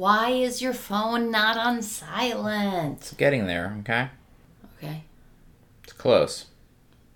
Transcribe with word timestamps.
Why 0.00 0.30
is 0.30 0.62
your 0.62 0.72
phone 0.72 1.30
not 1.30 1.58
on 1.58 1.82
silent? 1.82 3.00
It's 3.02 3.12
getting 3.12 3.46
there, 3.46 3.76
okay? 3.80 4.08
Okay, 4.78 5.02
It's 5.84 5.92
close. 5.92 6.46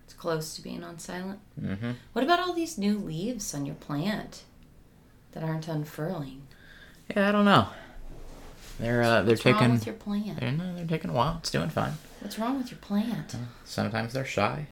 it's 0.05 0.13
close 0.13 0.55
to 0.57 0.61
being 0.61 0.85
on 0.85 0.99
silent. 0.99 1.41
Mm-hmm. 1.59 1.93
What 2.13 2.27
about 2.27 2.41
all 2.41 2.53
these 2.53 2.77
new 2.77 2.99
leaves 2.99 3.55
on 3.55 3.65
your 3.65 3.75
plant 3.77 4.43
that 5.33 5.43
aren't 5.43 5.67
unfurling? 5.67 6.43
Yeah, 7.17 7.31
I 7.31 7.33
don't 7.33 7.47
know. 7.47 7.69
They're 8.79 9.03
uh, 9.03 9.23
they're 9.23 9.37
What's 9.37 9.47
wrong 9.47 9.71
with 9.73 9.87
your 9.87 9.95
plant? 9.95 10.41
they're, 10.41 10.53
no, 10.53 10.77
they're 10.77 10.87
taking 10.87 11.09
a 11.09 11.15
while. 11.15 11.39
It's 11.39 11.51
doing 11.51 11.71
fine. 11.71 11.95
What's 12.21 12.39
wrong 12.39 12.59
with 12.59 12.71
your 12.71 12.81
plant? 12.81 13.35
Sometimes 13.65 14.13
they're 14.13 14.27
shy. 14.27 14.67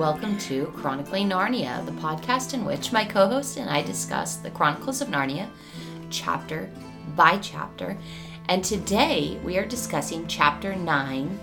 Welcome 0.00 0.38
to 0.38 0.64
Chronicling 0.78 1.28
Narnia, 1.28 1.84
the 1.84 1.92
podcast 1.92 2.54
in 2.54 2.64
which 2.64 2.90
my 2.90 3.04
co 3.04 3.28
host 3.28 3.58
and 3.58 3.68
I 3.68 3.82
discuss 3.82 4.36
the 4.36 4.50
Chronicles 4.50 5.02
of 5.02 5.08
Narnia 5.08 5.46
chapter 6.08 6.70
by 7.14 7.36
chapter. 7.36 7.98
And 8.48 8.64
today 8.64 9.38
we 9.44 9.58
are 9.58 9.66
discussing 9.66 10.26
chapter 10.26 10.74
9 10.74 11.38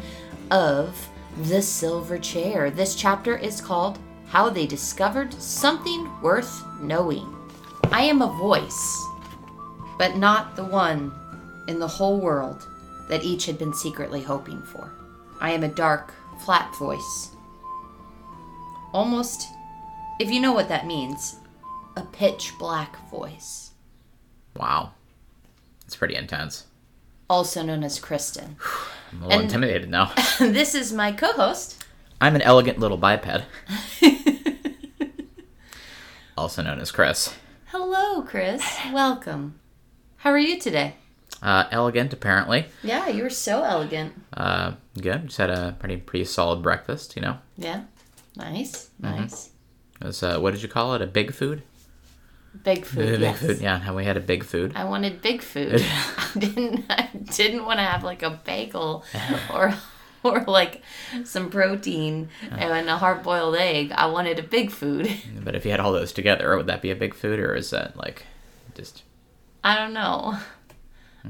of 0.50 1.08
The 1.44 1.62
Silver 1.62 2.18
Chair. 2.18 2.72
This 2.72 2.96
chapter 2.96 3.38
is 3.38 3.62
called 3.62 4.00
How 4.26 4.50
They 4.50 4.66
Discovered 4.66 5.36
Something 5.36 6.10
Worth 6.24 6.64
Knowing. 6.82 7.32
I 7.92 8.02
am 8.06 8.24
a 8.24 8.38
voice, 8.40 9.06
but 10.00 10.18
not 10.18 10.56
the 10.56 10.66
one 10.66 11.12
in 11.68 11.78
the 11.78 11.88
whole 11.88 12.20
world 12.20 12.68
that 13.08 13.24
each 13.24 13.46
had 13.46 13.60
been 13.60 13.76
secretly 13.76 14.24
hoping 14.24 14.64
for. 14.64 14.92
I 15.40 15.52
am 15.52 15.64
a 15.64 15.68
dark, 15.68 16.12
flat 16.44 16.76
voice. 16.78 17.37
Almost, 18.98 19.50
if 20.20 20.32
you 20.32 20.40
know 20.40 20.54
what 20.54 20.70
that 20.70 20.88
means, 20.88 21.36
a 21.96 22.02
pitch 22.02 22.52
black 22.58 22.98
voice. 23.12 23.70
Wow. 24.56 24.94
It's 25.86 25.96
pretty 25.96 26.16
intense. 26.16 26.66
Also 27.30 27.62
known 27.62 27.84
as 27.84 28.00
Kristen. 28.00 28.56
I'm 29.12 29.20
a 29.22 29.26
little 29.28 29.34
And- 29.34 29.44
intimidated 29.44 29.92
now. 29.92 30.12
this 30.40 30.74
is 30.74 30.92
my 30.92 31.12
co 31.12 31.32
host. 31.34 31.86
I'm 32.20 32.34
an 32.36 32.42
elegant 32.42 32.80
little 32.80 32.98
biped, 32.98 33.28
also 36.36 36.64
known 36.64 36.80
as 36.80 36.90
Chris. 36.92 37.36
Hello, 37.68 38.24
Chris. 38.24 38.64
Welcome. 38.92 39.60
How 40.16 40.32
are 40.32 40.40
you 40.40 40.60
today? 40.60 40.96
Uh, 41.44 41.66
elegant, 41.70 42.14
apparently. 42.14 42.66
Yeah, 42.82 43.10
you 43.10 43.22
were 43.22 43.30
so 43.30 43.62
elegant. 43.64 44.20
Uh, 44.34 44.72
good. 45.00 45.28
Just 45.28 45.38
had 45.38 45.52
a 45.52 45.76
pretty 45.78 45.98
pretty 45.98 46.26
solid 46.26 46.64
breakfast. 46.64 47.16
You 47.16 47.22
know, 47.22 47.38
Yeah. 47.56 47.84
Nice. 48.38 48.90
Nice. 49.00 49.50
it 50.00 50.08
was 50.08 50.24
uh, 50.24 50.40
what 50.40 50.54
did 50.54 50.62
you 50.62 50.70
call 50.70 50.94
it? 50.94 51.02
A 51.02 51.08
big 51.08 51.34
food. 51.34 51.64
Big 52.64 52.86
food. 52.86 53.20
big 53.20 53.22
yes. 53.22 53.40
food. 53.40 53.60
Yeah, 53.60 53.80
how 53.80 53.96
we 53.96 54.06
had 54.06 54.18
a 54.18 54.22
big 54.22 54.44
food. 54.44 54.74
I 54.76 54.86
wanted 54.86 55.22
big 55.22 55.42
food. 55.42 55.84
I 56.18 56.30
didn't 56.38 56.86
I 56.90 57.10
didn't 57.36 57.66
want 57.66 57.80
to 57.80 57.84
have 57.84 58.04
like 58.04 58.24
a 58.24 58.40
bagel 58.44 59.04
or 59.54 59.74
or 60.24 60.44
like 60.46 60.82
some 61.24 61.50
protein 61.50 62.30
and 62.52 62.90
a 62.90 62.98
hard 62.98 63.24
boiled 63.24 63.56
egg. 63.56 63.92
I 63.92 64.08
wanted 64.08 64.40
a 64.40 64.44
big 64.44 64.72
food. 64.72 65.12
But 65.44 65.56
if 65.56 65.64
you 65.64 65.72
had 65.72 65.80
all 65.80 65.94
those 65.94 66.12
together, 66.12 66.58
would 66.58 66.68
that 66.68 66.82
be 66.82 66.92
a 66.92 66.96
big 66.96 67.14
food, 67.14 67.40
or 67.40 67.56
is 67.56 67.70
that 67.70 67.96
like 67.96 68.26
just 68.76 69.04
I 69.64 69.78
don't 69.78 69.94
know. 69.94 70.38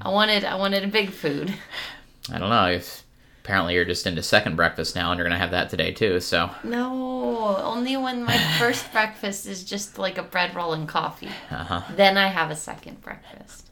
I 0.02 0.09
wanted 0.09 0.44
I 0.44 0.55
wanted 0.55 0.83
a 0.83 0.88
big 0.88 1.11
food. 1.11 1.53
I 2.31 2.39
don't 2.39 2.50
know. 2.50 2.66
If 2.66 3.03
apparently 3.47 3.75
you're 3.75 3.85
just 3.85 4.06
into 4.06 4.22
second 4.22 4.58
breakfast 4.58 4.94
now, 4.94 5.09
and 5.09 5.18
you're 5.18 5.25
gonna 5.25 5.40
have 5.40 5.52
that 5.52 5.69
today 5.69 5.94
too. 5.94 6.19
So 6.19 6.50
No, 6.66 7.56
only 7.63 7.96
when 7.96 8.24
my 8.24 8.38
first 8.59 8.91
breakfast 8.91 9.46
is 9.46 9.63
just 9.63 9.97
like 9.97 10.18
a 10.18 10.24
bread 10.24 10.53
roll 10.53 10.74
and 10.74 10.85
coffee. 10.85 11.30
uh 11.50 11.63
huh. 11.63 11.81
Then 11.96 12.18
I 12.18 12.28
have 12.28 12.52
a 12.52 12.58
second 12.58 13.02
breakfast. 13.02 13.69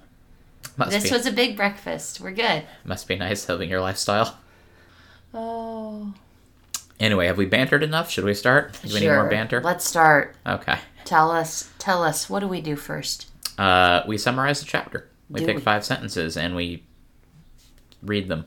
Must 0.77 0.91
This 0.91 1.03
be 1.03 1.11
was 1.11 1.25
a 1.25 1.31
big 1.31 1.57
breakfast. 1.57 2.21
We're 2.21 2.31
good. 2.31 2.63
must 2.85 3.05
be 3.05 3.17
nice 3.17 3.49
living 3.49 3.69
your 3.69 3.81
lifestyle. 3.81 4.37
Oh, 5.33 6.13
Anyway, 6.97 7.27
have 7.27 7.37
we 7.37 7.45
bantered 7.45 7.83
enough? 7.83 8.09
Should 8.09 8.23
we 8.23 8.33
start? 8.33 8.79
Do 8.81 8.93
we 8.93 9.01
need 9.01 9.07
more 9.09 9.29
banter? 9.29 9.61
Let's 9.61 9.85
start. 9.85 10.37
Okay. 10.47 10.77
Tell 11.03 11.29
us. 11.29 11.69
Tell 11.77 12.01
us. 12.01 12.29
What 12.29 12.39
do 12.39 12.47
we 12.47 12.61
do 12.61 12.77
first? 12.77 13.29
Uh, 13.57 14.03
we 14.07 14.17
summarize 14.17 14.61
the 14.61 14.65
chapter. 14.65 15.09
We 15.29 15.41
Do 15.41 15.45
pick 15.47 15.57
we? 15.57 15.61
five 15.61 15.83
sentences 15.83 16.37
and 16.37 16.55
we 16.55 16.85
read 18.01 18.29
them. 18.29 18.45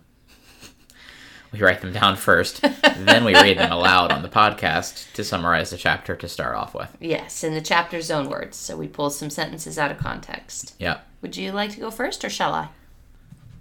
We 1.53 1.61
write 1.63 1.81
them 1.81 1.93
down 1.93 2.17
first, 2.17 2.61
then 2.61 3.25
we 3.25 3.35
read 3.35 3.59
them 3.59 3.73
aloud 3.73 4.13
on 4.13 4.23
the 4.23 4.29
podcast 4.29 5.11
to 5.15 5.25
summarize 5.25 5.71
the 5.71 5.77
chapter 5.79 6.15
to 6.17 6.29
start 6.29 6.55
off 6.55 6.75
with. 6.75 6.95
Yes, 7.01 7.43
in 7.43 7.55
the 7.55 7.61
chapter's 7.63 8.11
own 8.11 8.29
words. 8.29 8.57
So 8.59 8.77
we 8.77 8.87
pull 8.87 9.09
some 9.11 9.31
sentences 9.31 9.79
out 9.79 9.91
of 9.91 9.97
context. 9.99 10.75
Yeah. 10.79 10.99
Would 11.23 11.37
you 11.37 11.53
like 11.53 11.71
to 11.71 11.81
go 11.81 11.91
first, 11.91 12.23
or 12.25 12.29
shall 12.31 12.53
I? 12.55 12.69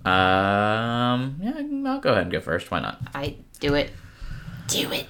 Um. 0.05 1.39
Yeah, 1.41 1.89
I'll 1.91 1.99
go 1.99 2.11
ahead 2.11 2.23
and 2.23 2.31
go 2.31 2.39
first. 2.39 2.69
Why 2.71 2.79
not? 2.79 3.01
I 3.15 3.35
do 3.59 3.73
it. 3.75 3.91
Do 4.67 4.91
it. 4.91 5.07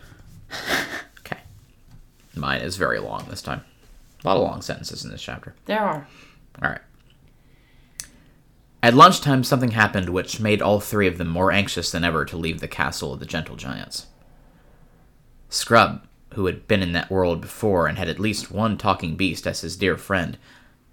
Okay. 1.19 1.39
Mine 2.35 2.61
is 2.61 2.77
very 2.77 2.99
long 2.99 3.25
this 3.29 3.41
time. 3.41 3.61
A 4.23 4.27
lot 4.27 4.37
of 4.37 4.43
long 4.43 4.61
sentences 4.61 5.03
in 5.03 5.11
this 5.11 5.21
chapter. 5.21 5.53
There 5.65 5.81
are. 5.81 6.07
All 6.63 6.69
right. 6.69 6.81
At 8.87 8.93
lunchtime, 8.93 9.43
something 9.43 9.71
happened 9.71 10.07
which 10.07 10.39
made 10.39 10.61
all 10.61 10.79
three 10.79 11.07
of 11.07 11.17
them 11.17 11.27
more 11.27 11.51
anxious 11.51 11.91
than 11.91 12.05
ever 12.05 12.23
to 12.23 12.37
leave 12.37 12.61
the 12.61 12.69
castle 12.69 13.11
of 13.11 13.19
the 13.19 13.25
gentle 13.25 13.57
giants. 13.57 14.07
Scrub, 15.49 16.07
who 16.35 16.45
had 16.45 16.69
been 16.69 16.81
in 16.81 16.93
that 16.93 17.11
world 17.11 17.41
before 17.41 17.87
and 17.87 17.97
had 17.97 18.07
at 18.07 18.17
least 18.17 18.49
one 18.49 18.77
talking 18.77 19.17
beast 19.17 19.45
as 19.45 19.59
his 19.59 19.75
dear 19.75 19.97
friend, 19.97 20.37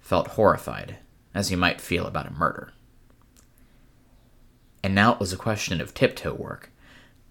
felt 0.01 0.27
horrified, 0.27 0.97
as 1.33 1.47
he 1.47 1.55
might 1.55 1.79
feel 1.79 2.05
about 2.05 2.27
a 2.27 2.33
murder. 2.33 2.73
And 4.83 4.93
now 4.93 5.13
it 5.13 5.19
was 5.21 5.31
a 5.31 5.37
question 5.37 5.79
of 5.79 5.93
tiptoe 5.93 6.33
work, 6.33 6.71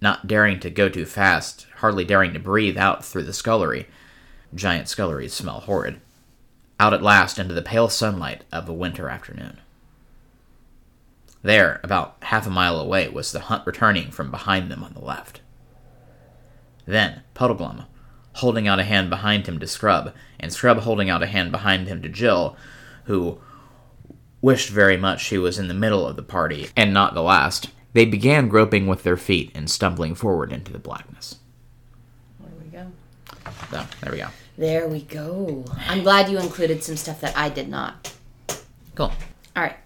not 0.00 0.26
daring 0.26 0.60
to 0.60 0.70
go 0.70 0.88
too 0.88 1.04
fast, 1.04 1.66
hardly 1.80 2.06
daring 2.06 2.32
to 2.32 2.38
breathe 2.38 2.78
out 2.78 3.04
through 3.04 3.24
the 3.24 3.34
scullery. 3.34 3.86
Giant 4.54 4.88
sculleries 4.88 5.34
smell 5.34 5.60
horrid 5.60 6.00
out 6.80 6.94
at 6.94 7.02
last 7.02 7.38
into 7.38 7.52
the 7.52 7.60
pale 7.60 7.90
sunlight 7.90 8.44
of 8.50 8.66
a 8.66 8.72
winter 8.72 9.10
afternoon. 9.10 9.60
There, 11.44 11.78
about 11.84 12.16
half 12.22 12.46
a 12.46 12.50
mile 12.50 12.80
away, 12.80 13.06
was 13.10 13.30
the 13.30 13.38
hunt 13.38 13.66
returning 13.66 14.10
from 14.10 14.30
behind 14.30 14.70
them 14.70 14.82
on 14.82 14.94
the 14.94 15.04
left. 15.04 15.42
Then, 16.86 17.20
Puddleglum, 17.34 17.84
holding 18.36 18.66
out 18.66 18.80
a 18.80 18.84
hand 18.84 19.10
behind 19.10 19.46
him 19.46 19.58
to 19.58 19.66
Scrub, 19.66 20.14
and 20.40 20.50
Scrub 20.50 20.78
holding 20.78 21.10
out 21.10 21.22
a 21.22 21.26
hand 21.26 21.52
behind 21.52 21.86
him 21.86 22.00
to 22.00 22.08
Jill, 22.08 22.56
who 23.04 23.38
wished 24.40 24.70
very 24.70 24.96
much 24.96 25.22
she 25.22 25.36
was 25.36 25.58
in 25.58 25.68
the 25.68 25.74
middle 25.74 26.06
of 26.06 26.16
the 26.16 26.22
party 26.22 26.68
and 26.78 26.94
not 26.94 27.12
the 27.12 27.22
last, 27.22 27.68
they 27.92 28.06
began 28.06 28.48
groping 28.48 28.86
with 28.86 29.02
their 29.02 29.18
feet 29.18 29.52
and 29.54 29.70
stumbling 29.70 30.14
forward 30.14 30.50
into 30.50 30.72
the 30.72 30.78
blackness. 30.78 31.36
There 32.40 32.52
we 32.58 32.70
go. 32.70 32.86
So, 33.70 33.84
there 34.00 34.12
we 34.12 34.18
go. 34.18 34.28
There 34.56 34.88
we 34.88 35.02
go. 35.02 35.66
I'm 35.88 36.02
glad 36.02 36.30
you 36.30 36.38
included 36.38 36.82
some 36.82 36.96
stuff 36.96 37.20
that 37.20 37.36
I 37.36 37.50
did 37.50 37.68
not. 37.68 38.14
Cool. 38.94 39.12
All 39.54 39.62
right. 39.62 39.76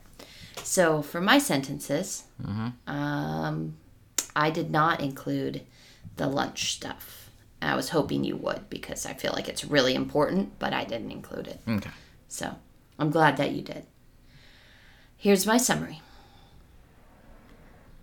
So 0.68 1.00
for 1.00 1.22
my 1.22 1.38
sentences, 1.38 2.24
um, 2.86 3.78
I 4.36 4.50
did 4.50 4.70
not 4.70 5.00
include 5.00 5.62
the 6.16 6.26
lunch 6.26 6.74
stuff. 6.74 7.30
I 7.62 7.74
was 7.74 7.88
hoping 7.88 8.22
you 8.22 8.36
would 8.36 8.68
because 8.68 9.06
I 9.06 9.14
feel 9.14 9.32
like 9.32 9.48
it's 9.48 9.64
really 9.64 9.94
important, 9.94 10.58
but 10.58 10.74
I 10.74 10.84
didn't 10.84 11.10
include 11.10 11.48
it. 11.48 11.60
Okay. 11.66 11.88
So 12.28 12.56
I'm 12.98 13.10
glad 13.10 13.38
that 13.38 13.53
you 13.53 13.62
did. 13.62 13.86
Here's 15.16 15.47
my 15.47 15.56
summary. 15.56 16.03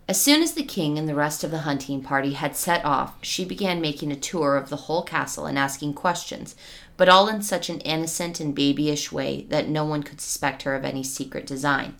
As 0.08 0.20
soon 0.20 0.42
as 0.42 0.54
the 0.54 0.64
king 0.64 0.98
and 0.98 1.08
the 1.08 1.14
rest 1.14 1.44
of 1.44 1.52
the 1.52 1.58
hunting 1.58 2.02
party 2.02 2.32
had 2.32 2.56
set 2.56 2.84
off, 2.84 3.14
she 3.22 3.44
began 3.44 3.80
making 3.80 4.10
a 4.10 4.16
tour 4.16 4.56
of 4.56 4.70
the 4.70 4.82
whole 4.86 5.04
castle 5.04 5.46
and 5.46 5.56
asking 5.56 5.94
questions, 5.94 6.56
but 6.96 7.08
all 7.08 7.28
in 7.28 7.42
such 7.42 7.70
an 7.70 7.78
innocent 7.82 8.40
and 8.40 8.56
babyish 8.56 9.12
way 9.12 9.46
that 9.50 9.68
no 9.68 9.84
one 9.84 10.02
could 10.02 10.20
suspect 10.20 10.64
her 10.64 10.74
of 10.74 10.84
any 10.84 11.04
secret 11.04 11.46
design. 11.46 11.94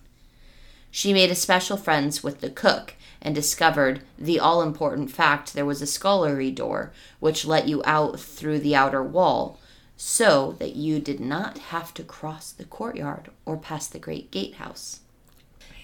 She 0.97 1.13
made 1.13 1.29
especial 1.29 1.77
friends 1.77 2.23
with 2.23 2.41
the 2.41 2.49
cook 2.49 2.95
and 3.21 3.35
discovered 3.35 4.01
the 4.17 4.39
all 4.39 4.63
important 4.63 5.11
fact 5.11 5.53
there 5.53 5.63
was 5.63 5.79
a 5.79 5.85
scullery 5.85 6.49
door 6.49 6.91
which 7.19 7.45
let 7.45 7.67
you 7.67 7.83
out 7.85 8.19
through 8.19 8.61
the 8.61 8.75
outer 8.75 9.03
wall, 9.03 9.59
so 9.95 10.55
that 10.57 10.75
you 10.75 10.99
did 10.99 11.19
not 11.19 11.59
have 11.69 11.93
to 11.93 12.03
cross 12.03 12.51
the 12.51 12.65
courtyard 12.65 13.29
or 13.45 13.57
pass 13.57 13.85
the 13.85 13.99
great 13.99 14.31
gatehouse. 14.31 15.01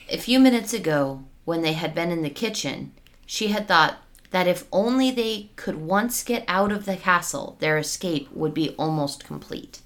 A 0.10 0.18
few 0.18 0.40
minutes 0.40 0.74
ago, 0.74 1.26
when 1.46 1.62
they 1.62 1.74
had 1.74 1.94
been 1.94 2.10
in 2.10 2.24
the 2.24 2.32
kitchen, 2.32 2.92
she 3.28 3.50
had 3.50 3.68
thought 3.68 4.00
that 4.32 4.48
if 4.48 4.66
only 4.72 5.12
they 5.12 5.52
could 5.58 5.76
once 5.76 6.24
get 6.24 6.44
out 6.48 6.72
of 6.72 6.86
the 6.86 6.98
castle, 6.98 7.56
their 7.60 7.78
escape 7.78 8.32
would 8.32 8.56
be 8.56 8.74
almost 8.80 9.26
complete. 9.26 9.82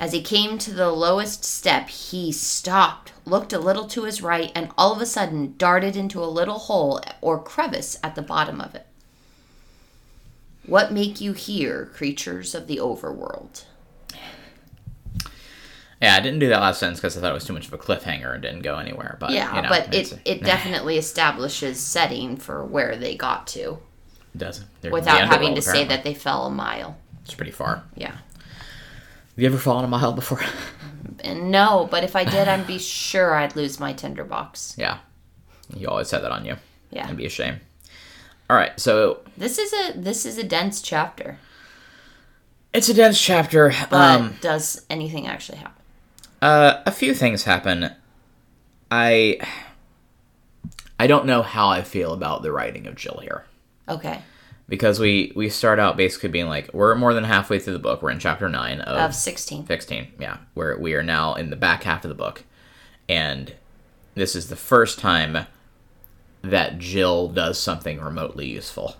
As 0.00 0.10
he 0.12 0.20
came 0.20 0.58
to 0.58 0.74
the 0.74 0.90
lowest 0.90 1.44
step, 1.44 1.88
he 1.88 2.32
stopped, 2.32 3.11
looked 3.24 3.52
a 3.52 3.58
little 3.58 3.86
to 3.88 4.04
his 4.04 4.22
right, 4.22 4.50
and 4.54 4.70
all 4.76 4.92
of 4.92 5.00
a 5.00 5.06
sudden 5.06 5.54
darted 5.56 5.96
into 5.96 6.22
a 6.22 6.26
little 6.26 6.58
hole 6.58 7.00
or 7.20 7.42
crevice 7.42 7.98
at 8.02 8.14
the 8.14 8.22
bottom 8.22 8.60
of 8.60 8.74
it. 8.74 8.86
What 10.66 10.92
make 10.92 11.20
you 11.20 11.32
here, 11.32 11.90
creatures 11.92 12.54
of 12.54 12.66
the 12.66 12.76
overworld? 12.78 13.64
Yeah, 16.00 16.16
I 16.16 16.20
didn't 16.20 16.40
do 16.40 16.48
that 16.48 16.60
last 16.60 16.80
sentence 16.80 16.98
because 16.98 17.16
I 17.16 17.20
thought 17.20 17.30
it 17.30 17.34
was 17.34 17.44
too 17.44 17.52
much 17.52 17.68
of 17.68 17.72
a 17.72 17.78
cliffhanger 17.78 18.32
and 18.32 18.42
didn't 18.42 18.62
go 18.62 18.78
anywhere. 18.78 19.16
But 19.20 19.30
Yeah, 19.30 19.54
you 19.54 19.62
know, 19.62 19.68
but 19.68 19.94
it, 19.94 20.18
it 20.24 20.42
definitely 20.44 20.98
establishes 20.98 21.78
setting 21.78 22.36
for 22.36 22.64
where 22.64 22.96
they 22.96 23.14
got 23.14 23.46
to 23.48 23.78
it 24.34 24.38
does 24.38 24.64
They're 24.80 24.90
without 24.90 25.28
having 25.28 25.54
to 25.54 25.62
say 25.62 25.84
that 25.84 26.04
they 26.04 26.14
fell 26.14 26.46
a 26.46 26.50
mile. 26.50 26.96
it's 27.22 27.34
pretty 27.34 27.52
far. 27.52 27.84
Yeah. 27.94 28.12
Have 28.12 28.20
you 29.36 29.46
ever 29.46 29.58
fallen 29.58 29.84
a 29.84 29.88
mile 29.88 30.12
before? 30.12 30.40
And 31.24 31.50
no, 31.50 31.88
but 31.90 32.04
if 32.04 32.16
I 32.16 32.24
did, 32.24 32.48
I'd 32.48 32.66
be 32.66 32.78
sure 32.80 33.34
I'd 33.34 33.56
lose 33.56 33.78
my 33.80 33.92
tinderbox. 33.92 34.74
yeah, 34.78 34.98
you 35.74 35.88
always 35.88 36.10
had 36.10 36.22
that 36.22 36.32
on 36.32 36.44
you. 36.44 36.56
Yeah. 36.90 37.04
It'd 37.06 37.16
be 37.16 37.26
a 37.26 37.30
shame. 37.30 37.60
All 38.50 38.56
right, 38.56 38.78
so 38.78 39.20
This 39.36 39.58
is 39.58 39.72
a 39.72 39.92
this 39.98 40.26
is 40.26 40.36
a 40.38 40.42
dense 40.44 40.82
chapter. 40.82 41.38
it's 42.74 42.88
a 42.88 42.94
dense 42.94 43.20
chapter. 43.20 43.72
But 43.90 44.20
um, 44.20 44.34
does 44.40 44.84
anything 44.90 45.26
actually 45.26 45.58
happen? 45.58 45.82
Uh, 46.42 46.82
a 46.86 46.90
few 46.90 47.14
things 47.14 47.44
happen. 47.44 47.92
I 48.90 49.38
I 51.00 51.06
don't 51.06 51.24
know 51.26 51.42
how 51.42 51.68
I 51.68 51.82
feel 51.82 52.12
about 52.12 52.42
the 52.42 52.52
writing 52.52 52.86
of 52.86 52.94
Jill 52.94 53.20
here 53.22 53.44
Okay. 53.88 54.20
Because 54.72 54.98
we 54.98 55.30
we 55.36 55.50
start 55.50 55.78
out 55.78 55.98
basically 55.98 56.30
being 56.30 56.46
like 56.48 56.72
we're 56.72 56.94
more 56.94 57.12
than 57.12 57.24
halfway 57.24 57.58
through 57.58 57.74
the 57.74 57.78
book. 57.78 58.00
We're 58.00 58.10
in 58.10 58.18
chapter 58.18 58.48
nine 58.48 58.80
of, 58.80 59.10
Of 59.10 59.14
16. 59.14 59.66
sixteen. 59.66 60.10
Yeah, 60.18 60.38
where 60.54 60.78
we 60.78 60.94
are 60.94 61.02
now 61.02 61.34
in 61.34 61.50
the 61.50 61.56
back 61.56 61.82
half 61.82 62.06
of 62.06 62.08
the 62.08 62.14
book, 62.14 62.44
and 63.06 63.52
this 64.14 64.34
is 64.34 64.48
the 64.48 64.56
first 64.56 64.98
time 64.98 65.46
that 66.40 66.78
Jill 66.78 67.28
does 67.28 67.60
something 67.60 68.00
remotely 68.00 68.46
useful 68.46 68.96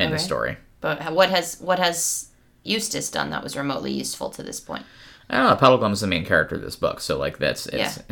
in 0.00 0.10
the 0.10 0.18
story. 0.18 0.56
But 0.80 1.12
what 1.12 1.30
has 1.30 1.60
what 1.60 1.78
has 1.78 2.30
Eustace 2.64 3.08
done 3.08 3.30
that 3.30 3.44
was 3.44 3.56
remotely 3.56 3.92
useful 3.92 4.30
to 4.30 4.42
this 4.42 4.58
point? 4.58 4.84
I 5.30 5.36
don't 5.36 5.48
know. 5.48 5.54
Puddleglum's 5.54 6.00
the 6.00 6.08
main 6.08 6.24
character 6.24 6.56
of 6.56 6.62
this 6.62 6.74
book, 6.74 7.00
so 7.00 7.16
like 7.16 7.38
that's 7.38 7.68
it's. 7.68 8.00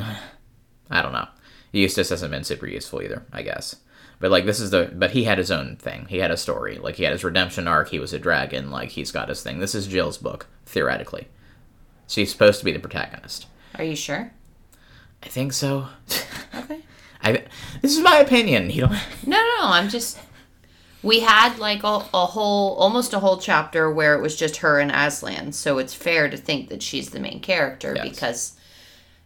I 0.88 1.02
don't 1.02 1.12
know. 1.12 1.26
Eustace 1.72 2.10
hasn't 2.10 2.30
been 2.30 2.44
super 2.44 2.68
useful 2.68 3.02
either, 3.02 3.26
I 3.32 3.42
guess. 3.42 3.74
But 4.18 4.30
like 4.30 4.46
this 4.46 4.60
is 4.60 4.70
the 4.70 4.90
but 4.94 5.10
he 5.10 5.24
had 5.24 5.38
his 5.38 5.50
own 5.50 5.76
thing. 5.76 6.06
He 6.08 6.18
had 6.18 6.30
a 6.30 6.36
story. 6.36 6.78
Like 6.78 6.96
he 6.96 7.02
had 7.04 7.12
his 7.12 7.24
redemption 7.24 7.68
arc. 7.68 7.90
He 7.90 7.98
was 7.98 8.12
a 8.12 8.18
dragon. 8.18 8.70
Like 8.70 8.90
he's 8.90 9.10
got 9.12 9.28
his 9.28 9.42
thing. 9.42 9.58
This 9.58 9.74
is 9.74 9.86
Jill's 9.86 10.18
book 10.18 10.46
theoretically. 10.64 11.28
She's 12.08 12.30
supposed 12.32 12.58
to 12.60 12.64
be 12.64 12.72
the 12.72 12.78
protagonist. 12.78 13.46
Are 13.76 13.84
you 13.84 13.96
sure? 13.96 14.32
I 15.22 15.28
think 15.28 15.52
so. 15.52 15.88
Okay. 16.54 16.80
I 17.22 17.44
this 17.82 17.96
is 17.96 18.02
my 18.02 18.16
opinion. 18.18 18.70
You 18.70 18.82
don't. 18.82 18.92
No, 19.26 19.36
no, 19.36 19.42
no. 19.60 19.66
I'm 19.68 19.88
just. 19.88 20.18
We 21.02 21.20
had 21.20 21.58
like 21.58 21.84
a, 21.84 21.86
a 22.14 22.26
whole, 22.26 22.74
almost 22.76 23.12
a 23.12 23.20
whole 23.20 23.36
chapter 23.36 23.90
where 23.90 24.14
it 24.14 24.22
was 24.22 24.34
just 24.34 24.56
her 24.58 24.80
and 24.80 24.90
Aslan, 24.90 25.52
so 25.52 25.78
it's 25.78 25.94
fair 25.94 26.28
to 26.28 26.36
think 26.36 26.68
that 26.70 26.82
she's 26.82 27.10
the 27.10 27.20
main 27.20 27.38
character 27.40 27.92
Yes. 27.94 28.08
because, 28.08 28.52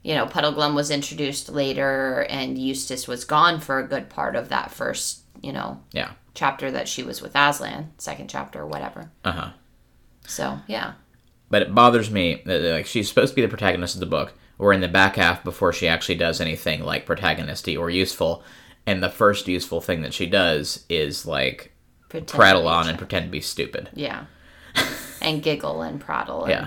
you 0.03 0.15
know, 0.15 0.27
Puddleglum 0.27 0.75
was 0.75 0.91
introduced 0.91 1.49
later 1.51 2.27
and 2.31 2.57
Eustace 2.59 3.07
was 3.07 3.25
gone 3.25 3.61
for 3.61 3.79
a 3.79 3.87
good 3.87 4.09
part 4.09 4.35
of 4.37 4.49
that 4.49 4.71
first, 4.71 5.21
you 5.43 5.53
know, 5.53 5.81
Yeah. 5.93 6.13
chapter 6.35 6.71
that 6.71 6.89
she 6.89 7.03
was 7.03 7.21
with 7.21 7.35
Aslan, 7.37 7.93
second 7.99 8.29
chapter, 8.29 8.65
whatever. 8.67 9.11
Uh 9.25 9.33
huh. 9.33 9.49
So, 10.27 10.61
yeah. 10.67 10.93
But 11.51 11.63
it 11.63 11.75
bothers 11.75 12.11
me 12.11 12.43
that 12.47 12.63
like 12.63 12.87
she's 12.87 13.09
supposed 13.09 13.33
to 13.33 13.37
be 13.37 13.43
the 13.43 13.49
protagonist 13.49 13.95
of 13.95 14.01
the 14.01 14.07
book. 14.07 14.35
We're 14.57 14.73
in 14.73 14.81
the 14.83 14.89
back 14.89 15.17
half 15.17 15.43
before 15.43 15.73
she 15.73 15.89
actually 15.89 16.17
does 16.17 16.41
anything 16.41 16.85
like 16.85 17.07
protagonisty 17.07 17.77
or 17.77 17.89
useful, 17.91 18.43
and 18.87 19.03
the 19.03 19.09
first 19.11 19.49
useful 19.49 19.81
thing 19.81 20.03
that 20.03 20.15
she 20.15 20.27
does 20.27 20.85
is 20.89 21.27
like 21.27 21.73
Pretend 22.09 22.29
prattle 22.29 22.69
on 22.69 22.89
and 22.89 22.99
pretend 22.99 23.25
to 23.27 23.31
be 23.31 23.41
stupid. 23.41 23.89
Yeah. 23.95 24.27
and 25.23 25.43
giggle 25.43 25.83
and 25.83 26.01
prattle. 26.01 26.45
And 26.45 26.51
Yeah. 26.53 26.67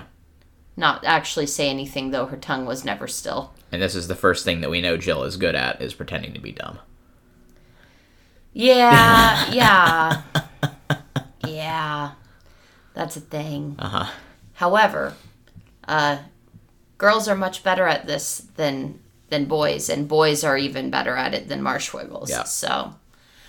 Not 0.76 1.04
actually 1.04 1.46
say 1.46 1.68
anything, 1.68 2.10
though 2.10 2.26
her 2.26 2.36
tongue 2.36 2.66
was 2.66 2.84
never 2.84 3.06
still. 3.06 3.52
And 3.70 3.80
this 3.80 3.94
is 3.94 4.08
the 4.08 4.14
first 4.16 4.44
thing 4.44 4.60
that 4.60 4.70
we 4.70 4.80
know 4.80 4.96
Jill 4.96 5.22
is 5.24 5.36
good 5.36 5.54
at 5.54 5.80
is 5.80 5.94
pretending 5.94 6.32
to 6.34 6.40
be 6.40 6.52
dumb. 6.52 6.78
Yeah, 8.52 9.50
yeah. 9.52 10.22
yeah. 11.46 12.12
That's 12.94 13.16
a 13.16 13.20
thing. 13.20 13.76
Uh 13.78 13.88
huh. 13.88 14.12
However, 14.54 15.14
uh, 15.88 16.18
girls 16.98 17.28
are 17.28 17.34
much 17.36 17.62
better 17.64 17.86
at 17.86 18.06
this 18.06 18.46
than 18.56 19.00
than 19.30 19.46
boys, 19.46 19.88
and 19.88 20.06
boys 20.06 20.44
are 20.44 20.56
even 20.56 20.90
better 20.90 21.16
at 21.16 21.34
it 21.34 21.48
than 21.48 21.60
Marshwiggles. 21.62 22.28
Yeah. 22.30 22.44
So, 22.44 22.94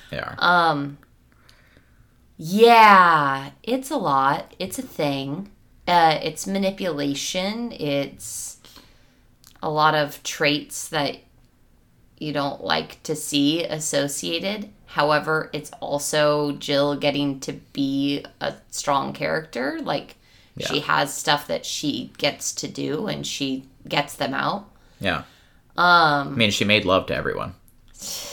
They 0.10 0.18
are. 0.20 0.36
um, 0.40 0.98
yeah, 2.38 3.52
it's 3.62 3.92
a 3.92 3.98
lot. 3.98 4.54
It's 4.58 4.80
a 4.80 4.84
thing. 4.84 5.52
Uh, 5.88 6.20
it's 6.24 6.48
manipulation. 6.48 7.72
It's 7.72 8.58
a 9.62 9.70
lot 9.70 9.96
of 9.96 10.22
traits 10.24 10.90
that 10.90 11.18
you 12.18 12.34
don't 12.34 12.64
like 12.64 13.02
to 13.04 13.16
see 13.16 13.64
associated. 13.64 14.70
However, 14.88 15.50
it's 15.54 15.72
also 15.82 16.54
Jill 16.54 16.96
getting 16.96 17.40
to 17.42 17.54
be 17.74 18.26
a 18.40 18.56
strong 18.72 19.14
character. 19.14 19.80
Like, 19.82 20.16
she 20.60 20.80
has 20.80 21.14
stuff 21.14 21.48
that 21.48 21.66
she 21.66 22.12
gets 22.18 22.54
to 22.54 22.68
do 22.68 23.08
and 23.08 23.28
she 23.28 23.66
gets 23.88 24.16
them 24.16 24.34
out. 24.34 24.70
yeah. 25.00 25.24
Um, 25.78 26.30
I 26.30 26.36
mean, 26.38 26.52
she 26.52 26.64
made 26.64 26.86
love 26.86 27.06
to 27.08 27.16
everyone. 27.16 27.54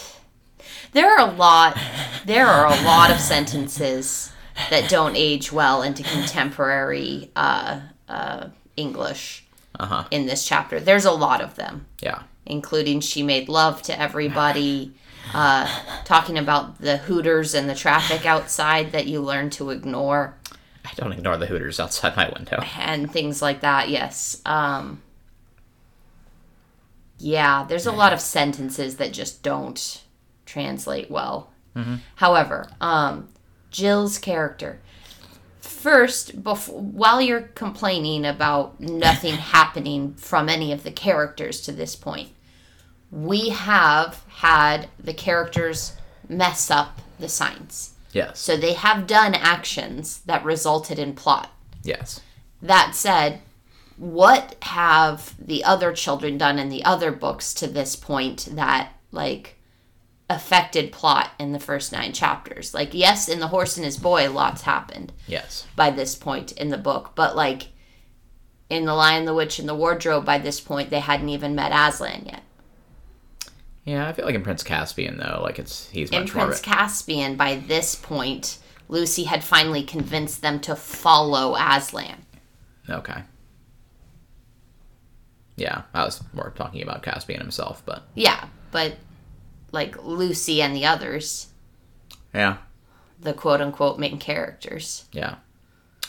There 0.92 1.10
are 1.10 1.26
a 1.26 1.32
lot. 1.32 1.78
There 2.26 2.46
are 2.46 2.66
a 2.66 2.84
lot 2.84 3.10
of 3.10 3.18
sentences 3.18 4.31
that 4.70 4.88
don't 4.90 5.16
age 5.16 5.52
well 5.52 5.82
into 5.82 6.02
contemporary 6.02 7.30
uh, 7.36 7.80
uh, 8.08 8.48
English 8.76 9.44
Uh 9.78 9.86
huh. 9.86 10.04
in 10.10 10.26
this 10.26 10.46
chapter. 10.46 10.80
There's 10.80 11.04
a 11.04 11.12
lot 11.12 11.40
of 11.40 11.54
them, 11.56 11.86
Yeah. 12.00 12.22
including 12.46 13.00
she 13.00 13.22
made 13.22 13.48
love 13.48 13.82
to 13.82 13.98
everybody. 14.00 14.92
Uh, 15.32 15.66
talking 16.04 16.36
about 16.36 16.80
the 16.80 16.96
hooters 16.96 17.54
and 17.54 17.70
the 17.70 17.74
traffic 17.76 18.26
outside 18.26 18.90
that 18.92 19.06
you 19.06 19.20
learn 19.22 19.48
to 19.50 19.70
ignore 19.70 20.34
I 20.84 20.90
don't 20.96 21.12
ignore 21.12 21.36
the 21.36 21.46
hooters 21.46 21.78
outside 21.78 22.16
my 22.16 22.28
window. 22.36 22.58
and 22.76 23.08
things 23.10 23.40
like 23.40 23.60
that. 23.60 23.88
Yes. 23.88 24.42
Um, 24.44 25.00
yeah, 27.18 27.64
there's 27.68 27.86
a 27.86 27.92
lot 27.92 28.12
of 28.12 28.20
sentences 28.20 28.96
that 28.96 29.12
just 29.12 29.42
don't 29.42 30.02
translate 30.44 31.08
well. 31.10 31.50
However, 32.16 32.68
um, 32.82 33.28
Jill's 33.72 34.18
character. 34.18 34.78
First, 35.60 36.44
before, 36.44 36.80
while 36.80 37.20
you're 37.20 37.42
complaining 37.42 38.24
about 38.24 38.78
nothing 38.78 39.34
happening 39.56 40.14
from 40.14 40.48
any 40.48 40.72
of 40.72 40.84
the 40.84 40.92
characters 40.92 41.60
to 41.62 41.72
this 41.72 41.96
point, 41.96 42.30
we 43.10 43.48
have 43.48 44.24
had 44.28 44.88
the 44.98 45.14
characters 45.14 45.96
mess 46.28 46.70
up 46.70 47.00
the 47.18 47.28
signs. 47.28 47.94
Yes. 48.12 48.38
So 48.38 48.56
they 48.56 48.74
have 48.74 49.06
done 49.06 49.34
actions 49.34 50.20
that 50.26 50.44
resulted 50.44 50.98
in 50.98 51.14
plot. 51.14 51.50
Yes. 51.82 52.20
That 52.60 52.94
said, 52.94 53.40
what 53.96 54.56
have 54.62 55.34
the 55.38 55.64
other 55.64 55.92
children 55.92 56.38
done 56.38 56.58
in 56.58 56.68
the 56.68 56.84
other 56.84 57.10
books 57.10 57.52
to 57.54 57.66
this 57.66 57.96
point 57.96 58.48
that 58.52 58.92
like 59.10 59.58
affected 60.32 60.92
plot 60.92 61.30
in 61.38 61.52
the 61.52 61.58
first 61.60 61.92
nine 61.92 62.12
chapters? 62.12 62.74
Like, 62.74 62.94
yes, 62.94 63.28
in 63.28 63.40
The 63.40 63.48
Horse 63.48 63.76
and 63.76 63.84
His 63.86 63.96
Boy, 63.96 64.30
lots 64.30 64.62
happened 64.62 65.12
Yes. 65.26 65.66
by 65.76 65.90
this 65.90 66.14
point 66.14 66.52
in 66.52 66.68
the 66.70 66.78
book, 66.78 67.12
but 67.14 67.36
like 67.36 67.68
in 68.70 68.84
The 68.86 68.94
Lion, 68.94 69.24
the 69.26 69.34
Witch, 69.34 69.58
and 69.58 69.68
the 69.68 69.74
Wardrobe, 69.74 70.24
by 70.24 70.38
this 70.38 70.60
point, 70.60 70.90
they 70.90 71.00
hadn't 71.00 71.28
even 71.28 71.54
met 71.54 71.72
Aslan 71.72 72.24
yet. 72.26 72.42
Yeah, 73.84 74.08
I 74.08 74.12
feel 74.12 74.24
like 74.24 74.34
in 74.36 74.42
Prince 74.42 74.62
Caspian 74.62 75.18
though, 75.18 75.40
like 75.42 75.58
it's 75.58 75.88
he's 75.90 76.10
In 76.10 76.20
much 76.22 76.34
more. 76.34 76.44
Prince 76.46 76.60
Caspian, 76.60 77.36
by 77.36 77.56
this 77.56 77.94
point, 77.96 78.58
Lucy 78.88 79.24
had 79.24 79.42
finally 79.42 79.82
convinced 79.82 80.40
them 80.40 80.60
to 80.60 80.76
follow 80.76 81.56
Aslan. 81.56 82.24
okay. 82.88 83.22
Yeah, 85.56 85.82
I 85.92 86.04
was 86.04 86.22
more 86.32 86.52
talking 86.56 86.82
about 86.82 87.02
Caspian 87.02 87.40
himself, 87.40 87.82
but 87.84 88.04
Yeah, 88.14 88.46
but 88.70 88.96
like 89.72 90.02
Lucy 90.04 90.62
and 90.62 90.76
the 90.76 90.86
others, 90.86 91.48
yeah, 92.32 92.58
the 93.20 93.32
quote 93.32 93.60
unquote 93.60 93.98
main 93.98 94.18
characters. 94.18 95.06
yeah. 95.12 95.36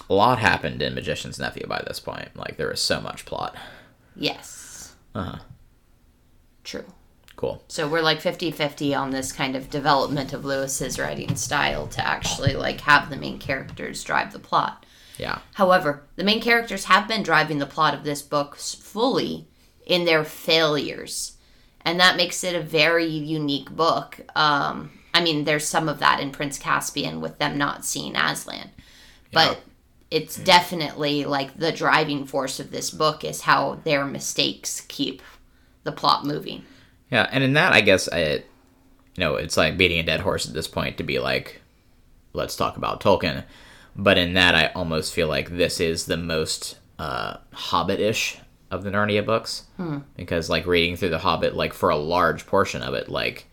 A 0.09 0.13
lot 0.13 0.39
happened 0.39 0.81
in 0.81 0.93
Magician's 0.95 1.39
Nephew 1.39 1.65
by 1.65 1.81
this 1.87 1.99
point. 1.99 2.35
Like 2.35 2.57
there 2.57 2.67
was 2.67 2.81
so 2.81 2.99
much 2.99 3.25
plot. 3.25 3.55
Yes, 4.15 4.93
Uh 5.15 5.23
huh. 5.23 5.37
true. 6.63 6.85
Cool. 7.35 7.63
So 7.67 7.87
we're 7.87 8.01
like 8.01 8.21
50 8.21 8.51
50 8.51 8.93
on 8.93 9.09
this 9.11 9.31
kind 9.31 9.55
of 9.55 9.69
development 9.69 10.33
of 10.33 10.45
Lewis's 10.45 10.99
writing 10.99 11.35
style 11.35 11.87
to 11.87 12.05
actually 12.07 12.53
like 12.53 12.81
have 12.81 13.09
the 13.09 13.15
main 13.15 13.39
characters 13.39 14.03
drive 14.03 14.33
the 14.33 14.39
plot. 14.39 14.85
Yeah. 15.17 15.39
However, 15.53 16.03
the 16.15 16.23
main 16.23 16.41
characters 16.41 16.85
have 16.85 17.07
been 17.07 17.23
driving 17.23 17.59
the 17.59 17.65
plot 17.65 17.93
of 17.93 18.03
this 18.03 18.21
book 18.21 18.55
fully 18.55 19.47
in 19.85 20.05
their 20.05 20.23
failures. 20.23 21.37
And 21.85 21.99
that 21.99 22.17
makes 22.17 22.43
it 22.43 22.55
a 22.55 22.61
very 22.61 23.05
unique 23.05 23.69
book. 23.71 24.19
Um, 24.35 24.91
I 25.13 25.21
mean, 25.21 25.43
there's 25.43 25.67
some 25.67 25.89
of 25.89 25.99
that 25.99 26.19
in 26.19 26.31
Prince 26.31 26.57
Caspian 26.57 27.21
with 27.21 27.37
them 27.37 27.57
not 27.57 27.85
seeing 27.85 28.15
Aslan. 28.15 28.71
But 29.31 29.61
it's 30.11 30.35
definitely 30.35 31.25
like 31.25 31.57
the 31.57 31.71
driving 31.71 32.25
force 32.25 32.59
of 32.59 32.69
this 32.69 32.91
book 32.91 33.23
is 33.23 33.41
how 33.41 33.79
their 33.83 34.05
mistakes 34.05 34.81
keep 34.81 35.23
the 35.83 35.91
plot 35.91 36.23
moving. 36.23 36.63
Yeah, 37.09 37.27
and 37.31 37.43
in 37.43 37.53
that, 37.53 37.73
I 37.73 37.81
guess, 37.81 38.07
I, 38.07 38.21
you 38.21 38.43
know, 39.17 39.35
it's 39.35 39.57
like 39.57 39.75
beating 39.75 39.99
a 39.99 40.03
dead 40.03 40.19
horse 40.19 40.47
at 40.47 40.53
this 40.53 40.67
point 40.67 40.97
to 40.97 41.03
be 41.03 41.17
like, 41.17 41.61
let's 42.31 42.55
talk 42.55 42.77
about 42.77 43.01
Tolkien. 43.01 43.43
But 43.95 44.17
in 44.19 44.33
that, 44.33 44.55
I 44.55 44.67
almost 44.73 45.13
feel 45.13 45.27
like 45.27 45.49
this 45.49 45.79
is 45.79 46.05
the 46.05 46.17
most 46.17 46.77
uh, 46.99 47.37
Hobbit-ish 47.51 48.37
of 48.73 48.83
the 48.83 48.91
Narnia 48.91 49.25
books. 49.25 49.63
Hmm. 49.77 49.99
Because, 50.15 50.49
like, 50.49 50.65
reading 50.65 50.95
through 50.95 51.09
the 51.09 51.19
Hobbit, 51.19 51.55
like 51.55 51.73
for 51.73 51.89
a 51.89 51.95
large 51.95 52.45
portion 52.45 52.81
of 52.81 52.93
it, 52.93 53.09
like, 53.09 53.47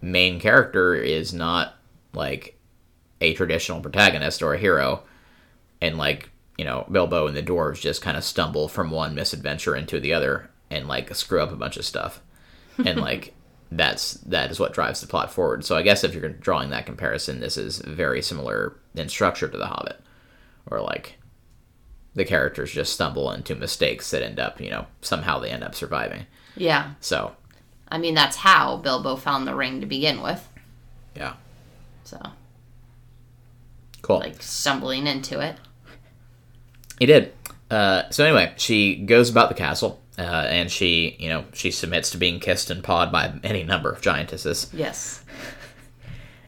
main 0.00 0.40
character 0.40 0.94
is 0.94 1.32
not 1.32 1.76
like 2.12 2.58
a 3.20 3.32
traditional 3.34 3.80
protagonist 3.80 4.42
or 4.42 4.54
a 4.54 4.58
hero, 4.58 5.04
and 5.80 5.96
like 5.96 6.28
you 6.58 6.64
know, 6.64 6.86
Bilbo 6.90 7.26
and 7.26 7.36
the 7.36 7.42
dwarves 7.42 7.80
just 7.80 8.02
kind 8.02 8.16
of 8.16 8.24
stumble 8.24 8.68
from 8.68 8.90
one 8.90 9.14
misadventure 9.14 9.74
into 9.74 9.98
the 9.98 10.12
other 10.12 10.50
and 10.70 10.86
like 10.86 11.14
screw 11.14 11.40
up 11.40 11.52
a 11.52 11.56
bunch 11.56 11.76
of 11.76 11.84
stuff, 11.84 12.20
and 12.84 13.00
like 13.00 13.32
that's 13.70 14.14
that 14.14 14.50
is 14.50 14.60
what 14.60 14.74
drives 14.74 15.00
the 15.00 15.06
plot 15.06 15.32
forward. 15.32 15.64
So 15.64 15.76
I 15.76 15.82
guess 15.82 16.04
if 16.04 16.14
you're 16.14 16.28
drawing 16.28 16.70
that 16.70 16.86
comparison, 16.86 17.40
this 17.40 17.56
is 17.56 17.78
very 17.78 18.20
similar 18.20 18.76
in 18.94 19.08
structure 19.08 19.48
to 19.48 19.56
The 19.56 19.66
Hobbit, 19.66 20.00
or 20.70 20.80
like 20.80 21.18
the 22.14 22.24
characters 22.24 22.72
just 22.72 22.92
stumble 22.92 23.30
into 23.32 23.54
mistakes 23.54 24.10
that 24.10 24.22
end 24.22 24.38
up, 24.38 24.60
you 24.60 24.70
know, 24.70 24.86
somehow 25.00 25.38
they 25.38 25.50
end 25.50 25.64
up 25.64 25.74
surviving. 25.74 26.26
Yeah. 26.56 26.92
So 27.00 27.34
I 27.88 27.98
mean, 27.98 28.14
that's 28.14 28.36
how 28.36 28.76
Bilbo 28.78 29.16
found 29.16 29.46
the 29.46 29.54
ring 29.54 29.80
to 29.80 29.86
begin 29.86 30.22
with. 30.22 30.48
yeah, 31.14 31.34
So, 32.04 32.18
cool. 34.00 34.20
like, 34.20 34.42
stumbling 34.42 35.06
into 35.06 35.40
it. 35.40 35.56
He 36.98 37.04
did. 37.06 37.32
Uh, 37.70 38.04
so 38.10 38.24
anyway, 38.24 38.52
she 38.56 38.96
goes 38.96 39.28
about 39.30 39.48
the 39.50 39.54
castle, 39.54 40.00
uh, 40.18 40.22
and 40.22 40.70
she, 40.70 41.16
you 41.18 41.28
know, 41.28 41.44
she 41.52 41.70
submits 41.70 42.10
to 42.10 42.16
being 42.18 42.40
kissed 42.40 42.70
and 42.70 42.82
pawed 42.84 43.10
by 43.12 43.32
any 43.42 43.62
number 43.62 43.90
of 43.90 44.00
giantesses, 44.00 44.68
Yes. 44.72 45.22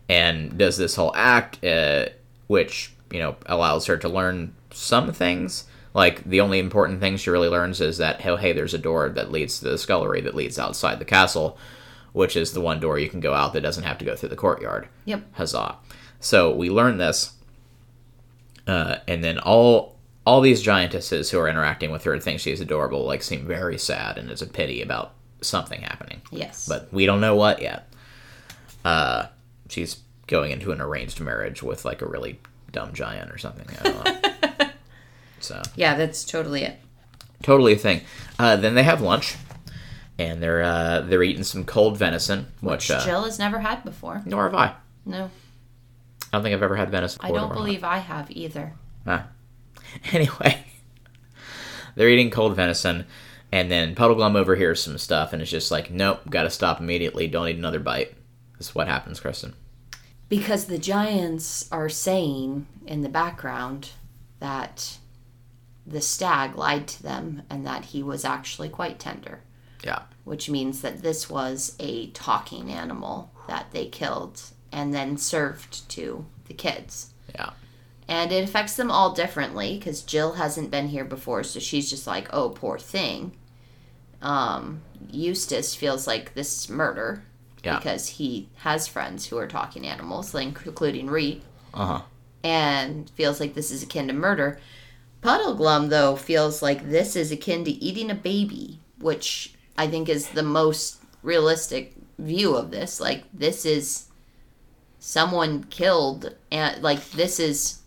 and 0.08 0.56
does 0.58 0.76
this 0.76 0.96
whole 0.96 1.12
act, 1.16 1.62
uh, 1.64 2.06
which 2.46 2.92
you 3.10 3.18
know 3.18 3.36
allows 3.46 3.86
her 3.86 3.96
to 3.98 4.08
learn 4.08 4.54
some 4.74 5.12
things. 5.12 5.64
Like 5.92 6.24
the 6.24 6.40
only 6.40 6.58
important 6.58 7.00
thing 7.00 7.16
she 7.16 7.30
really 7.30 7.48
learns 7.48 7.80
is 7.80 7.98
that 7.98 8.24
oh 8.26 8.36
hey, 8.36 8.52
there's 8.52 8.74
a 8.74 8.78
door 8.78 9.08
that 9.10 9.30
leads 9.30 9.58
to 9.58 9.64
the 9.68 9.78
scullery 9.78 10.20
that 10.22 10.34
leads 10.34 10.58
outside 10.58 10.98
the 10.98 11.04
castle, 11.04 11.56
which 12.12 12.36
is 12.36 12.52
the 12.52 12.60
one 12.60 12.80
door 12.80 12.98
you 12.98 13.08
can 13.08 13.20
go 13.20 13.34
out 13.34 13.52
that 13.52 13.60
doesn't 13.60 13.84
have 13.84 13.98
to 13.98 14.04
go 14.04 14.16
through 14.16 14.30
the 14.30 14.36
courtyard. 14.36 14.88
Yep. 15.04 15.22
Huzzah! 15.34 15.76
So 16.20 16.54
we 16.54 16.70
learn 16.70 16.98
this, 16.98 17.34
uh, 18.66 18.96
and 19.06 19.22
then 19.22 19.38
all 19.38 19.94
all 20.26 20.40
these 20.40 20.64
giantesses 20.64 21.30
who 21.30 21.38
are 21.38 21.48
interacting 21.48 21.90
with 21.90 22.04
her 22.04 22.14
and 22.14 22.22
think 22.22 22.40
she's 22.40 22.60
adorable, 22.60 23.04
like 23.04 23.22
seem 23.22 23.46
very 23.46 23.78
sad, 23.78 24.18
and 24.18 24.30
it's 24.30 24.42
a 24.42 24.46
pity 24.46 24.80
about 24.80 25.12
something 25.42 25.82
happening. 25.82 26.22
Yes. 26.30 26.66
But 26.66 26.92
we 26.92 27.06
don't 27.06 27.20
know 27.20 27.36
what 27.36 27.60
yet. 27.60 27.88
Uh, 28.84 29.26
she's 29.68 29.98
going 30.26 30.50
into 30.50 30.72
an 30.72 30.80
arranged 30.80 31.20
marriage 31.20 31.62
with 31.62 31.84
like 31.84 32.00
a 32.00 32.06
really 32.06 32.40
dumb 32.72 32.92
giant 32.94 33.30
or 33.30 33.38
something. 33.38 33.66
I 35.50 35.54
don't 35.54 35.66
know. 35.66 35.70
so 35.70 35.72
yeah, 35.76 35.94
that's 35.94 36.24
totally 36.24 36.62
it. 36.62 36.78
totally 37.42 37.74
a 37.74 37.76
thing. 37.78 38.00
Uh, 38.38 38.56
then 38.56 38.74
they 38.74 38.82
have 38.82 39.00
lunch, 39.00 39.36
and 40.18 40.42
they're 40.42 40.62
uh, 40.62 41.00
they're 41.00 41.22
eating 41.22 41.44
some 41.44 41.64
cold 41.64 41.96
venison, 41.98 42.46
which, 42.60 42.90
uh, 42.90 43.04
Jill 43.04 43.24
has 43.24 43.38
never 43.38 43.60
had 43.60 43.84
before. 43.84 44.22
nor 44.24 44.44
have 44.44 44.54
I. 44.54 44.74
No, 45.06 45.24
I 45.24 45.30
don't 46.32 46.42
think 46.42 46.54
I've 46.54 46.62
ever 46.62 46.76
had 46.76 46.90
venison. 46.90 47.20
I 47.22 47.30
don't 47.30 47.52
believe 47.52 47.84
I 47.84 47.98
have 47.98 48.30
either. 48.30 48.72
Ah. 49.06 49.28
Anyway, 50.12 50.64
they're 51.94 52.08
eating 52.08 52.28
cold 52.30 52.56
venison, 52.56 53.06
and 53.52 53.70
then 53.70 53.94
Puddle 53.94 54.16
Puddleglum 54.16 54.34
overhears 54.34 54.82
some 54.82 54.98
stuff, 54.98 55.32
and 55.32 55.40
it's 55.40 55.50
just 55.52 55.70
like, 55.70 55.88
nope, 55.88 56.22
gotta 56.28 56.50
stop 56.50 56.80
immediately. 56.80 57.28
Don't 57.28 57.46
eat 57.46 57.56
another 57.56 57.78
bite. 57.78 58.12
This 58.58 58.70
is 58.70 58.74
what 58.74 58.88
happens, 58.88 59.20
Kristen. 59.20 59.54
Because 60.28 60.64
the 60.64 60.78
giants 60.78 61.68
are 61.70 61.88
saying 61.88 62.66
in 62.86 63.02
the 63.02 63.08
background 63.08 63.90
that 64.40 64.98
the 65.86 66.00
stag 66.00 66.56
lied 66.56 66.86
to 66.88 67.02
them 67.02 67.42
and 67.50 67.66
that 67.66 67.86
he 67.86 68.02
was 68.02 68.24
actually 68.24 68.68
quite 68.68 68.98
tender, 68.98 69.40
Yeah. 69.82 70.02
which 70.24 70.48
means 70.48 70.80
that 70.80 71.02
this 71.02 71.28
was 71.28 71.74
a 71.78 72.08
talking 72.08 72.70
animal 72.72 73.30
that 73.48 73.66
they 73.72 73.86
killed 73.86 74.40
and 74.72 74.94
then 74.94 75.16
served 75.18 75.88
to 75.90 76.24
the 76.46 76.54
kids. 76.54 77.10
Yeah. 77.34 77.50
And 78.08 78.32
it 78.32 78.44
affects 78.44 78.76
them 78.76 78.90
all 78.90 79.12
differently 79.14 79.78
because 79.78 80.02
Jill 80.02 80.34
hasn't 80.34 80.70
been 80.70 80.88
here 80.88 81.04
before, 81.04 81.42
so 81.42 81.60
she's 81.60 81.88
just 81.90 82.06
like, 82.06 82.28
oh, 82.32 82.50
poor 82.50 82.78
thing. 82.78 83.32
Um, 84.22 84.82
Eustace 85.10 85.74
feels 85.74 86.06
like 86.06 86.34
this 86.34 86.56
is 86.64 86.68
murder 86.70 87.22
Yeah. 87.62 87.76
because 87.78 88.08
he 88.08 88.48
has 88.56 88.86
friends 88.88 89.26
who 89.26 89.38
are 89.38 89.46
talking 89.46 89.86
animals, 89.86 90.34
like, 90.34 90.46
including 90.66 91.08
Reet, 91.08 91.42
Uh 91.72 91.86
huh. 91.86 92.02
and 92.42 93.08
feels 93.10 93.40
like 93.40 93.54
this 93.54 93.70
is 93.70 93.82
akin 93.82 94.08
to 94.08 94.14
murder. 94.14 94.58
Puddleglum, 95.24 95.88
though, 95.88 96.16
feels 96.16 96.62
like 96.62 96.90
this 96.90 97.16
is 97.16 97.32
akin 97.32 97.64
to 97.64 97.70
eating 97.70 98.10
a 98.10 98.14
baby, 98.14 98.78
which 98.98 99.54
I 99.78 99.88
think 99.88 100.08
is 100.08 100.28
the 100.28 100.42
most 100.42 101.02
realistic 101.22 101.94
view 102.18 102.54
of 102.54 102.70
this. 102.70 103.00
Like, 103.00 103.24
this 103.32 103.64
is 103.64 104.06
someone 104.98 105.64
killed, 105.64 106.34
and 106.52 106.82
like, 106.82 107.10
this 107.12 107.40
is 107.40 107.80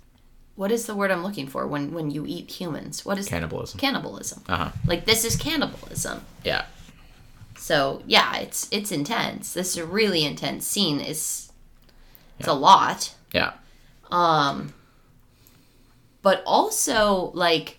what 0.56 0.72
is 0.72 0.88
the 0.88 0.96
word 0.96 1.12
I'm 1.12 1.22
looking 1.22 1.46
for 1.46 1.67
when 1.67 1.94
when 1.94 2.10
you 2.10 2.25
eat 2.25 2.50
humans? 2.50 3.06
What 3.06 3.20
is 3.20 3.27
Cannibalism. 3.27 3.79
cannibalism? 3.79 4.44
Uh 4.50 4.58
huh. 4.58 4.72
Like, 4.88 5.06
this 5.06 5.24
is 5.24 5.36
cannibalism. 5.36 6.22
Yeah. 6.44 6.65
So 7.56 8.01
yeah, 8.08 8.38
it's 8.38 8.67
it's 8.72 8.91
intense. 8.91 9.53
This 9.53 9.72
is 9.72 9.77
a 9.77 9.86
really 9.86 10.25
intense 10.25 10.65
scene. 10.65 11.00
It's 11.00 11.51
it's 12.39 12.48
a 12.48 12.53
lot. 12.53 13.13
Yeah. 13.32 13.53
Um, 14.10 14.74
but 16.27 16.43
also 16.46 17.31
like 17.34 17.77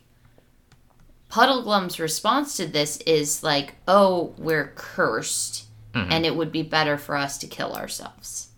Puddleglum's 1.30 2.00
response 2.00 2.56
to 2.56 2.64
this 2.66 2.96
is 3.02 3.42
like, 3.42 3.74
"Oh, 3.86 4.32
we're 4.38 4.72
cursed, 4.74 5.66
and 5.92 6.24
it 6.24 6.34
would 6.34 6.50
be 6.50 6.62
better 6.62 6.96
for 6.96 7.14
us 7.14 7.36
to 7.38 7.46
kill 7.46 7.74
ourselves 7.74 8.48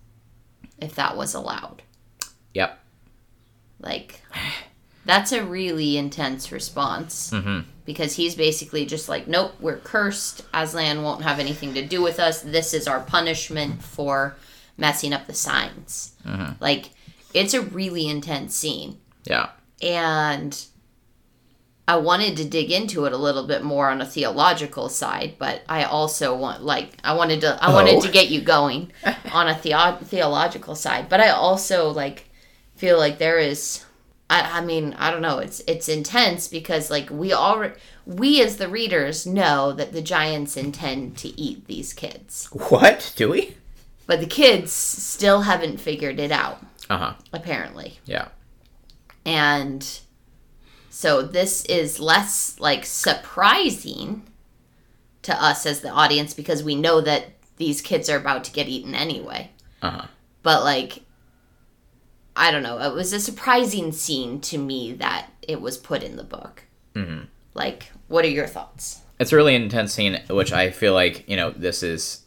if 0.79 0.95
that 0.95 1.17
was 1.17 1.33
allowed." 1.33 1.81
Yep. 2.53 2.79
Like, 3.81 4.21
that's 5.05 5.33
a 5.33 5.43
really 5.43 5.97
intense 5.97 6.53
response 6.53 7.31
Mm-hmm. 7.31 7.67
because 7.83 8.15
he's 8.15 8.35
basically 8.35 8.85
just 8.85 9.09
like, 9.09 9.27
"Nope, 9.27 9.55
we're 9.59 9.79
cursed. 9.79 10.43
Aslan 10.53 11.03
won't 11.03 11.23
have 11.23 11.39
anything 11.39 11.73
to 11.73 11.85
do 11.85 12.01
with 12.01 12.17
us. 12.17 12.41
This 12.41 12.73
is 12.73 12.87
our 12.87 13.01
punishment 13.01 13.83
for 13.83 14.37
messing 14.77 15.11
up 15.11 15.27
the 15.27 15.33
signs." 15.33 16.13
Like, 16.61 16.91
it's 17.33 17.53
a 17.53 17.61
really 17.61 18.07
intense 18.07 18.55
scene 18.55 18.97
Yeah. 19.25 19.49
And 19.81 20.65
I 21.87 21.97
wanted 21.97 22.37
to 22.37 22.45
dig 22.45 22.71
into 22.71 23.05
it 23.05 23.11
a 23.13 23.17
little 23.17 23.45
bit 23.45 23.63
more 23.63 23.89
on 23.89 23.99
a 24.01 24.05
theological 24.05 24.87
side, 24.87 25.35
but 25.37 25.61
I 25.67 25.83
also 25.83 26.35
want 26.35 26.63
like 26.63 26.91
I 27.03 27.13
wanted 27.13 27.41
to 27.41 27.57
I 27.61 27.73
wanted 27.73 27.95
Oh. 27.95 28.01
to 28.01 28.11
get 28.11 28.29
you 28.29 28.41
going 28.41 28.91
on 29.33 29.47
a 29.47 29.55
theo- 29.55 29.97
theological 30.03 30.75
side, 30.75 31.09
but 31.09 31.19
I 31.19 31.29
also 31.29 31.89
like 31.89 32.29
feel 32.75 32.97
like 32.97 33.17
there 33.17 33.39
is 33.39 33.83
I, 34.29 34.59
I 34.59 34.61
mean 34.61 34.95
I 34.97 35.11
don't 35.11 35.21
know 35.21 35.39
it's 35.39 35.61
it's 35.67 35.89
intense 35.89 36.47
because 36.47 36.89
like 36.89 37.09
we 37.09 37.33
already 37.33 37.73
we 38.05 38.41
as 38.41 38.57
the 38.57 38.69
readers 38.69 39.25
know 39.27 39.71
that 39.73 39.91
the 39.91 40.01
giants 40.01 40.55
intend 40.55 41.17
to 41.17 41.27
eat 41.39 41.67
these 41.67 41.93
kids, 41.93 42.47
What? 42.69 43.11
Do 43.17 43.29
we? 43.31 43.55
but 44.07 44.19
the 44.19 44.25
kids 44.27 44.71
still 44.71 45.41
haven't 45.41 45.77
figured 45.79 46.19
it 46.19 46.31
out 46.31 46.63
Uh 46.89 46.97
huh. 46.97 47.13
apparently. 47.33 47.99
Yeah. 48.05 48.29
And 49.25 49.87
so 50.89 51.21
this 51.21 51.65
is 51.65 51.99
less 51.99 52.59
like 52.59 52.85
surprising 52.85 54.23
to 55.23 55.43
us 55.43 55.65
as 55.65 55.81
the 55.81 55.89
audience 55.89 56.33
because 56.33 56.63
we 56.63 56.75
know 56.75 57.01
that 57.01 57.27
these 57.57 57.81
kids 57.81 58.09
are 58.09 58.17
about 58.17 58.43
to 58.45 58.51
get 58.51 58.67
eaten 58.67 58.95
anyway. 58.95 59.51
Uh 59.81 59.91
huh. 59.91 60.05
But 60.43 60.63
like 60.63 61.03
I 62.35 62.49
don't 62.51 62.63
know, 62.63 62.79
it 62.79 62.93
was 62.93 63.13
a 63.13 63.19
surprising 63.19 63.91
scene 63.91 64.39
to 64.41 64.57
me 64.57 64.93
that 64.93 65.29
it 65.47 65.61
was 65.61 65.77
put 65.77 66.01
in 66.01 66.15
the 66.15 66.23
book. 66.23 66.63
Mhm. 66.95 67.27
Like, 67.53 67.91
what 68.07 68.23
are 68.25 68.29
your 68.29 68.47
thoughts? 68.47 69.01
It's 69.19 69.31
a 69.31 69.35
really 69.35 69.53
intense 69.53 69.93
scene, 69.93 70.19
which 70.29 70.51
I 70.51 70.71
feel 70.71 70.93
like 70.93 71.27
you 71.27 71.35
know 71.35 71.51
this 71.51 71.83
is. 71.83 72.21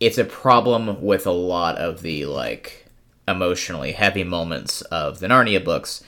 It's 0.00 0.18
a 0.18 0.24
problem 0.24 1.02
with 1.02 1.26
a 1.26 1.32
lot 1.32 1.76
of 1.76 2.02
the 2.02 2.26
like 2.26 2.83
emotionally 3.26 3.92
heavy 3.92 4.24
moments 4.24 4.82
of 4.82 5.20
the 5.20 5.26
Narnia 5.28 5.64
books 5.64 6.02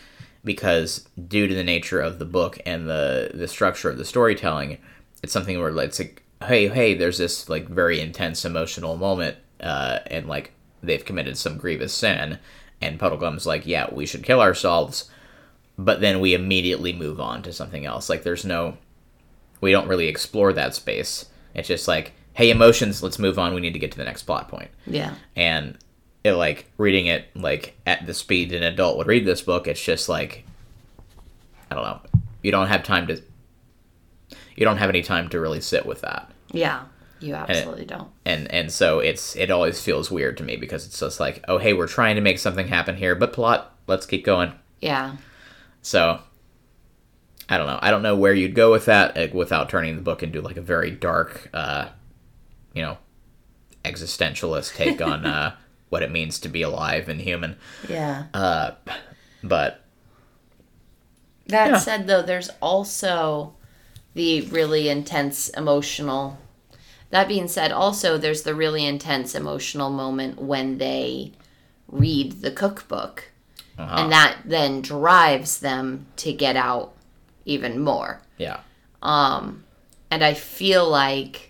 because 0.44 1.08
due 1.28 1.46
to 1.46 1.54
the 1.54 1.64
nature 1.64 2.00
of 2.00 2.18
the 2.18 2.24
book 2.24 2.58
and 2.64 2.88
the 2.88 3.30
the 3.34 3.48
structure 3.48 3.90
of 3.90 3.98
the 3.98 4.04
storytelling, 4.04 4.78
it's 5.22 5.32
something 5.32 5.58
where 5.58 5.76
it's 5.78 5.98
like, 5.98 6.22
hey, 6.44 6.68
hey, 6.68 6.94
there's 6.94 7.18
this 7.18 7.48
like 7.48 7.68
very 7.68 8.00
intense 8.00 8.44
emotional 8.44 8.96
moment, 8.96 9.36
uh, 9.60 9.98
and 10.06 10.26
like 10.28 10.52
they've 10.82 11.04
committed 11.04 11.36
some 11.36 11.56
grievous 11.58 11.92
sin, 11.92 12.38
and 12.80 13.00
Puddleglum's 13.00 13.46
like, 13.46 13.66
yeah, 13.66 13.92
we 13.92 14.06
should 14.06 14.22
kill 14.22 14.40
ourselves, 14.40 15.10
but 15.78 16.00
then 16.00 16.20
we 16.20 16.34
immediately 16.34 16.92
move 16.92 17.18
on 17.20 17.42
to 17.42 17.52
something 17.52 17.84
else. 17.84 18.08
Like 18.08 18.22
there's 18.22 18.44
no, 18.44 18.76
we 19.60 19.72
don't 19.72 19.88
really 19.88 20.06
explore 20.06 20.52
that 20.52 20.74
space. 20.74 21.26
It's 21.54 21.66
just 21.68 21.88
like, 21.88 22.12
hey, 22.34 22.50
emotions, 22.50 23.02
let's 23.02 23.18
move 23.18 23.38
on. 23.38 23.54
We 23.54 23.62
need 23.62 23.72
to 23.72 23.78
get 23.80 23.90
to 23.92 23.98
the 23.98 24.04
next 24.04 24.24
plot 24.24 24.48
point 24.48 24.70
Yeah. 24.86 25.14
and 25.34 25.76
it 26.26 26.34
like 26.34 26.70
reading 26.76 27.06
it 27.06 27.26
like 27.34 27.76
at 27.86 28.06
the 28.06 28.12
speed 28.14 28.52
an 28.52 28.62
adult 28.62 28.98
would 28.98 29.06
read 29.06 29.24
this 29.24 29.42
book 29.42 29.66
it's 29.66 29.82
just 29.82 30.08
like 30.08 30.44
i 31.70 31.74
don't 31.74 31.84
know 31.84 32.00
you 32.42 32.50
don't 32.52 32.68
have 32.68 32.82
time 32.82 33.06
to 33.06 33.20
you 34.56 34.64
don't 34.64 34.76
have 34.78 34.88
any 34.90 35.02
time 35.02 35.28
to 35.28 35.40
really 35.40 35.60
sit 35.60 35.84
with 35.86 36.00
that 36.02 36.30
Yeah. 36.52 36.82
You 37.18 37.34
absolutely 37.34 37.86
don't. 37.86 38.08
and 38.26 38.50
and 38.52 38.70
so 38.70 38.98
it's 38.98 39.34
it 39.36 39.50
always 39.50 39.80
feels 39.80 40.10
weird 40.10 40.36
to 40.36 40.44
me 40.44 40.56
because 40.56 40.84
it's 40.86 41.00
just 41.00 41.18
like 41.18 41.42
oh 41.48 41.56
hey 41.56 41.72
we're 41.72 41.86
trying 41.86 42.16
to 42.16 42.20
make 42.20 42.38
something 42.38 42.68
happen 42.68 42.94
here 42.96 43.14
but 43.14 43.32
plot 43.32 43.74
let's 43.86 44.04
keep 44.04 44.22
going 44.24 44.52
Yeah. 44.82 45.16
so 45.80 46.20
i 47.48 47.56
don't 47.56 47.66
know 47.68 47.78
i 47.80 47.90
don't 47.90 48.02
know 48.02 48.16
where 48.16 48.34
you'd 48.34 48.54
go 48.54 48.70
with 48.70 48.84
that 48.84 49.16
like, 49.16 49.32
without 49.32 49.70
turning 49.70 49.96
the 49.96 50.02
book 50.02 50.22
into 50.22 50.42
like 50.42 50.58
a 50.58 50.60
very 50.62 50.90
dark 50.90 51.48
uh 51.54 51.88
you 52.74 52.82
know 52.82 52.98
existentialist 53.84 54.74
take 54.74 55.00
on 55.00 55.24
uh 55.36 55.56
what 55.88 56.02
it 56.02 56.10
means 56.10 56.38
to 56.40 56.48
be 56.48 56.62
alive 56.62 57.08
and 57.08 57.20
human 57.20 57.56
Yeah. 57.88 58.24
uh 58.34 58.72
but 59.42 59.82
That 61.48 61.70
Yeah. 61.70 61.78
said, 61.78 62.06
though, 62.06 62.22
there's 62.22 62.50
also 62.60 63.54
the 64.14 64.40
really 64.42 64.88
intense 64.88 65.48
emotional. 65.50 66.38
That 67.10 67.28
being 67.28 67.48
said, 67.48 67.70
also 67.70 68.18
there's 68.18 68.42
the 68.42 68.54
really 68.54 68.84
intense 68.84 69.34
emotional 69.34 69.90
moment 69.90 70.40
when 70.40 70.78
they 70.78 71.32
read 71.88 72.42
the 72.42 72.50
cookbook, 72.50 73.30
uh-huh. 73.78 73.94
and 74.02 74.12
that 74.12 74.38
then 74.44 74.82
drives 74.82 75.60
them 75.60 76.06
to 76.16 76.32
get 76.32 76.56
out 76.56 76.94
even 77.44 77.78
more. 77.78 78.20
yeah 78.38 78.60
Um, 79.02 79.64
and 80.10 80.24
I 80.24 80.34
feel 80.34 80.88
like 80.88 81.45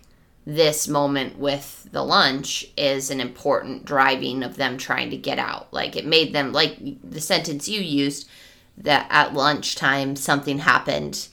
this 0.49 0.87
moment 0.87 1.37
with 1.37 1.89
the 1.91 2.01
lunch 2.01 2.65
is 2.77 3.11
an 3.11 3.19
important 3.19 3.83
driving 3.83 4.43
of 4.43 4.55
them 4.55 4.77
trying 4.77 5.09
to 5.09 5.17
get 5.17 5.37
out. 5.37 5.71
Like 5.73 5.97
it 5.97 6.05
made 6.05 6.31
them 6.31 6.53
like 6.53 6.77
the 7.03 7.19
sentence 7.19 7.67
you 7.67 7.81
used 7.81 8.29
that 8.77 9.07
at 9.09 9.33
lunchtime 9.33 10.15
something 10.15 10.59
happened 10.59 11.27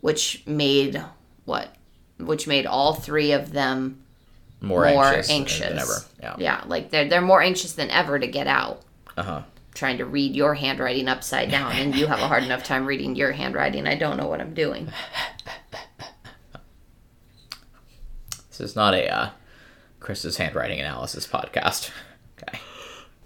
which 0.00 0.44
made 0.46 1.02
what 1.44 1.74
which 2.20 2.46
made 2.46 2.64
all 2.66 2.94
three 2.94 3.32
of 3.32 3.52
them 3.52 4.00
more, 4.60 4.88
more 4.88 5.06
anxious, 5.06 5.30
anxious. 5.30 5.68
than 5.68 5.78
ever 5.78 5.98
yeah 6.20 6.36
Yeah, 6.38 6.64
like 6.66 6.90
they're 6.90 7.08
they're 7.08 7.20
more 7.20 7.42
anxious 7.42 7.72
than 7.72 7.90
ever 7.90 8.16
to 8.18 8.26
get 8.28 8.46
out. 8.46 8.82
uh-huh 9.16 9.42
Trying 9.74 9.98
to 9.98 10.04
read 10.04 10.36
your 10.36 10.54
handwriting 10.54 11.08
upside 11.08 11.50
down, 11.50 11.72
and 11.72 11.96
you 11.96 12.06
have 12.06 12.18
a 12.20 12.28
hard 12.28 12.44
enough 12.44 12.62
time 12.62 12.84
reading 12.84 13.16
your 13.16 13.32
handwriting. 13.32 13.86
I 13.88 13.94
don't 13.94 14.18
know 14.18 14.26
what 14.26 14.40
I'm 14.42 14.52
doing. 14.54 14.92
this 18.58 18.60
is 18.70 18.76
not 18.76 18.94
a 18.94 19.08
uh 19.12 19.30
chris's 20.00 20.36
handwriting 20.36 20.80
analysis 20.80 21.26
podcast 21.26 21.90
okay 22.42 22.58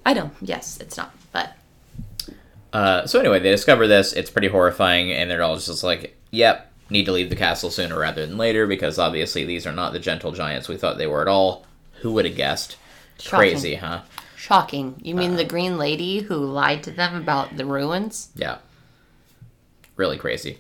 I 0.04 0.12
know. 0.12 0.30
Yes, 0.40 0.78
it's 0.80 0.97
not, 0.97 1.12
but 1.33 1.56
uh 2.73 3.06
so 3.06 3.18
anyway 3.18 3.40
they 3.40 3.50
discover 3.50 3.87
this 3.88 4.12
it's 4.12 4.30
pretty 4.30 4.49
horrifying 4.49 5.11
and 5.11 5.28
they're 5.30 5.42
all 5.42 5.56
just 5.56 5.83
like 5.83 6.16
yep 6.30 6.71
need 6.90 7.06
to 7.06 7.12
leave 7.12 7.28
the 7.30 7.37
castle 7.37 7.71
sooner 7.71 7.99
rather 7.99 8.25
than 8.25 8.38
later 8.38 8.66
because 8.68 8.98
obviously 8.98 9.44
these 9.44 9.66
are 9.66 9.72
not 9.72 9.92
the 9.92 9.98
gentle 9.98 10.31
giants 10.33 10.68
we 10.68 10.77
thought 10.77 10.96
they 10.98 11.07
were 11.07 11.22
at 11.22 11.29
all 11.29 11.64
who 12.03 12.12
would 12.12 12.24
have 12.24 12.37
guessed 12.37 12.77
Shocking. 13.18 13.38
crazy 13.38 13.74
huh 13.77 14.03
Shocking. 14.37 15.01
You 15.03 15.16
mean 15.16 15.35
the 15.35 15.44
green 15.44 15.77
lady 15.77 16.20
who 16.20 16.37
lied 16.37 16.85
to 16.85 16.92
them 16.92 17.16
about 17.16 17.57
the 17.57 17.64
ruins? 17.66 18.29
Yeah. 18.37 18.59
Really 19.96 20.18
crazy. 20.18 20.59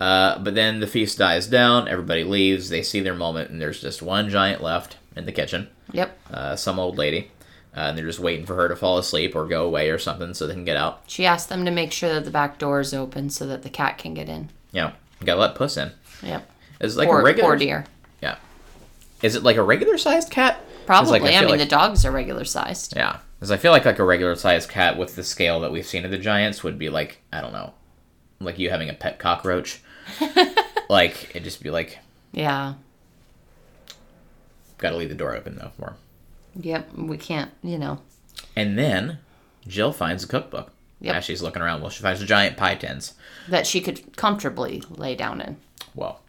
Uh, 0.00 0.38
but 0.40 0.54
then 0.54 0.80
the 0.80 0.86
feast 0.86 1.18
dies 1.18 1.46
down, 1.46 1.86
everybody 1.88 2.24
leaves, 2.24 2.68
they 2.68 2.82
see 2.82 3.00
their 3.00 3.14
moment, 3.14 3.50
and 3.50 3.60
there's 3.60 3.80
just 3.80 4.02
one 4.02 4.28
giant 4.28 4.62
left 4.62 4.96
in 5.16 5.24
the 5.24 5.32
kitchen, 5.32 5.68
Yep. 5.92 6.18
uh, 6.32 6.56
some 6.56 6.78
old 6.78 6.98
lady. 6.98 7.30
Uh, 7.76 7.80
and 7.88 7.98
they're 7.98 8.06
just 8.06 8.20
waiting 8.20 8.46
for 8.46 8.54
her 8.54 8.68
to 8.68 8.76
fall 8.76 8.98
asleep 8.98 9.34
or 9.34 9.46
go 9.46 9.64
away 9.66 9.90
or 9.90 9.98
something 9.98 10.32
so 10.32 10.46
they 10.46 10.54
can 10.54 10.64
get 10.64 10.76
out. 10.76 11.02
She 11.08 11.26
asked 11.26 11.48
them 11.48 11.64
to 11.64 11.72
make 11.72 11.90
sure 11.90 12.12
that 12.14 12.24
the 12.24 12.30
back 12.30 12.58
door 12.58 12.78
is 12.78 12.94
open 12.94 13.30
so 13.30 13.46
that 13.48 13.62
the 13.64 13.68
cat 13.70 13.98
can 13.98 14.14
get 14.14 14.28
in. 14.28 14.50
Yeah. 14.70 14.92
You 15.20 15.26
gotta 15.26 15.40
let 15.40 15.56
Puss 15.56 15.76
in. 15.76 15.90
Yep. 16.22 16.48
Is 16.80 16.94
it 16.96 16.98
like 17.00 17.08
poor, 17.08 17.20
a 17.20 17.24
regular 17.24 17.48
poor 17.50 17.56
dear. 17.56 17.84
Yeah. 18.22 18.36
Is 19.22 19.34
it 19.34 19.42
like 19.42 19.56
a 19.56 19.62
regular 19.62 19.98
sized 19.98 20.30
cat? 20.30 20.60
Probably. 20.86 21.12
like, 21.18 21.22
I, 21.22 21.30
feel 21.32 21.40
mean, 21.42 21.50
like- 21.50 21.58
the 21.60 21.66
dogs 21.66 22.04
are 22.04 22.12
regular 22.12 22.44
sized. 22.44 22.94
Yeah. 22.94 23.18
Because 23.40 23.50
I 23.50 23.56
feel 23.56 23.72
like 23.72 23.84
like 23.84 23.98
a 23.98 24.04
regular 24.04 24.36
sized 24.36 24.68
cat 24.70 24.96
with 24.96 25.16
the 25.16 25.24
scale 25.24 25.58
that 25.60 25.72
we've 25.72 25.86
seen 25.86 26.04
of 26.04 26.12
the 26.12 26.18
giants 26.18 26.62
would 26.62 26.78
be 26.78 26.88
like, 26.90 27.18
I 27.32 27.40
don't 27.40 27.52
know, 27.52 27.74
like 28.44 28.58
you 28.58 28.70
having 28.70 28.88
a 28.88 28.94
pet 28.94 29.18
cockroach. 29.18 29.80
like, 30.88 31.30
it'd 31.30 31.44
just 31.44 31.62
be 31.62 31.70
like, 31.70 31.98
Yeah. 32.32 32.74
gotta 34.78 34.96
leave 34.96 35.08
the 35.08 35.14
door 35.14 35.34
open 35.34 35.56
though 35.56 35.70
for. 35.78 35.94
Yep. 36.60 36.94
We 36.96 37.16
can't, 37.16 37.50
you 37.62 37.78
know. 37.78 38.00
And 38.56 38.78
then 38.78 39.18
Jill 39.66 39.92
finds 39.92 40.24
a 40.24 40.28
cookbook. 40.28 40.70
Yep. 41.00 41.16
As 41.16 41.24
she's 41.24 41.42
looking 41.42 41.60
around, 41.62 41.80
well, 41.80 41.90
she 41.90 42.02
finds 42.02 42.24
giant 42.24 42.56
pie 42.56 42.76
tins. 42.76 43.14
That 43.48 43.66
she 43.66 43.80
could 43.80 44.16
comfortably 44.16 44.82
lay 44.88 45.14
down 45.14 45.40
in. 45.40 45.56
Well, 45.94 46.20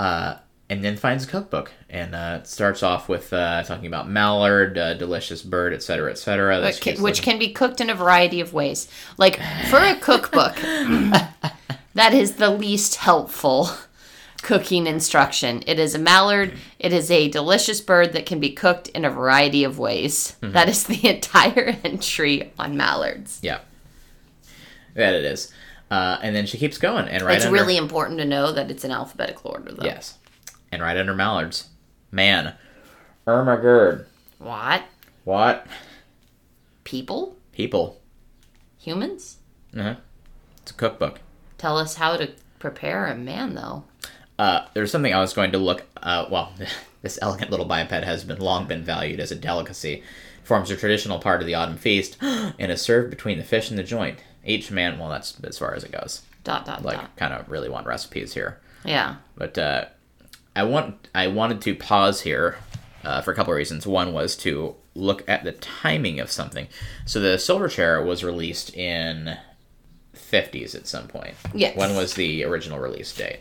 uh, 0.00 0.36
and 0.70 0.84
then 0.84 0.96
finds 0.96 1.24
a 1.24 1.26
cookbook, 1.26 1.72
and 1.88 2.14
uh, 2.14 2.42
starts 2.42 2.82
off 2.82 3.08
with 3.08 3.32
uh, 3.32 3.62
talking 3.62 3.86
about 3.86 4.08
mallard, 4.08 4.76
uh, 4.76 4.94
delicious 4.94 5.42
bird, 5.42 5.72
etc., 5.72 6.10
etc. 6.10 6.60
But 6.60 6.80
ca- 6.80 6.96
which 6.96 7.22
can 7.22 7.38
be 7.38 7.52
cooked 7.52 7.80
in 7.80 7.88
a 7.88 7.94
variety 7.94 8.40
of 8.40 8.52
ways. 8.52 8.88
Like 9.16 9.40
for 9.70 9.78
a 9.78 9.94
cookbook, 9.96 10.56
that 11.94 12.12
is 12.12 12.36
the 12.36 12.50
least 12.50 12.96
helpful 12.96 13.70
cooking 14.42 14.86
instruction. 14.86 15.62
It 15.66 15.78
is 15.78 15.94
a 15.94 15.98
mallard. 15.98 16.52
It 16.78 16.92
is 16.92 17.10
a 17.10 17.28
delicious 17.28 17.80
bird 17.80 18.12
that 18.12 18.26
can 18.26 18.40
be 18.40 18.50
cooked 18.50 18.88
in 18.88 19.04
a 19.04 19.10
variety 19.10 19.64
of 19.64 19.78
ways. 19.78 20.36
Mm-hmm. 20.42 20.52
That 20.52 20.68
is 20.68 20.84
the 20.84 21.08
entire 21.14 21.76
entry 21.84 22.52
on 22.58 22.76
mallards. 22.76 23.40
yeah, 23.42 23.60
that 24.94 25.14
it 25.14 25.24
is. 25.24 25.52
Uh, 25.90 26.18
and 26.22 26.36
then 26.36 26.44
she 26.44 26.58
keeps 26.58 26.76
going, 26.76 27.08
and 27.08 27.22
right 27.22 27.36
it's 27.36 27.46
under, 27.46 27.56
really 27.58 27.78
important 27.78 28.18
to 28.18 28.24
know 28.26 28.52
that 28.52 28.70
it's 28.70 28.84
in 28.84 28.90
alphabetical 28.90 29.52
order, 29.52 29.72
though. 29.72 29.86
yes, 29.86 30.18
and 30.70 30.82
right 30.82 30.96
under 30.96 31.14
mallards, 31.14 31.68
man, 32.10 32.54
Ermagerd, 33.26 34.06
What? 34.38 34.84
what 35.24 35.66
People? 36.84 37.36
people? 37.52 38.00
Humans? 38.78 39.38
Uh-huh. 39.76 39.96
It's 40.62 40.70
a 40.70 40.74
cookbook. 40.74 41.20
Tell 41.58 41.76
us 41.76 41.96
how 41.96 42.16
to 42.16 42.30
prepare 42.58 43.06
a 43.06 43.14
man, 43.14 43.54
though. 43.54 43.84
Uh, 44.38 44.66
there's 44.72 44.90
something 44.90 45.12
I 45.12 45.20
was 45.20 45.34
going 45.34 45.52
to 45.52 45.58
look. 45.58 45.82
Uh, 46.02 46.26
well, 46.30 46.52
this 47.02 47.18
elegant 47.20 47.50
little 47.50 47.66
biped 47.66 47.90
has 47.90 48.24
been 48.24 48.38
long 48.38 48.66
been 48.66 48.84
valued 48.84 49.20
as 49.20 49.30
a 49.30 49.34
delicacy. 49.34 50.02
Forms 50.44 50.70
a 50.70 50.76
traditional 50.76 51.18
part 51.18 51.40
of 51.42 51.46
the 51.46 51.54
autumn 51.54 51.76
feast 51.76 52.16
and 52.22 52.72
is 52.72 52.80
served 52.80 53.10
between 53.10 53.36
the 53.38 53.44
fish 53.44 53.68
and 53.68 53.78
the 53.78 53.82
joint. 53.82 54.20
Each 54.46 54.70
man, 54.70 54.98
well, 54.98 55.10
that's 55.10 55.38
as 55.44 55.58
far 55.58 55.74
as 55.74 55.84
it 55.84 55.92
goes. 55.92 56.22
Dot, 56.44 56.64
dot, 56.64 56.82
Like, 56.82 56.96
dot. 56.96 57.16
kind 57.16 57.34
of 57.34 57.50
really 57.50 57.68
want 57.68 57.86
recipes 57.86 58.32
here, 58.32 58.58
Yeah. 58.84 59.16
but 59.36 59.58
uh, 59.58 59.84
I 60.58 60.64
want 60.64 61.08
I 61.14 61.28
wanted 61.28 61.60
to 61.62 61.74
pause 61.74 62.22
here 62.22 62.58
uh, 63.04 63.20
for 63.22 63.32
a 63.32 63.34
couple 63.34 63.52
of 63.52 63.56
reasons. 63.56 63.86
One 63.86 64.12
was 64.12 64.36
to 64.38 64.74
look 64.94 65.22
at 65.28 65.44
the 65.44 65.52
timing 65.52 66.18
of 66.20 66.30
something. 66.30 66.66
So 67.06 67.20
the 67.20 67.38
silver 67.38 67.68
chair 67.68 68.02
was 68.02 68.24
released 68.24 68.74
in 68.76 69.36
50s 70.14 70.74
at 70.74 70.86
some 70.88 71.06
point. 71.08 71.34
Yes. 71.54 71.76
When 71.76 71.94
was 71.94 72.14
the 72.14 72.42
original 72.44 72.78
release 72.80 73.12
date? 73.14 73.40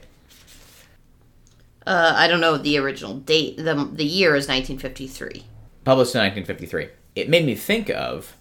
Uh, 1.86 2.14
I 2.16 2.28
don't 2.28 2.42
know 2.42 2.58
the 2.58 2.78
original 2.78 3.16
date. 3.16 3.58
The, 3.58 3.90
the 3.94 4.06
year 4.06 4.36
is 4.36 4.48
1953. 4.48 5.44
published 5.86 6.14
in 6.16 6.22
1953. 6.22 6.90
It 7.16 7.30
made 7.30 7.46
me 7.46 7.56
think 7.56 7.90
of 7.90 8.36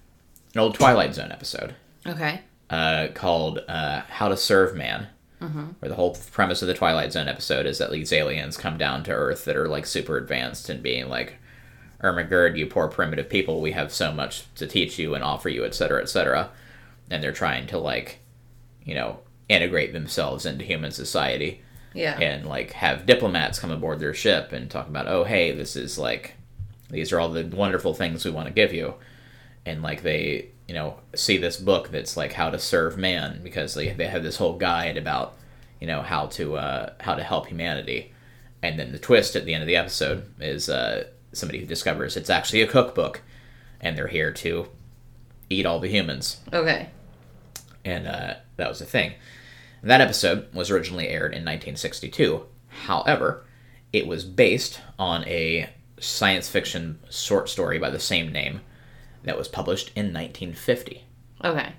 an 0.55 0.61
old 0.61 0.75
Twilight 0.75 1.15
Zone 1.15 1.31
episode 1.33 1.75
Okay. 2.07 2.41
uh, 2.71 3.09
called 3.15 3.61
uh, 3.69 4.03
"How 4.09 4.29
to 4.29 4.37
Serve 4.37 4.75
Man," 4.77 5.07
Mm-hmm. 5.41 5.65
where 5.81 5.89
the 5.91 5.95
whole 5.97 6.17
premise 6.33 6.63
of 6.63 6.69
the 6.69 6.73
Twilight 6.75 7.13
Zone 7.13 7.29
episode 7.29 7.67
is 7.67 7.77
that 7.77 7.91
these 7.91 8.11
aliens 8.13 8.57
come 8.57 8.79
down 8.79 9.05
to 9.05 9.11
Earth 9.13 9.45
that 9.45 9.57
are 9.57 9.69
like 9.69 9.85
super 9.87 10.17
advanced 10.17 10.71
and 10.71 10.83
being 10.83 11.09
like, 11.11 11.35
"Ermagerd, 12.03 12.57
you 12.57 12.67
poor 12.67 12.89
primitive 12.89 13.29
people, 13.29 13.61
we 13.61 13.73
have 13.73 13.93
so 13.93 14.13
much 14.13 14.45
to 14.55 14.67
teach 14.67 14.99
you 14.99 15.15
and 15.15 15.23
offer 15.23 15.49
you, 15.51 15.65
etc., 15.65 16.01
etc." 16.01 16.51
And 17.11 17.23
they're 17.23 17.33
trying 17.33 17.67
to 17.69 17.79
like, 17.79 18.21
you 18.85 18.95
know, 18.95 19.19
integrate 19.49 19.93
themselves 19.93 20.47
into 20.47 20.65
human 20.65 20.91
society 20.91 21.61
Yeah. 21.95 22.19
and 22.19 22.47
like 22.47 22.73
have 22.73 23.05
diplomats 23.07 23.59
come 23.59 23.71
aboard 23.71 24.01
their 24.01 24.15
ship 24.15 24.53
and 24.53 24.69
talk 24.71 24.89
about 24.89 25.07
oh 25.07 25.23
hey 25.25 25.53
this 25.53 25.77
is 25.77 25.99
like 25.99 26.35
these 26.91 27.13
are 27.13 27.21
all 27.21 27.29
the 27.29 27.45
wonderful 27.45 27.95
things 27.95 28.25
we 28.25 28.33
want 28.33 28.49
to 28.49 28.53
give 28.53 28.73
you 28.73 28.95
and 29.65 29.83
like 29.85 30.03
they 30.03 30.49
you 30.69 30.75
know 30.75 30.99
see 31.15 31.37
this 31.39 31.57
book 31.57 31.91
that's 31.91 32.17
like 32.17 32.33
how 32.33 32.51
to 32.51 32.59
serve 32.59 32.97
man 32.99 33.41
because 33.43 33.75
they 33.75 33.93
they 33.93 34.07
have 34.09 34.23
this 34.23 34.37
whole 34.37 34.57
guide 34.57 34.97
about 34.97 35.35
you 35.81 35.87
know 35.87 36.03
how 36.03 36.27
to 36.27 36.57
uh, 36.57 36.93
how 37.01 37.15
to 37.15 37.23
help 37.23 37.47
humanity, 37.47 38.13
and 38.63 38.79
then 38.79 38.93
the 38.93 38.99
twist 38.99 39.37
at 39.37 39.45
the 39.45 39.55
end 39.55 39.63
of 39.63 39.67
the 39.69 39.77
episode 39.77 40.25
is 40.41 40.69
uh, 40.69 41.05
somebody 41.33 41.61
who 41.61 41.67
discovers 41.67 42.17
it's 42.17 42.31
actually 42.31 42.63
a 42.63 42.67
cookbook, 42.67 43.23
and 43.81 43.97
they're 43.97 44.09
here 44.09 44.33
to 44.33 44.69
eat 45.51 45.67
all 45.67 45.79
the 45.79 45.89
humans, 45.89 46.39
Okay. 46.53 46.89
and 47.85 48.09
uh, 48.09 48.35
that 48.57 48.69
was 48.69 48.79
the 48.81 48.85
thing. 48.87 49.13
That 49.83 50.01
episode 50.01 50.53
was 50.53 50.71
originally 50.71 51.09
aired 51.09 51.33
in 51.33 51.45
1962. 51.45 52.45
However, 52.87 53.45
it 53.93 54.07
was 54.09 54.25
based 54.25 54.81
on 54.99 55.23
a 55.29 55.71
science 56.01 56.49
fiction 56.49 56.99
short 57.11 57.49
story 57.49 57.79
by 57.79 57.91
the 57.91 58.01
same 58.01 58.33
name 58.33 58.61
that 59.27 59.37
was 59.37 59.49
published 59.49 59.89
in 59.95 60.07
1950. 60.07 61.05
Okay. 61.45 61.73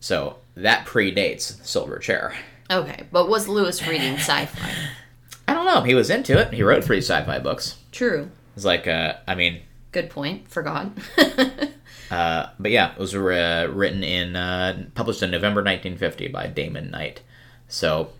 So 0.00 0.38
that 0.54 0.86
predates 0.86 1.64
Silver 1.66 1.98
Chair. 1.98 2.34
Okay. 2.70 3.04
But 3.10 3.28
was 3.28 3.48
Lewis 3.48 3.86
reading 3.86 4.14
sci-fi? 4.14 4.72
I 5.48 5.54
don't 5.54 5.66
know. 5.66 5.82
He 5.82 5.94
was 5.94 6.08
into 6.10 6.38
it. 6.38 6.54
He 6.54 6.62
wrote 6.62 6.84
three 6.84 6.98
sci-fi 6.98 7.38
books. 7.38 7.78
True. 7.92 8.30
It's 8.54 8.64
like, 8.64 8.86
uh, 8.86 9.14
I 9.26 9.34
mean, 9.34 9.62
Good 9.92 10.10
point. 10.10 10.50
Forgot. 10.50 10.90
uh, 12.10 12.46
but 12.58 12.70
yeah, 12.72 12.92
it 12.92 12.98
was 12.98 13.14
uh, 13.14 13.70
written 13.72 14.02
in, 14.02 14.34
uh, 14.34 14.86
published 14.96 15.22
in 15.22 15.30
November 15.30 15.60
1950 15.60 16.28
by 16.28 16.48
Damon 16.48 16.90
Knight. 16.90 17.22
So, 17.68 18.10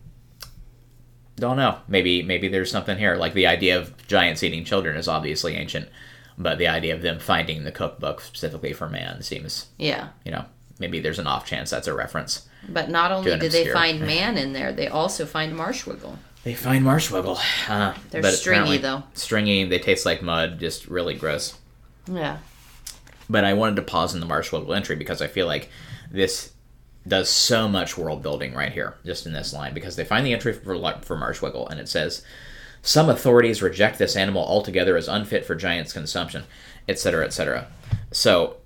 don't 1.34 1.56
know. 1.56 1.78
Maybe, 1.88 2.22
maybe 2.22 2.46
there's 2.46 2.70
something 2.70 2.96
here. 2.96 3.16
Like 3.16 3.34
the 3.34 3.48
idea 3.48 3.76
of 3.76 4.06
giants 4.06 4.44
eating 4.44 4.64
children 4.64 4.96
is 4.96 5.08
obviously 5.08 5.54
ancient, 5.54 5.88
but 6.36 6.58
the 6.58 6.68
idea 6.68 6.94
of 6.94 7.02
them 7.02 7.18
finding 7.18 7.64
the 7.64 7.72
cookbook 7.72 8.20
specifically 8.20 8.72
for 8.72 8.88
man 8.88 9.22
seems, 9.22 9.66
yeah. 9.78 10.08
you 10.24 10.32
know, 10.32 10.44
maybe 10.78 11.00
there's 11.00 11.18
an 11.18 11.26
off 11.26 11.46
chance 11.46 11.70
that's 11.70 11.86
a 11.86 11.94
reference. 11.94 12.48
But 12.68 12.90
not 12.90 13.12
only 13.12 13.38
do 13.38 13.48
they 13.48 13.72
find 13.72 14.00
man 14.06 14.36
in 14.36 14.52
there, 14.52 14.72
they 14.72 14.88
also 14.88 15.26
find 15.26 15.54
Marshwiggle. 15.54 16.16
They 16.44 16.54
find 16.54 16.84
Marshwiggle. 16.84 17.38
Uh, 17.68 17.94
They're 18.10 18.20
but 18.20 18.34
stringy, 18.34 18.76
though. 18.76 19.02
Stringy. 19.14 19.64
They 19.64 19.78
taste 19.78 20.04
like 20.04 20.22
mud. 20.22 20.60
Just 20.60 20.86
really 20.88 21.14
gross. 21.14 21.56
Yeah. 22.06 22.38
But 23.30 23.44
I 23.44 23.54
wanted 23.54 23.76
to 23.76 23.82
pause 23.82 24.14
in 24.14 24.20
the 24.20 24.26
Marshwiggle 24.26 24.76
entry 24.76 24.96
because 24.96 25.22
I 25.22 25.26
feel 25.26 25.46
like 25.46 25.70
this 26.10 26.52
does 27.08 27.30
so 27.30 27.66
much 27.66 27.96
world 27.96 28.22
building 28.22 28.54
right 28.54 28.72
here, 28.72 28.96
just 29.06 29.26
in 29.26 29.32
this 29.32 29.54
line, 29.54 29.72
because 29.72 29.96
they 29.96 30.04
find 30.04 30.26
the 30.26 30.34
entry 30.34 30.52
for, 30.52 30.76
for 31.02 31.16
Marshwiggle 31.16 31.70
and 31.70 31.80
it 31.80 31.88
says, 31.88 32.22
Some 32.86 33.08
authorities 33.08 33.62
reject 33.62 33.98
this 33.98 34.14
animal 34.14 34.44
altogether 34.44 34.94
as 34.98 35.08
unfit 35.08 35.46
for 35.46 35.54
giants' 35.54 35.94
consumption, 35.94 36.44
etc., 36.86 37.24
etc. 37.24 37.66
So, 38.12 38.56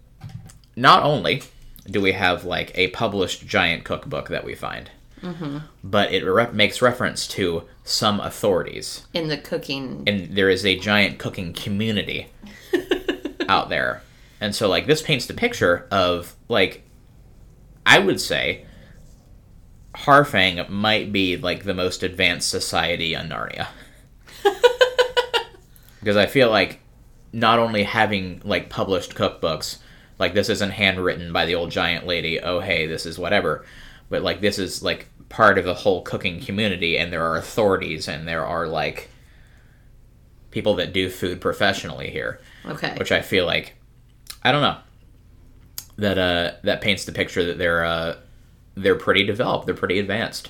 not 0.75 1.05
only 1.05 1.45
do 1.89 2.01
we 2.01 2.13
have 2.13 2.45
like 2.45 2.73
a 2.77 2.89
published 2.89 3.47
giant 3.47 3.85
cookbook 3.85 4.29
that 4.29 4.45
we 4.45 4.57
find, 4.57 4.91
mm-hmm. 5.23 5.59
but 5.85 6.13
it 6.13 6.25
re- 6.25 6.51
makes 6.53 6.83
reference 6.83 7.29
to 7.29 7.63
some 7.85 8.19
authorities 8.19 9.07
In 9.15 9.29
the 9.29 9.39
cooking. 9.39 10.03
and 10.09 10.35
there 10.35 10.51
is 10.51 10.67
a 10.67 10.77
giant 10.77 11.19
cooking 11.19 11.53
community 11.53 12.27
out 13.49 13.69
there. 13.69 14.03
And 14.41 14.53
so 14.53 14.69
like 14.69 14.87
this 14.87 15.01
paints 15.01 15.27
the 15.27 15.35
picture 15.35 15.87
of 15.93 16.35
like 16.49 16.83
I 17.87 18.01
would 18.01 18.21
say 18.21 18.67
Harfang 19.95 20.69
might 20.69 21.13
be 21.13 21.37
like 21.37 21.63
the 21.63 21.73
most 21.73 22.03
advanced 22.03 22.49
society 22.49 23.15
on 23.15 23.29
Narnia. 23.29 23.69
Because 26.09 26.17
I 26.17 26.25
feel 26.25 26.49
like 26.49 26.81
not 27.35 27.59
only 27.59 27.83
having 27.83 28.41
like 28.43 28.71
published 28.71 29.15
cookbooks, 29.15 29.77
like 30.19 30.33
this 30.33 30.49
isn't 30.49 30.71
handwritten 30.71 31.35
by 31.35 31.45
the 31.45 31.55
old 31.55 31.71
giant 31.71 32.07
lady, 32.07 32.41
oh 32.41 32.61
hey, 32.61 32.87
this 32.87 33.05
is 33.05 33.19
whatever, 33.19 33.67
but 34.09 34.23
like 34.23 34.41
this 34.41 34.59
is 34.59 34.83
like 34.83 35.11
part 35.29 35.59
of 35.59 35.67
the 35.67 35.75
whole 35.75 36.01
cooking 36.01 36.41
community 36.41 36.97
and 36.97 37.13
there 37.13 37.23
are 37.27 37.37
authorities 37.37 38.09
and 38.09 38.27
there 38.27 38.47
are 38.47 38.67
like 38.67 39.11
people 40.51 40.77
that 40.77 40.95
do 40.95 41.11
food 41.11 41.43
professionally 41.43 42.09
here, 42.09 42.41
Okay. 42.65 42.95
which 42.97 43.13
I 43.13 43.21
feel 43.21 43.45
like 43.45 43.75
I 44.43 44.51
don't 44.51 44.63
know. 44.63 44.79
That 45.99 46.17
uh 46.17 46.53
that 46.63 46.81
paints 46.81 47.05
the 47.05 47.13
picture 47.13 47.45
that 47.45 47.59
they're 47.59 47.85
uh 47.85 48.17
they're 48.77 48.95
pretty 48.95 49.25
developed, 49.25 49.67
they're 49.67 49.75
pretty 49.75 49.99
advanced. 49.99 50.49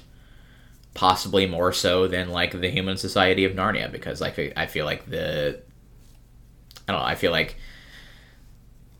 Possibly 0.98 1.46
more 1.46 1.72
so 1.72 2.08
than 2.08 2.30
like 2.30 2.60
the 2.60 2.68
human 2.68 2.96
society 2.96 3.44
of 3.44 3.52
Narnia 3.52 3.88
because 3.92 4.20
like 4.20 4.52
I 4.56 4.66
feel 4.66 4.84
like 4.84 5.08
the 5.08 5.60
I 6.88 6.92
don't 6.92 7.00
know, 7.00 7.06
I 7.06 7.14
feel 7.14 7.30
like 7.30 7.54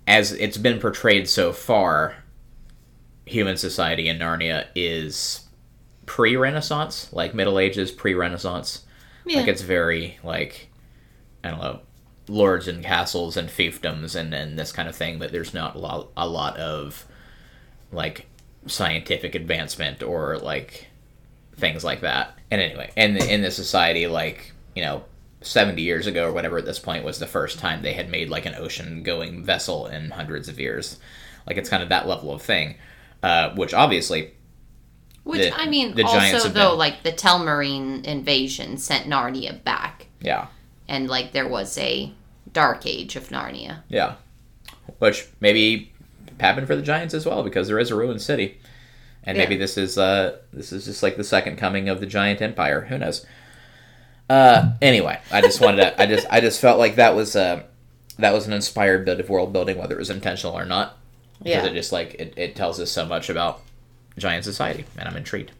as 0.06 0.30
it's 0.30 0.56
been 0.58 0.78
portrayed 0.78 1.28
so 1.28 1.52
far, 1.52 2.22
human 3.26 3.56
society 3.56 4.08
in 4.08 4.20
Narnia 4.20 4.66
is 4.76 5.48
pre-Renaissance, 6.06 7.12
like 7.12 7.34
Middle 7.34 7.58
Ages, 7.58 7.90
pre-Renaissance. 7.90 8.84
yeah. 9.26 9.40
Like 9.40 9.48
it's 9.48 9.62
very 9.62 10.20
like 10.22 10.68
I 11.42 11.50
don't 11.50 11.60
know, 11.60 11.80
lords 12.28 12.68
and 12.68 12.84
castles 12.84 13.36
and 13.36 13.48
fiefdoms 13.48 14.14
and, 14.14 14.32
and 14.32 14.56
this 14.56 14.70
kind 14.70 14.88
of 14.88 14.94
thing, 14.94 15.18
but 15.18 15.32
there's 15.32 15.52
not 15.52 15.74
a 15.74 15.78
lot, 15.80 16.10
a 16.16 16.28
lot 16.28 16.56
of 16.58 17.06
like 17.90 18.26
scientific 18.66 19.34
advancement 19.34 20.00
or 20.00 20.38
like 20.38 20.86
things 21.58 21.84
like 21.84 22.00
that. 22.00 22.38
And 22.50 22.60
anyway, 22.60 22.90
and 22.96 23.16
in 23.16 23.42
the 23.42 23.50
society, 23.50 24.06
like 24.06 24.52
you 24.74 24.82
know, 24.82 25.04
seventy 25.42 25.82
years 25.82 26.06
ago 26.06 26.28
or 26.28 26.32
whatever, 26.32 26.58
at 26.58 26.64
this 26.64 26.78
point 26.78 27.04
was 27.04 27.18
the 27.18 27.26
first 27.26 27.58
time 27.58 27.82
they 27.82 27.92
had 27.92 28.10
made 28.10 28.30
like 28.30 28.46
an 28.46 28.54
ocean-going 28.54 29.44
vessel 29.44 29.86
in 29.86 30.10
hundreds 30.10 30.48
of 30.48 30.58
years. 30.58 30.98
Like 31.46 31.56
it's 31.56 31.68
kind 31.68 31.82
of 31.82 31.88
that 31.90 32.06
level 32.06 32.32
of 32.32 32.42
thing, 32.42 32.76
uh, 33.22 33.50
which 33.54 33.74
obviously 33.74 34.32
Which 35.24 35.40
the- 35.40 35.54
I 35.58 35.66
mean, 35.66 35.94
the 35.94 36.04
also 36.04 36.48
though, 36.48 36.70
been- 36.70 36.78
like 36.78 37.02
the 37.02 37.12
Telmarine 37.12 38.04
invasion 38.04 38.78
sent 38.78 39.06
Narnia 39.06 39.62
back, 39.64 40.06
yeah 40.20 40.46
and 40.88 41.08
like 41.08 41.32
there 41.32 41.48
was 41.48 41.76
a 41.78 42.12
dark 42.52 42.86
age 42.86 43.14
of 43.16 43.28
Narnia. 43.28 43.82
Yeah. 43.88 44.14
Which 45.00 45.28
maybe 45.40 45.92
happened 46.40 46.66
for 46.66 46.76
the 46.76 46.82
Giants 46.82 47.12
as 47.14 47.26
well, 47.26 47.42
because 47.42 47.68
there 47.68 47.78
is 47.78 47.90
a 47.90 47.94
ruined 47.94 48.22
city. 48.22 48.58
And 49.24 49.36
maybe 49.36 49.54
Yeah. 49.54 49.58
this 49.60 49.76
is 49.76 49.98
uh 49.98 50.38
this 50.52 50.72
is 50.72 50.84
just 50.86 51.02
like 51.02 51.16
the 51.16 51.24
second 51.24 51.56
coming 51.56 51.88
of 51.88 52.00
the 52.00 52.06
giant 52.06 52.40
empire. 52.42 52.82
Who 52.82 52.98
knows? 52.98 53.24
Uh 54.30 54.72
anyway, 54.82 55.20
I 55.32 55.40
just 55.40 55.60
wanted 55.60 55.78
to 55.82 56.00
I 56.00 56.06
just 56.06 56.26
I 56.30 56.40
just 56.40 56.60
felt 56.60 56.78
like 56.78 56.96
that 56.96 57.14
was 57.14 57.34
uh 57.36 57.62
that 58.18 58.32
was 58.34 58.46
an 58.46 58.52
inspired 58.52 59.04
bit 59.04 59.20
of 59.20 59.28
world 59.30 59.52
building, 59.52 59.78
whether 59.78 59.94
it 59.94 59.98
was 59.98 60.10
intentional 60.10 60.56
or 60.58 60.64
not. 60.64 60.96
Because 61.38 61.64
Yeah. 61.64 61.70
it 61.70 61.74
just 61.74 61.92
like 61.92 62.14
it, 62.14 62.34
it 62.36 62.56
tells 62.56 62.80
us 62.80 62.90
so 62.90 63.06
much 63.06 63.30
about 63.30 63.60
giant 64.18 64.44
society, 64.44 64.84
and 64.98 65.08
I'm 65.08 65.16
intrigued. 65.16 65.52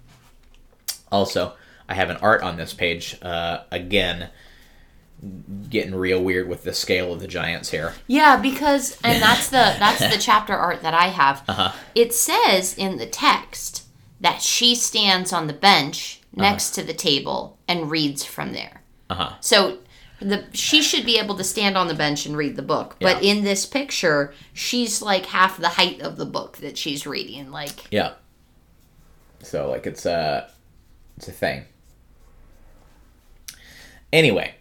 Also, 1.10 1.54
I 1.88 1.94
have 1.94 2.10
an 2.10 2.16
art 2.18 2.42
on 2.42 2.56
this 2.56 2.74
page, 2.74 3.16
uh, 3.22 3.60
again, 3.70 4.28
getting 5.68 5.94
real 5.94 6.22
weird 6.22 6.48
with 6.48 6.62
the 6.64 6.72
scale 6.72 7.12
of 7.12 7.20
the 7.20 7.26
giants 7.26 7.70
here. 7.70 7.94
Yeah, 8.06 8.36
because 8.36 8.98
and 9.02 9.20
that's 9.22 9.48
the 9.48 9.74
that's 9.78 10.00
the 10.00 10.20
chapter 10.20 10.54
art 10.54 10.82
that 10.82 10.94
I 10.94 11.08
have. 11.08 11.42
Uh-huh. 11.48 11.72
It 11.94 12.14
says 12.14 12.74
in 12.76 12.98
the 12.98 13.06
text 13.06 13.84
that 14.20 14.42
she 14.42 14.74
stands 14.74 15.32
on 15.32 15.46
the 15.46 15.52
bench 15.52 16.20
next 16.34 16.70
to 16.72 16.82
the 16.82 16.92
table 16.94 17.58
and 17.66 17.90
reads 17.90 18.24
from 18.24 18.52
there. 18.52 18.82
Uh-huh. 19.10 19.32
So 19.40 19.78
the 20.20 20.44
she 20.52 20.82
should 20.82 21.04
be 21.06 21.18
able 21.18 21.36
to 21.36 21.44
stand 21.44 21.76
on 21.76 21.88
the 21.88 21.94
bench 21.94 22.26
and 22.26 22.36
read 22.36 22.56
the 22.56 22.62
book. 22.62 22.96
But 23.00 23.22
Yeah. 23.22 23.32
in 23.32 23.44
this 23.44 23.66
picture, 23.66 24.34
she's 24.52 25.00
like 25.02 25.26
half 25.26 25.56
the 25.58 25.68
height 25.70 26.00
of 26.00 26.16
the 26.16 26.26
book 26.26 26.58
that 26.58 26.76
she's 26.78 27.06
reading. 27.06 27.50
Like 27.50 27.92
Yeah. 27.92 28.14
So 29.42 29.68
like 29.70 29.86
it's 29.86 30.06
a 30.06 30.50
it's 31.16 31.28
a 31.28 31.32
thing. 31.32 31.64
Anyway, 34.12 34.54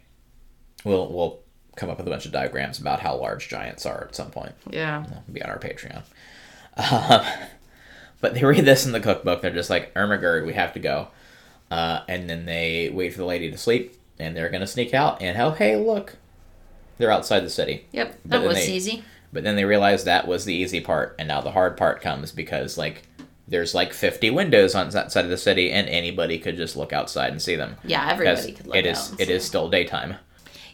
we'll 0.84 1.10
we'll 1.12 1.40
come 1.76 1.90
up 1.90 1.98
with 1.98 2.06
a 2.06 2.10
bunch 2.10 2.26
of 2.26 2.32
diagrams 2.32 2.78
about 2.80 3.00
how 3.00 3.14
large 3.16 3.48
giants 3.48 3.86
are 3.86 4.04
at 4.08 4.14
some 4.14 4.30
point. 4.30 4.52
yeah. 4.70 5.04
It'll 5.04 5.22
be 5.32 5.42
on 5.42 5.50
our 5.50 5.58
Patreon. 5.58 6.02
Um, 6.76 7.24
but 8.20 8.34
they 8.34 8.44
read 8.44 8.64
this 8.64 8.84
in 8.86 8.92
the 8.92 9.00
cookbook. 9.00 9.42
They're 9.42 9.50
just 9.52 9.70
like 9.70 9.94
Ermagerd, 9.94 10.44
we 10.46 10.54
have 10.54 10.72
to 10.74 10.80
go. 10.80 11.08
Uh, 11.70 12.00
and 12.08 12.28
then 12.28 12.46
they 12.46 12.90
wait 12.92 13.12
for 13.12 13.18
the 13.18 13.24
lady 13.26 13.50
to 13.50 13.58
sleep, 13.58 13.94
and 14.18 14.36
they're 14.36 14.48
gonna 14.48 14.66
sneak 14.66 14.94
out. 14.94 15.20
And 15.22 15.36
oh 15.40 15.50
hey, 15.52 15.76
look, 15.76 16.16
they're 16.96 17.12
outside 17.12 17.40
the 17.40 17.50
city. 17.50 17.86
Yep. 17.92 18.18
But 18.24 18.40
That 18.40 18.46
was 18.48 18.56
they- 18.56 18.72
easy. 18.72 19.04
But 19.30 19.44
then 19.44 19.56
they 19.56 19.66
realize 19.66 20.04
that 20.04 20.26
was 20.26 20.46
the 20.46 20.54
easy 20.54 20.80
part, 20.80 21.14
and 21.18 21.28
now 21.28 21.42
the 21.42 21.50
hard 21.50 21.76
part 21.76 22.00
comes 22.00 22.32
because 22.32 22.78
like 22.78 23.02
there's 23.46 23.74
like 23.74 23.92
50 23.92 24.30
windows 24.30 24.74
on 24.74 24.88
that 24.90 25.12
side 25.12 25.24
of 25.24 25.30
the 25.30 25.36
city, 25.36 25.70
and 25.70 25.86
anybody 25.86 26.38
could 26.38 26.56
just 26.56 26.76
look 26.76 26.94
outside 26.94 27.30
and 27.32 27.40
see 27.42 27.54
them. 27.54 27.76
Yeah, 27.84 28.10
everybody 28.10 28.52
could 28.52 28.66
look 28.66 28.76
it 28.76 28.86
is 28.86 29.14
it 29.18 29.28
is 29.28 29.44
still 29.44 29.68
daytime. 29.68 30.14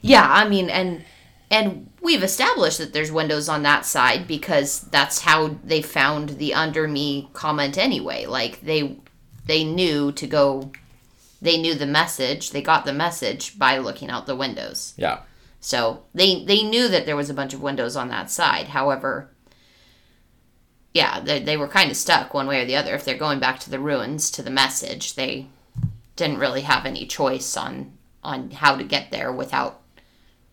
Yeah, 0.05 0.27
I 0.29 0.49
mean, 0.49 0.69
and 0.69 1.05
and 1.51 1.91
we've 2.03 2.23
established 2.23 2.79
that 2.79 2.93
there's 2.93 3.11
windows 3.11 3.49
on 3.49 3.63
that 3.63 3.87
side 3.87 4.27
because 4.27 4.81
that's 4.81 5.21
how 5.21 5.57
they 5.65 5.81
found 5.81 6.31
the 6.31 6.53
under 6.53 6.87
me 6.87 7.31
comment 7.33 7.79
anyway. 7.79 8.27
Like 8.27 8.61
they 8.61 8.99
they 9.47 9.65
knew 9.65 10.13
to 10.13 10.27
go 10.27 10.73
they 11.41 11.57
knew 11.57 11.75
the 11.75 11.87
message, 11.87 12.51
they 12.51 12.63
got 12.63 12.85
the 12.85 12.93
message 12.93 13.59
by 13.59 13.79
looking 13.79 14.11
out 14.11 14.27
the 14.27 14.37
windows. 14.37 14.95
Yeah, 14.97 15.21
So 15.61 16.03
they 16.15 16.45
they 16.45 16.63
knew 16.63 16.89
that 16.89 17.07
there 17.07 17.17
was 17.17 17.31
a 17.31 17.35
bunch 17.35 17.55
of 17.55 17.63
windows 17.63 17.97
on 17.97 18.09
that 18.09 18.31
side. 18.31 18.69
However, 18.69 19.31
yeah, 20.93 21.21
they, 21.21 21.41
they 21.41 21.57
were 21.57 21.69
kind 21.69 21.91
of 21.91 21.97
stuck 21.97 22.35
one 22.35 22.47
way 22.47 22.63
or 22.63 22.67
the 22.67 22.77
other. 22.77 22.95
If 22.95 23.05
they're 23.05 23.17
going 23.17 23.41
back 23.41 23.59
to 23.61 23.71
the 23.71 23.81
ruins 23.81 24.31
to 24.33 24.43
the 24.43 24.51
message, 24.51 25.15
they 25.15 25.47
didn't 26.17 26.39
really 26.39 26.63
have 26.63 26.85
any 26.85 27.07
choice 27.07 27.57
on 27.57 27.97
on 28.23 28.51
how 28.51 28.77
to 28.77 28.85
get 28.85 29.11
there 29.11 29.33
without 29.33 29.81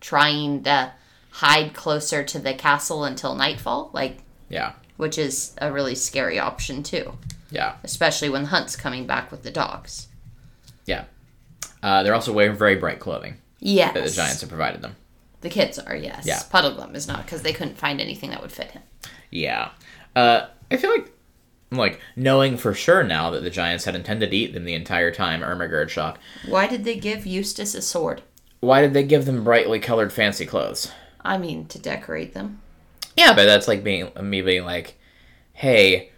trying 0.02 0.62
to 0.64 0.92
hide 1.30 1.72
closer 1.72 2.22
to 2.22 2.38
the 2.38 2.52
castle 2.52 3.04
until 3.04 3.34
nightfall, 3.34 3.88
like 3.94 4.18
Yeah. 4.50 4.72
which 4.98 5.16
is 5.16 5.54
a 5.58 5.72
really 5.72 5.94
scary 5.94 6.38
option 6.38 6.82
too, 6.82 7.16
Yeah. 7.50 7.76
especially 7.84 8.28
when 8.28 8.42
the 8.42 8.48
hunt's 8.48 8.76
coming 8.76 9.06
back 9.06 9.30
with 9.30 9.42
the 9.44 9.50
dogs. 9.50 10.08
Yeah. 10.84 11.04
Uh, 11.82 12.02
they're 12.02 12.14
also 12.14 12.32
wearing 12.32 12.56
very 12.56 12.74
bright 12.76 13.00
clothing 13.00 13.36
Yes, 13.60 13.94
that 13.94 14.04
the 14.04 14.10
giants 14.10 14.40
have 14.40 14.50
provided 14.50 14.82
them. 14.82 14.96
The 15.40 15.48
kids 15.48 15.78
are 15.78 15.96
yes. 15.96 16.26
Yeah. 16.26 16.40
Puddleglum 16.52 16.94
is 16.94 17.08
not 17.08 17.24
because 17.24 17.42
they 17.42 17.52
couldn't 17.52 17.78
find 17.78 18.00
anything 18.00 18.30
that 18.30 18.42
would 18.42 18.52
fit 18.52 18.72
him. 18.72 18.82
Yeah. 19.30 19.70
Uh, 20.14 20.46
I 20.70 20.76
feel 20.76 20.90
like, 20.90 21.10
like 21.70 22.00
knowing 22.16 22.56
for 22.58 22.74
sure 22.74 23.02
now 23.02 23.30
that 23.30 23.42
the 23.42 23.50
giants 23.50 23.84
had 23.84 23.94
intended 23.96 24.30
to 24.30 24.36
eat 24.36 24.52
them 24.52 24.64
the 24.64 24.74
entire 24.74 25.10
time, 25.12 25.40
Ermagerd 25.40 25.88
shock. 25.88 26.18
Why 26.46 26.66
did 26.66 26.84
they 26.84 26.96
give 26.96 27.24
Eustace 27.26 27.74
a 27.74 27.82
sword? 27.82 28.22
Why 28.62 28.80
did 28.80 28.94
they 28.94 29.02
give 29.02 29.24
them 29.24 29.42
brightly 29.42 29.80
colored 29.80 30.12
fancy 30.12 30.46
clothes? 30.46 30.92
I 31.20 31.36
mean, 31.36 31.66
to 31.66 31.80
decorate 31.80 32.32
them. 32.32 32.60
Yeah, 33.16 33.34
but 33.34 33.44
that's 33.44 33.66
like 33.66 33.82
being 33.82 34.12
me 34.22 34.40
being 34.40 34.64
like, 34.64 34.96
hey, 35.52 36.12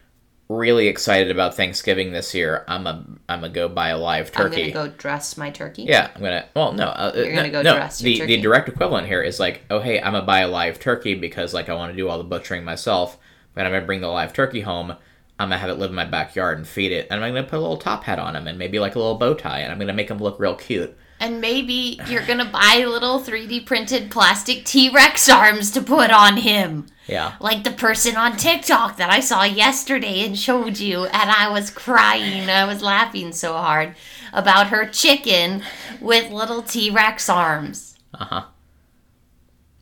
really 0.50 0.88
excited 0.88 1.30
about 1.30 1.54
Thanksgiving 1.54 2.12
this 2.12 2.34
year. 2.34 2.66
I'm 2.68 2.86
a 2.86 3.02
I'm 3.30 3.40
gonna 3.40 3.48
go 3.48 3.70
buy 3.70 3.88
a 3.88 3.98
live 3.98 4.30
turkey. 4.30 4.64
I'm 4.64 4.72
gonna 4.72 4.88
go 4.90 4.94
dress 4.98 5.38
my 5.38 5.48
turkey. 5.48 5.84
Yeah, 5.84 6.10
I'm 6.14 6.20
gonna. 6.20 6.44
Well, 6.54 6.74
no, 6.74 6.88
uh, 6.88 7.12
You're 7.16 7.30
no, 7.30 7.34
gonna 7.36 7.50
go 7.50 7.62
no. 7.62 7.76
dress 7.76 8.02
your 8.02 8.12
the 8.12 8.18
turkey. 8.18 8.36
the 8.36 8.42
direct 8.42 8.68
equivalent 8.68 9.06
here 9.06 9.22
is 9.22 9.40
like, 9.40 9.62
oh 9.70 9.80
hey, 9.80 9.98
I'm 9.98 10.12
gonna 10.12 10.26
buy 10.26 10.40
a 10.40 10.48
live 10.48 10.78
turkey 10.78 11.14
because 11.14 11.54
like 11.54 11.70
I 11.70 11.74
want 11.74 11.92
to 11.92 11.96
do 11.96 12.10
all 12.10 12.18
the 12.18 12.24
butchering 12.24 12.62
myself. 12.62 13.16
But 13.54 13.64
I'm 13.64 13.72
gonna 13.72 13.86
bring 13.86 14.02
the 14.02 14.08
live 14.08 14.34
turkey 14.34 14.60
home. 14.60 14.90
I'm 14.90 15.48
gonna 15.48 15.56
have 15.56 15.70
it 15.70 15.78
live 15.78 15.88
in 15.88 15.96
my 15.96 16.04
backyard 16.04 16.58
and 16.58 16.68
feed 16.68 16.92
it, 16.92 17.06
and 17.10 17.24
I'm 17.24 17.34
gonna 17.34 17.46
put 17.46 17.58
a 17.58 17.62
little 17.62 17.78
top 17.78 18.04
hat 18.04 18.18
on 18.18 18.36
him 18.36 18.46
and 18.46 18.58
maybe 18.58 18.78
like 18.78 18.96
a 18.96 18.98
little 18.98 19.14
bow 19.16 19.32
tie, 19.32 19.60
and 19.60 19.72
I'm 19.72 19.78
gonna 19.78 19.94
make 19.94 20.10
him 20.10 20.18
look 20.18 20.38
real 20.38 20.54
cute. 20.56 20.94
And 21.20 21.40
maybe 21.40 21.98
you're 22.08 22.26
gonna 22.26 22.44
buy 22.44 22.84
little 22.86 23.20
3D 23.20 23.64
printed 23.66 24.10
plastic 24.10 24.64
T 24.64 24.90
Rex 24.90 25.28
arms 25.28 25.70
to 25.72 25.80
put 25.80 26.10
on 26.10 26.38
him. 26.38 26.86
Yeah, 27.06 27.34
Like 27.38 27.64
the 27.64 27.70
person 27.70 28.16
on 28.16 28.36
TikTok 28.38 28.96
that 28.96 29.10
I 29.10 29.20
saw 29.20 29.44
yesterday 29.44 30.24
and 30.24 30.38
showed 30.38 30.78
you, 30.78 31.04
and 31.04 31.30
I 31.30 31.50
was 31.50 31.70
crying. 31.70 32.48
I 32.48 32.64
was 32.64 32.80
laughing 32.82 33.32
so 33.32 33.52
hard 33.52 33.94
about 34.32 34.68
her 34.68 34.86
chicken 34.86 35.62
with 36.00 36.30
little 36.32 36.62
T 36.62 36.90
Rex 36.90 37.28
arms. 37.28 37.96
uh 38.14 38.24
huh. 38.24 38.44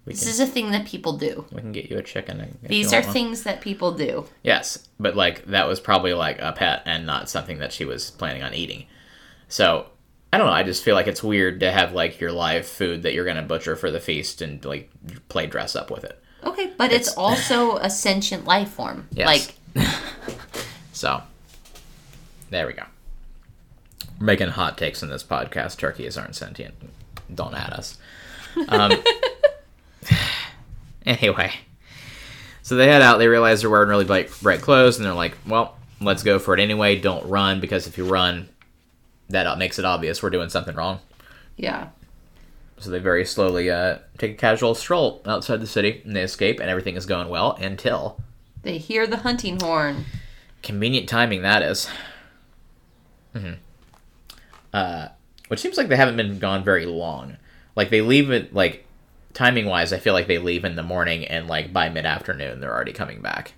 This 0.05 0.27
is 0.27 0.41
a 0.41 0.47
thing 0.47 0.73
that 0.73 0.85
people 0.85 1.17
do. 1.17 1.47
we 1.53 1.61
can 1.61 1.71
get 1.71 1.89
you 1.89 1.97
a 1.97 2.03
chicken. 2.03 2.59
These 2.63 2.93
are 2.93 3.03
things 3.03 3.45
that 3.45 3.61
people 3.61 3.93
do. 3.93 4.27
Yes, 4.43 4.89
but 4.99 5.15
like 5.15 5.45
that 5.47 5.69
was 5.69 5.79
probably 5.79 6.13
like 6.13 6.41
a 6.41 6.53
pet 6.53 6.83
and 6.87 7.07
not 7.07 7.31
something 7.31 7.59
that 7.59 7.73
she 7.73 7.85
was 7.85 8.11
planning 8.11 8.43
on 8.43 8.53
eating. 8.53 8.87
So 9.47 9.87
I 10.33 10.39
don't 10.39 10.47
know. 10.47 10.53
I 10.53 10.63
just 10.63 10.83
feel 10.83 10.95
like 10.95 11.07
it's 11.09 11.23
weird 11.23 11.61
to 11.61 11.71
have 11.71 11.93
like 11.93 12.21
your 12.21 12.33
live 12.33 12.67
food 12.67 13.03
that 13.03 13.13
you're 13.13 13.25
gonna 13.27 13.43
butcher 13.43 13.77
for 13.77 13.91
the 13.91 14.01
feast 14.01 14.41
and 14.41 14.65
like 14.65 14.91
play 15.29 15.47
dress 15.47 15.77
up 15.77 15.91
with 15.91 16.05
it. 16.05 16.19
Okay, 16.45 16.73
but 16.77 16.91
it's, 16.91 17.09
It's- 17.09 17.17
also 17.17 17.77
a 17.83 17.91
sentient 17.91 18.45
life 18.47 18.71
form. 18.71 19.09
Yes. 19.13 19.53
Like, 19.77 19.87
So 20.93 21.23
there 22.51 22.67
we 22.67 22.73
go. 22.75 22.85
We're 24.21 24.27
making 24.27 24.49
hot 24.49 24.79
takes 24.79 25.03
in 25.03 25.09
this 25.09 25.25
podcast. 25.25 25.79
Turkeys 25.79 26.17
aren't 26.17 26.37
sentient. 26.37 26.75
Don't 27.35 27.55
add 27.55 27.73
us. 27.73 27.99
Um, 28.69 28.93
anyway, 31.07 31.53
so 32.63 32.77
they 32.77 32.87
head 32.89 33.03
out. 33.03 33.19
They 33.19 33.29
realize 33.29 33.61
they're 33.63 33.71
wearing 33.71 33.89
really 33.89 34.05
bright, 34.05 34.31
bright 34.43 34.61
clothes, 34.61 34.97
and 34.99 35.07
they're 35.07 35.15
like, 35.15 35.37
"Well, 35.47 35.77
let's 36.01 36.23
go 36.23 36.39
for 36.39 36.55
it 36.55 36.61
anyway. 36.61 36.97
Don't 37.01 37.27
run 37.29 37.61
because 37.61 37.87
if 37.87 37.97
you 37.99 38.05
run, 38.07 38.49
that 39.33 39.59
makes 39.59 39.79
it 39.79 39.85
obvious 39.85 40.23
we're 40.23 40.31
doing 40.31 40.49
something 40.49 40.75
wrong." 40.77 41.01
yeah. 41.57 41.89
So 42.79 42.91
they 42.91 42.99
very 42.99 43.25
slowly 43.25 43.71
uh, 43.71 43.99
take 44.19 44.33
a 44.33 44.35
casual 44.35 44.75
stroll 44.75 45.23
outside 45.25 45.61
the 45.61 45.69
city, 45.69 46.03
and 46.05 46.17
they 46.17 46.23
escape, 46.23 46.59
and 46.59 46.69
everything 46.69 46.97
is 46.97 47.07
going 47.07 47.29
well 47.29 47.53
until 47.61 48.21
They 48.63 48.79
hear 48.79 49.07
the 49.07 49.19
hunting 49.19 49.61
horn. 49.61 50.05
Convenient 50.65 51.09
timing 51.09 51.43
that 51.43 51.63
is. 51.63 51.89
hmm 53.33 53.53
Uh, 54.73 55.09
which 55.49 55.61
seems 55.61 55.77
like 55.77 55.89
they 55.89 55.97
haven't 55.97 56.17
been 56.17 56.39
gone 56.39 56.65
very 56.65 56.87
long. 56.87 57.37
Like 57.77 57.91
they 57.91 58.01
leave 58.01 58.31
it 58.31 58.53
like 58.55 58.85
timing 59.35 59.67
wise, 59.67 59.93
I 59.93 59.99
feel 59.99 60.13
like 60.15 60.27
they 60.27 60.39
leave 60.39 60.65
in 60.65 60.75
the 60.77 60.83
morning 60.83 61.25
and 61.25 61.47
like 61.47 61.73
by 61.73 61.89
mid 61.89 62.05
afternoon 62.07 62.61
they're 62.61 62.75
already 62.75 62.93
coming 62.93 63.21
back. 63.21 63.53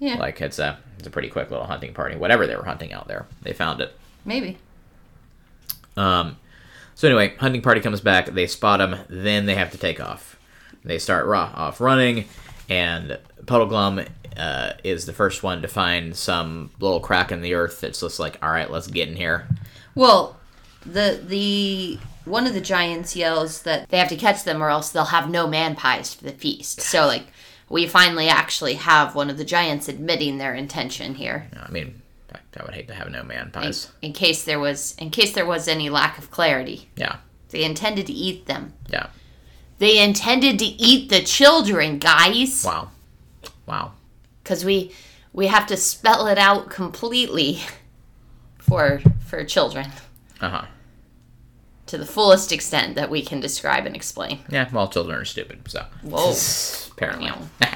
Yeah, 0.00 0.16
Like 0.16 0.40
it's 0.42 0.58
a 0.58 0.78
it's 0.98 1.06
a 1.06 1.10
pretty 1.10 1.28
quick 1.28 1.50
little 1.50 1.66
hunting 1.66 1.94
party. 1.94 2.16
Whatever 2.16 2.46
they 2.46 2.56
were 2.56 2.64
hunting 2.64 2.92
out 2.92 3.08
there, 3.08 3.26
they 3.42 3.52
found 3.52 3.80
it. 3.80 3.96
maybe. 4.24 4.58
Um, 5.96 6.36
so 6.94 7.08
anyway, 7.08 7.36
hunting 7.36 7.62
party 7.62 7.80
comes 7.80 8.00
back. 8.00 8.26
They 8.26 8.46
spot 8.46 8.80
him. 8.80 8.96
Then 9.08 9.46
they 9.46 9.54
have 9.54 9.72
to 9.72 9.78
take 9.78 10.00
off. 10.00 10.38
They 10.84 10.98
start 10.98 11.26
raw 11.26 11.50
off 11.54 11.80
running, 11.80 12.26
and 12.68 13.18
Puddleglum 13.46 14.06
uh, 14.36 14.72
is 14.82 15.06
the 15.06 15.12
first 15.12 15.42
one 15.42 15.62
to 15.62 15.68
find 15.68 16.14
some 16.14 16.70
little 16.78 17.00
crack 17.00 17.32
in 17.32 17.40
the 17.40 17.54
earth 17.54 17.80
that's 17.80 18.00
just 18.00 18.18
like, 18.18 18.38
all 18.42 18.50
right, 18.50 18.70
let's 18.70 18.86
get 18.86 19.08
in 19.08 19.16
here. 19.16 19.48
Well, 19.94 20.38
the 20.84 21.22
the 21.26 21.98
one 22.24 22.46
of 22.46 22.54
the 22.54 22.60
giants 22.60 23.16
yells 23.16 23.62
that 23.62 23.88
they 23.88 23.98
have 23.98 24.08
to 24.08 24.16
catch 24.16 24.44
them 24.44 24.62
or 24.62 24.70
else 24.70 24.90
they'll 24.90 25.04
have 25.06 25.30
no 25.30 25.46
man 25.46 25.74
pies 25.76 26.14
for 26.14 26.24
the 26.24 26.32
feast. 26.32 26.80
So 26.80 27.06
like 27.06 27.26
we 27.68 27.86
finally 27.86 28.28
actually 28.28 28.74
have 28.74 29.14
one 29.14 29.30
of 29.30 29.38
the 29.38 29.44
giants 29.44 29.88
admitting 29.88 30.38
their 30.38 30.54
intention 30.54 31.14
here. 31.14 31.48
I 31.56 31.70
mean, 31.70 32.02
I, 32.56 32.62
would 32.64 32.74
hate 32.74 32.88
to 32.88 32.94
have 32.94 33.10
no 33.10 33.22
man 33.22 33.46
In, 33.46 33.50
pies. 33.52 33.88
in 34.02 34.12
case 34.12 34.44
there 34.44 34.60
was 34.60 34.94
in 34.98 35.10
case 35.10 35.32
there 35.32 35.46
was 35.46 35.68
any 35.68 35.88
lack 35.90 36.18
of 36.18 36.30
clarity. 36.30 36.88
Yeah, 36.96 37.16
They 37.50 37.64
intended 37.64 38.06
to 38.06 38.12
eat 38.12 38.46
them. 38.46 38.72
yeah. 38.88 39.08
They 39.78 40.02
intended 40.02 40.58
to 40.60 40.64
eat 40.64 41.10
the 41.10 41.20
children, 41.22 41.98
guys. 41.98 42.62
Wow, 42.64 42.90
wow. 43.66 43.92
Cuz 44.44 44.64
we 44.64 44.92
we 45.32 45.48
have 45.48 45.66
to 45.66 45.76
spell 45.76 46.26
it 46.28 46.38
out 46.38 46.70
completely 46.70 47.60
for 48.58 49.00
for 49.26 49.44
children 49.44 49.90
Uh 50.40 50.48
huh. 50.50 50.64
to 51.86 51.98
the 51.98 52.06
fullest 52.06 52.52
extent 52.52 52.94
that 52.94 53.10
we 53.10 53.20
can 53.22 53.40
describe 53.40 53.84
and 53.84 53.96
explain. 53.96 54.38
Yeah. 54.48 54.68
Well, 54.72 54.88
children 54.88 55.18
are 55.20 55.24
stupid, 55.24 55.68
so 55.68 55.84
Whoa. 56.02 56.34
apparently. 56.92 57.30
Wow. 57.32 57.48
Wow. 57.60 57.70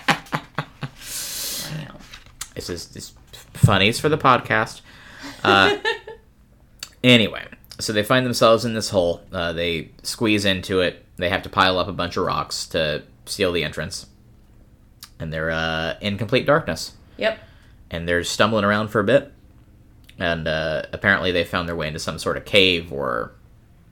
This 2.54 2.70
is 2.70 2.86
this 2.88 3.12
funnies 3.59 3.99
for 4.01 4.09
the 4.09 4.18
podcast. 4.18 4.81
Uh, 5.44 5.77
anyway, 7.05 7.47
so 7.79 7.92
they 7.92 8.03
find 8.03 8.25
themselves 8.27 8.64
in 8.64 8.75
this 8.75 8.90
hole. 8.90 9.23
Uh, 9.33 9.53
they 9.53 9.90
squeeze 10.03 10.44
into 10.44 10.81
it. 10.81 11.05
They 11.16 11.29
have 11.29 11.42
to 11.42 11.49
pile 11.49 11.79
up 11.79 11.88
a 11.88 11.92
bunch 11.92 12.16
of 12.16 12.25
rocks 12.25 12.66
to 12.68 13.03
seal 13.27 13.53
the 13.53 13.64
entrance, 13.64 14.07
and 15.18 15.33
they're 15.33 15.51
uh, 15.51 15.94
in 16.01 16.16
complete 16.18 16.47
darkness. 16.47 16.92
Yep. 17.16 17.38
And 17.90 18.07
they're 18.07 18.23
stumbling 18.25 18.64
around 18.64 18.88
for 18.88 19.01
a 19.01 19.05
bit, 19.05 19.33
and 20.18 20.47
uh, 20.47 20.83
apparently 20.92 21.33
they 21.33 21.44
found 21.44 21.68
their 21.68 21.77
way 21.77 21.88
into 21.88 21.99
some 21.99 22.18
sort 22.18 22.37
of 22.37 22.44
cave 22.44 22.92
or 22.92 23.33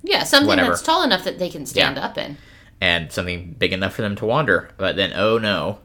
Yeah, 0.03 0.23
something 0.25 0.47
Whatever. 0.49 0.71
that's 0.71 0.83
tall 0.83 1.03
enough 1.03 1.25
that 1.25 1.39
they 1.39 1.49
can 1.49 1.67
stand 1.67 1.97
Yeah. 1.97 2.05
up 2.05 2.19
in. 2.19 2.37
and 2.81 3.11
something 3.11 3.55
big 3.59 3.73
enough 3.73 3.95
for 3.95 4.03
them 4.03 4.15
to 4.17 4.27
wander. 4.27 4.69
But 4.77 4.97
then, 4.97 5.13
oh 5.15 5.39
no! 5.39 5.79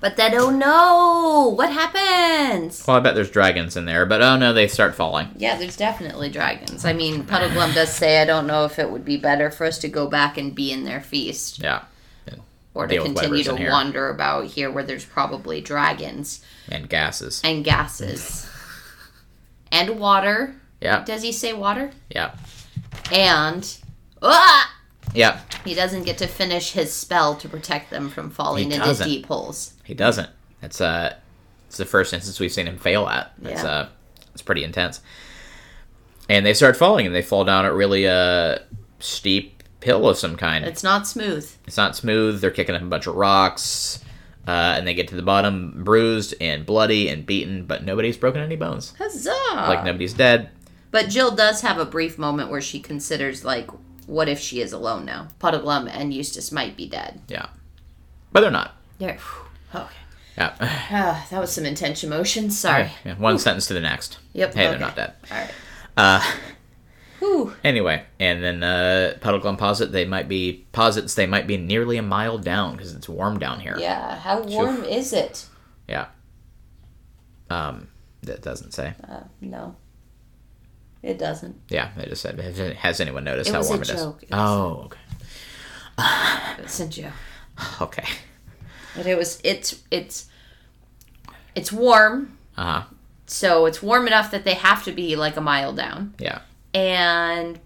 But 0.00 0.16
then, 0.16 0.32
oh 0.34 0.48
no! 0.48 1.52
What 1.54 1.70
happens? 1.72 2.86
Well, 2.86 2.96
I 2.96 3.00
bet 3.00 3.14
there's 3.14 3.30
dragons 3.30 3.76
in 3.76 3.84
there. 3.84 4.06
But 4.06 4.22
oh 4.22 4.36
no, 4.36 4.52
they 4.54 4.66
start 4.66 4.94
falling. 4.94 5.28
Yeah, 5.36 5.56
there's 5.56 5.76
definitely 5.76 6.30
dragons. 6.30 6.86
I 6.86 6.94
mean, 6.94 7.24
Puddleglum 7.24 7.74
does 7.74 7.92
say, 7.94 8.22
I 8.22 8.24
don't 8.24 8.46
know 8.46 8.64
if 8.64 8.78
it 8.78 8.90
would 8.90 9.04
be 9.04 9.18
better 9.18 9.50
for 9.50 9.66
us 9.66 9.78
to 9.80 9.88
go 9.88 10.06
back 10.08 10.38
and 10.38 10.54
be 10.54 10.72
in 10.72 10.84
their 10.84 11.02
feast. 11.02 11.58
Yeah, 11.58 11.82
Or 12.72 12.86
to 12.86 12.96
continue 13.02 13.44
to 13.44 13.52
wander 13.70 14.08
about 14.08 14.46
here 14.46 14.70
where 14.70 14.84
there's 14.84 15.04
probably 15.04 15.60
dragons 15.60 16.42
and 16.70 16.88
gases. 16.88 17.42
and 17.44 17.62
gases. 17.62 18.48
and 19.70 19.98
water. 20.00 20.54
Yeah, 20.80 21.04
Does 21.04 21.20
he 21.22 21.32
say 21.32 21.52
water? 21.52 21.90
yeah, 22.08 22.34
And. 23.12 23.76
Ah! 24.22 24.76
Yeah. 25.14 25.40
He 25.64 25.74
doesn't 25.74 26.04
get 26.04 26.18
to 26.18 26.26
finish 26.26 26.72
his 26.72 26.92
spell 26.92 27.34
to 27.36 27.48
protect 27.48 27.90
them 27.90 28.08
from 28.10 28.30
falling 28.30 28.70
into 28.72 29.04
deep 29.04 29.26
holes. 29.26 29.74
He 29.84 29.94
doesn't. 29.94 30.30
It's 30.62 30.80
uh 30.80 31.14
it's 31.66 31.76
the 31.76 31.84
first 31.84 32.12
instance 32.12 32.40
we've 32.40 32.52
seen 32.52 32.66
him 32.66 32.78
fail 32.78 33.06
at. 33.08 33.32
It's 33.42 33.62
Yeah. 33.62 33.70
uh 33.70 33.88
it's 34.32 34.42
pretty 34.42 34.64
intense. 34.64 35.00
And 36.28 36.46
they 36.46 36.54
start 36.54 36.76
falling 36.76 37.06
and 37.06 37.14
they 37.14 37.22
fall 37.22 37.44
down 37.44 37.64
a 37.64 37.72
really 37.74 38.06
uh 38.08 38.58
steep 39.00 39.62
hill 39.82 40.08
of 40.08 40.16
some 40.18 40.36
kind. 40.36 40.64
It's 40.64 40.82
not 40.84 41.06
smooth. 41.06 41.50
It's 41.66 41.76
not 41.76 41.96
smooth. 41.96 42.40
They're 42.40 42.50
kicking 42.50 42.74
up 42.74 42.82
a 42.82 42.86
bunch 42.86 43.06
of 43.06 43.14
rocks. 43.16 44.04
Uh, 44.48 44.74
and 44.76 44.86
they 44.86 44.94
get 44.94 45.06
to 45.08 45.14
the 45.14 45.22
bottom, 45.22 45.84
bruised 45.84 46.34
and 46.40 46.64
bloody 46.64 47.08
and 47.08 47.24
beaten, 47.26 47.66
but 47.66 47.84
nobody's 47.84 48.16
broken 48.16 48.40
any 48.40 48.56
bones. 48.56 48.94
Huzzah! 48.98 49.30
Like 49.54 49.84
nobody's 49.84 50.14
dead. 50.14 50.48
But 50.90 51.08
Jill 51.08 51.30
does 51.36 51.60
have 51.60 51.78
a 51.78 51.84
brief 51.84 52.18
moment 52.18 52.50
where 52.50 52.62
she 52.62 52.80
considers, 52.80 53.44
like, 53.44 53.68
what 54.10 54.28
if 54.28 54.40
she 54.40 54.60
is 54.60 54.72
alone 54.72 55.04
now? 55.04 55.28
Puddleglum 55.38 55.88
and 55.88 56.12
Eustace 56.12 56.50
might 56.50 56.76
be 56.76 56.88
dead. 56.88 57.20
Yeah, 57.28 57.46
but 58.32 58.40
they're 58.40 58.50
not. 58.50 58.74
There. 58.98 59.18
Okay. 59.74 59.94
Yeah. 60.36 60.54
Ah, 60.92 61.26
that 61.30 61.40
was 61.40 61.52
some 61.52 61.64
intense 61.64 62.02
emotion. 62.02 62.50
Sorry. 62.50 62.90
Yeah, 63.04 63.14
One 63.16 63.38
sentence 63.38 63.66
to 63.66 63.74
the 63.74 63.80
next. 63.80 64.18
Yep. 64.32 64.54
Hey, 64.54 64.62
okay. 64.62 64.70
they're 64.70 64.78
not 64.78 64.96
dead. 64.96 65.12
All 65.30 65.36
right. 65.38 65.50
Uh, 65.96 66.32
Whew. 67.20 67.54
anyway, 67.62 68.04
and 68.18 68.42
then 68.42 68.62
uh, 68.62 69.18
Puddleglum 69.20 69.58
posit 69.58 69.92
they 69.92 70.06
might 70.06 70.28
be 70.28 70.66
posits 70.72 71.14
they 71.14 71.26
might 71.26 71.46
be 71.46 71.56
nearly 71.56 71.96
a 71.98 72.02
mile 72.02 72.38
down 72.38 72.76
because 72.76 72.94
it's 72.94 73.08
warm 73.08 73.38
down 73.38 73.60
here. 73.60 73.76
Yeah. 73.78 74.18
How 74.18 74.42
warm 74.42 74.84
is 74.84 75.12
it? 75.12 75.46
Yeah. 75.88 76.06
Um, 77.50 77.88
that 78.22 78.42
doesn't 78.42 78.72
say. 78.72 78.94
Uh, 79.08 79.24
no. 79.40 79.76
It 81.02 81.18
doesn't. 81.18 81.56
Yeah, 81.68 81.90
they 81.96 82.04
just 82.06 82.22
said. 82.22 82.38
Has, 82.38 83.00
anyone 83.00 83.24
noticed 83.24 83.48
It 83.50 83.54
how 83.54 83.62
warm 83.62 83.80
it 83.82 83.88
is? 83.90 83.96
joke. 83.96 84.22
It 84.22 84.30
was- 84.30 84.38
Oh, 84.40 84.82
okay. 84.86 84.98
It's 86.62 86.80
a 86.80 86.88
joke. 86.88 87.12
Okay. 87.80 88.04
But 88.96 89.06
it 89.06 89.16
was. 89.18 89.40
It's. 89.44 89.82
It's. 89.90 90.28
It's 91.54 91.70
warm. 91.72 92.36
Uh 92.56 92.64
huh. 92.64 92.82
So 93.26 93.66
it's 93.66 93.82
warm 93.82 94.06
enough 94.06 94.30
that 94.32 94.44
they 94.44 94.54
have 94.54 94.84
to 94.84 94.92
be 94.92 95.14
like 95.16 95.36
a 95.36 95.40
mile 95.40 95.72
down. 95.72 96.14
Yeah. 96.18 96.40
and 96.74 97.58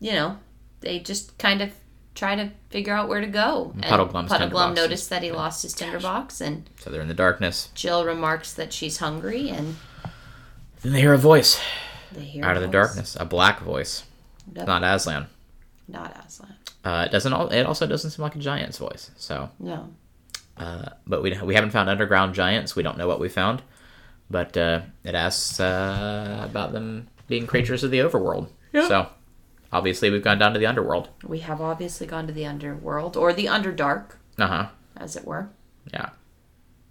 you 0.00 0.12
know 0.12 0.38
they 0.80 0.98
just 1.00 1.36
kind 1.38 1.60
of 1.62 1.70
try 2.14 2.34
to 2.36 2.50
figure 2.70 2.92
out 2.94 3.08
where 3.08 3.20
to 3.20 3.26
go. 3.26 3.72
And 3.74 3.84
Puddleglum's 3.84 4.30
Puddleglum 4.30 4.74
noticed 4.74 5.10
that 5.10 5.22
he 5.22 5.30
lost 5.32 5.62
his 5.62 5.72
tinderbox, 5.72 6.40
and 6.40 6.68
So 6.80 6.90
they're 6.90 7.00
in 7.02 7.08
the 7.08 7.14
darkness. 7.14 7.70
Jill 7.74 8.04
remarks 8.04 8.52
that 8.54 8.72
she's 8.72 8.98
hungry, 8.98 9.48
and 9.50 9.76
Then 10.82 10.92
they 10.92 11.00
hear 11.00 11.14
a 11.14 11.18
voice 11.18 11.60
out 12.42 12.56
of 12.56 12.62
the 12.62 12.68
darkness, 12.68 13.16
a 13.18 13.24
black 13.24 13.60
voice. 13.60 14.04
Yep. 14.54 14.66
Not 14.66 14.82
Aslan. 14.82 15.26
Not 15.88 16.16
Aslan. 16.26 16.54
Uh, 16.84 17.04
it 17.06 17.12
doesn't. 17.12 17.32
al- 17.32 17.48
It 17.50 17.64
also 17.64 17.86
doesn't 17.86 18.10
seem 18.10 18.22
like 18.22 18.36
a 18.36 18.38
giant's 18.38 18.78
voice. 18.78 19.10
So, 19.16 19.50
No. 19.58 19.88
uh, 20.56 20.90
but 21.06 21.22
we 21.22 21.36
we 21.42 21.54
haven't 21.54 21.70
found 21.70 21.88
underground 21.90 22.34
giants. 22.34 22.74
We 22.76 22.82
don't 22.82 22.96
know 22.98 23.08
what 23.08 23.20
we 23.20 23.28
found, 23.28 23.62
but 24.30 24.56
uh, 24.56 24.80
it 25.04 25.14
asks 25.14 25.60
uh, 25.60 26.46
about 26.48 26.72
them 26.72 27.08
being 27.26 27.46
creatures 27.46 27.84
of 27.84 27.90
the 27.90 27.98
overworld. 27.98 28.48
So, 28.72 29.08
obviously, 29.72 30.08
we've 30.10 30.22
gone 30.22 30.38
down 30.38 30.52
to 30.52 30.58
the 30.58 30.66
underworld. 30.66 31.08
We 31.26 31.40
have 31.40 31.60
obviously 31.60 32.06
gone 32.06 32.26
to 32.26 32.32
the 32.32 32.46
underworld 32.46 33.16
or 33.16 33.32
the 33.32 33.46
underdark, 33.46 34.12
Uh 34.38 34.46
huh. 34.46 34.66
as 34.96 35.16
it 35.16 35.24
were. 35.26 35.48
Yeah. 35.92 36.10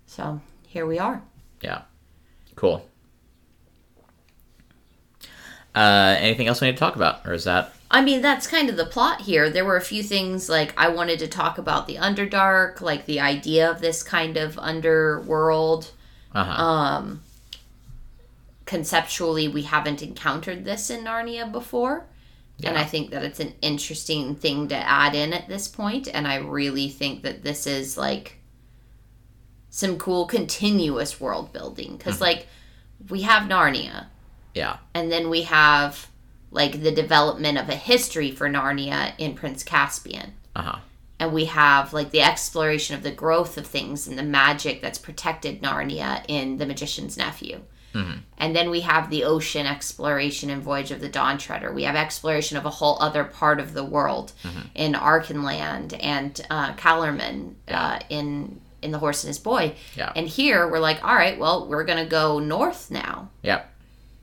So 0.06 0.42
here 0.68 0.86
we 0.86 1.00
are. 1.00 1.22
Yeah. 1.62 1.82
Cool. 2.56 2.88
Uh, 5.78 6.18
anything 6.20 6.48
else 6.48 6.60
we 6.60 6.68
need 6.68 6.74
to 6.74 6.80
talk 6.80 6.96
about, 6.96 7.26
or 7.26 7.34
is 7.34 7.44
that 7.44 7.74
I 7.90 8.02
mean, 8.02 8.22
that's 8.22 8.48
kind 8.48 8.70
of 8.70 8.76
the 8.76 8.86
plot 8.86 9.22
here. 9.22 9.50
There 9.50 9.64
were 9.64 9.78
a 9.78 9.82
few 9.82 10.04
things 10.04 10.50
like 10.50 10.74
I 10.78 10.90
wanted 10.90 11.20
to 11.20 11.28
talk 11.28 11.58
about 11.58 11.88
the 11.88 11.96
Underdark, 11.96 12.82
like 12.82 13.06
the 13.06 13.22
idea 13.22 13.70
of 13.70 13.80
this 13.80 14.04
kind 14.04 14.36
of 14.36 14.60
underworld. 14.60 15.92
uh 16.34 16.44
huh? 16.44 16.64
Um, 16.64 17.22
conceptually, 18.66 19.48
we 19.48 19.64
haven't 19.64 20.04
encountered 20.04 20.66
this 20.66 20.90
in 20.90 21.06
Narnia 21.06 21.50
before. 21.50 22.06
And 22.64 22.76
I 22.76 22.86
think 22.86 23.12
that 23.12 23.24
it's 23.24 23.40
an 23.40 23.54
interesting 23.62 24.36
thing 24.36 24.68
to 24.70 24.76
add 24.76 25.14
in 25.14 25.32
at 25.32 25.48
this 25.48 25.68
point. 25.68 26.06
point, 26.06 26.16
And 26.16 26.28
I 26.28 26.38
really 26.38 26.90
think 26.90 27.22
that 27.22 27.44
this 27.44 27.68
is 27.68 27.98
like 27.98 28.40
some 29.70 30.00
cool 30.00 30.26
continuous 30.26 31.22
world 31.22 31.54
building. 31.54 31.96
Because, 31.96 32.20
like, 32.20 32.48
we 33.10 33.22
have 33.22 33.44
Narnia, 33.44 34.08
yeah. 34.58 34.78
and 34.94 35.12
then 35.12 35.30
we 35.30 35.44
have 35.44 36.08
like 36.52 36.82
the 36.82 36.92
development 36.92 37.58
of 37.58 37.70
a 37.70 37.76
history 37.76 38.32
for 38.32 38.50
Narnia 38.50 39.14
in 39.18 39.36
Prince 39.36 39.64
Caspian. 39.64 40.34
Uh 40.56 40.62
huh. 40.62 40.80
And 41.20 41.34
we 41.34 41.46
have 41.46 41.94
like 41.94 42.12
the 42.12 42.22
exploration 42.22 42.96
of 42.96 43.04
the 43.04 43.12
growth 43.12 43.58
of 43.58 43.66
things 43.68 44.08
and 44.08 44.18
the 44.18 44.24
magic 44.24 44.82
that's 44.82 45.00
protected 45.00 45.62
Narnia 45.62 46.24
in 46.28 46.58
The 46.58 46.66
Magician's 46.66 47.18
Nephew. 47.18 47.62
And 48.38 48.56
then 48.56 48.70
we 48.70 48.82
have 48.82 49.10
the 49.10 49.24
ocean 49.24 49.66
exploration 49.66 50.52
in 50.52 50.62
Voyage 50.62 50.92
of 50.92 51.00
the 51.00 51.10
Dawn 51.10 51.40
Treader. 51.40 51.74
We 51.74 51.84
have 51.84 51.96
exploration 51.96 52.56
of 52.56 52.66
a 52.66 52.70
whole 52.70 53.02
other 53.02 53.24
part 53.24 53.60
of 53.60 53.74
the 53.74 53.84
world 53.84 54.34
in 54.76 54.94
Archenland 54.94 55.98
and 56.00 56.40
uh, 56.52 56.74
Calormen 56.74 57.56
uh, 57.68 58.00
in 58.10 58.62
in 58.84 58.92
The 58.92 59.00
Horse 59.00 59.24
and 59.24 59.30
His 59.30 59.40
Boy. 59.40 59.74
Yeah. 59.96 60.12
And 60.16 60.28
here 60.28 60.70
we're 60.70 60.78
like, 60.80 61.04
all 61.04 61.16
right, 61.16 61.40
well, 61.40 61.68
we're 61.68 61.86
gonna 61.86 62.06
go 62.06 62.38
north 62.38 62.92
now 62.92 63.32
Yep. 63.42 63.74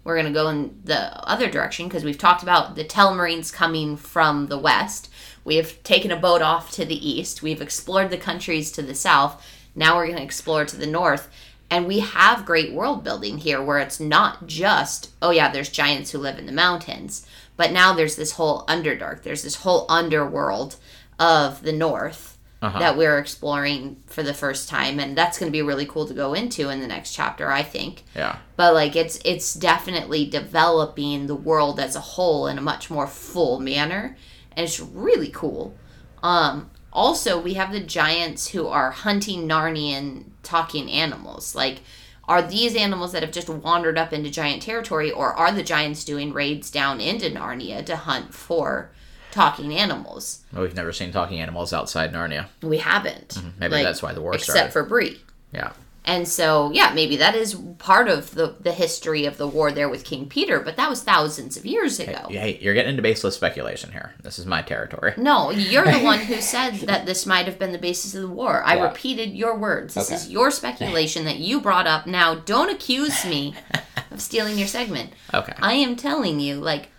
We're 0.04 0.14
going 0.14 0.26
to 0.26 0.32
go 0.32 0.48
in 0.48 0.80
the 0.84 1.28
other 1.28 1.50
direction 1.50 1.88
because 1.88 2.04
we've 2.04 2.18
talked 2.18 2.42
about 2.42 2.76
the 2.76 2.84
Telmarines 2.84 3.52
coming 3.52 3.96
from 3.96 4.46
the 4.46 4.58
west. 4.58 5.10
We 5.44 5.56
have 5.56 5.82
taken 5.82 6.10
a 6.10 6.16
boat 6.16 6.42
off 6.42 6.70
to 6.72 6.84
the 6.84 7.08
east. 7.08 7.42
We've 7.42 7.62
explored 7.62 8.10
the 8.10 8.18
countries 8.18 8.70
to 8.72 8.82
the 8.82 8.94
south. 8.94 9.44
Now 9.74 9.96
we're 9.96 10.06
going 10.06 10.18
to 10.18 10.24
explore 10.24 10.64
to 10.66 10.76
the 10.76 10.86
north. 10.86 11.30
And 11.70 11.86
we 11.86 12.00
have 12.00 12.44
great 12.44 12.72
world 12.72 13.02
building 13.02 13.38
here 13.38 13.62
where 13.62 13.78
it's 13.78 13.98
not 13.98 14.46
just, 14.46 15.10
oh, 15.22 15.30
yeah, 15.30 15.50
there's 15.50 15.70
giants 15.70 16.10
who 16.10 16.18
live 16.18 16.38
in 16.38 16.46
the 16.46 16.52
mountains, 16.52 17.26
but 17.56 17.72
now 17.72 17.94
there's 17.94 18.16
this 18.16 18.32
whole 18.32 18.64
Underdark. 18.66 19.22
There's 19.22 19.42
this 19.42 19.56
whole 19.56 19.86
underworld 19.88 20.76
of 21.18 21.62
the 21.62 21.72
north 21.72 22.33
Uh-huh. 22.64 22.78
that 22.78 22.96
we're 22.96 23.18
exploring 23.18 23.96
for 24.06 24.22
the 24.22 24.32
first 24.32 24.68
time. 24.68 24.98
And 24.98 25.16
that's 25.16 25.38
going 25.38 25.50
to 25.50 25.52
be 25.52 25.62
really 25.62 25.86
cool 25.86 26.06
to 26.06 26.14
go 26.14 26.32
into 26.34 26.70
in 26.70 26.80
the 26.80 26.86
next 26.86 27.12
chapter, 27.12 27.50
I 27.50 27.62
think 27.62 28.04
Yeah. 28.14 28.36
but 28.56 28.72
like 28.74 28.96
it's 28.96 29.18
it's 29.24 29.52
definitely 29.54 30.24
developing 30.26 31.26
the 31.26 31.34
world 31.34 31.78
as 31.78 31.94
a 31.96 32.00
whole 32.00 32.46
in 32.46 32.56
a 32.58 32.62
much 32.62 32.90
more 32.90 33.06
full 33.06 33.60
manner 33.60 34.16
and 34.56 34.64
it's 34.64 34.80
really 34.80 35.28
cool 35.30 35.74
um 36.22 36.70
also 36.92 37.40
we 37.40 37.54
have 37.54 37.72
the 37.72 37.80
giants 37.80 38.48
who 38.48 38.66
are 38.68 38.90
hunting 38.92 39.48
narnian 39.48 40.24
talking 40.42 40.90
animals 40.90 41.54
like 41.54 41.80
are 42.26 42.40
these 42.40 42.74
animals 42.76 43.12
that 43.12 43.22
have 43.22 43.32
just 43.32 43.48
wandered 43.50 43.98
up 43.98 44.12
into 44.12 44.30
giant 44.30 44.62
territory 44.62 45.10
or 45.10 45.34
are 45.34 45.52
the 45.52 45.62
giants 45.62 46.04
doing 46.04 46.32
raids 46.32 46.70
down 46.70 47.00
into 47.00 47.28
narnia 47.28 47.84
to 47.84 47.96
hunt 47.96 48.32
for 48.32 48.90
talking 49.34 49.74
animals 49.76 50.44
Well, 50.52 50.62
we've 50.62 50.74
never 50.76 50.92
seen 50.92 51.12
talking 51.12 51.40
animals 51.40 51.72
outside 51.72 52.12
Narnia. 52.12 52.46
we 52.62 52.78
haven't 52.78 53.30
mm-hmm. 53.34 53.48
Maybe 53.58 53.82
that's 53.82 54.02
why 54.02 54.12
the 54.12 54.20
war 54.22 54.32
except 54.34 54.44
started. 54.50 54.60
Except 54.68 54.72
for 54.72 54.84
Bree 54.84 55.20
Yeah. 55.52 55.72
and 56.06 56.28
so, 56.28 56.70
yeah, 56.72 56.92
maybe 56.94 57.16
that 57.16 57.34
is 57.34 57.54
part 57.78 58.08
of 58.08 58.34
the, 58.34 58.54
the 58.60 58.72
history 58.72 59.24
of 59.26 59.36
the 59.38 59.48
war 59.48 59.72
there 59.72 59.88
with 59.88 60.04
King 60.04 60.28
Peter, 60.28 60.60
but 60.60 60.76
that 60.76 60.88
was 60.90 61.02
thousands 61.02 61.56
of 61.56 61.64
years 61.64 61.98
ago. 61.98 62.26
Hey, 62.28 62.58
you're 62.60 62.74
getting 62.74 62.90
into 62.90 63.02
baseless 63.02 63.34
speculation 63.34 63.90
here. 63.90 64.14
This 64.22 64.38
is 64.38 64.44
my 64.46 64.60
territory. 64.62 65.14
No, 65.16 65.50
you're 65.50 65.84
the 65.90 65.98
one 66.12 66.18
who 66.18 66.40
said 66.42 66.74
that 66.90 67.06
this 67.06 67.24
might 67.26 67.46
have 67.46 67.58
been 67.58 67.72
the 67.72 67.78
basis 67.78 68.14
of 68.14 68.20
the 68.22 68.28
war. 68.28 68.62
I 68.64 68.76
Yeah. 68.76 68.82
repeated 68.88 69.30
your 69.34 69.56
words. 69.58 69.94
This 69.94 70.08
Okay. 70.08 70.14
is 70.16 70.30
your 70.30 70.50
speculation 70.50 71.24
that 71.24 71.38
you 71.38 71.60
brought 71.60 71.86
up. 71.86 72.06
Now, 72.06 72.34
don't 72.34 72.70
accuse 72.70 73.24
me 73.24 73.54
of 74.10 74.20
stealing 74.20 74.58
your 74.58 74.68
segment. 74.68 75.12
Okay. 75.32 75.54
I 75.58 75.72
am 75.74 75.96
telling 75.96 76.38
you, 76.38 76.56
like, 76.56 76.90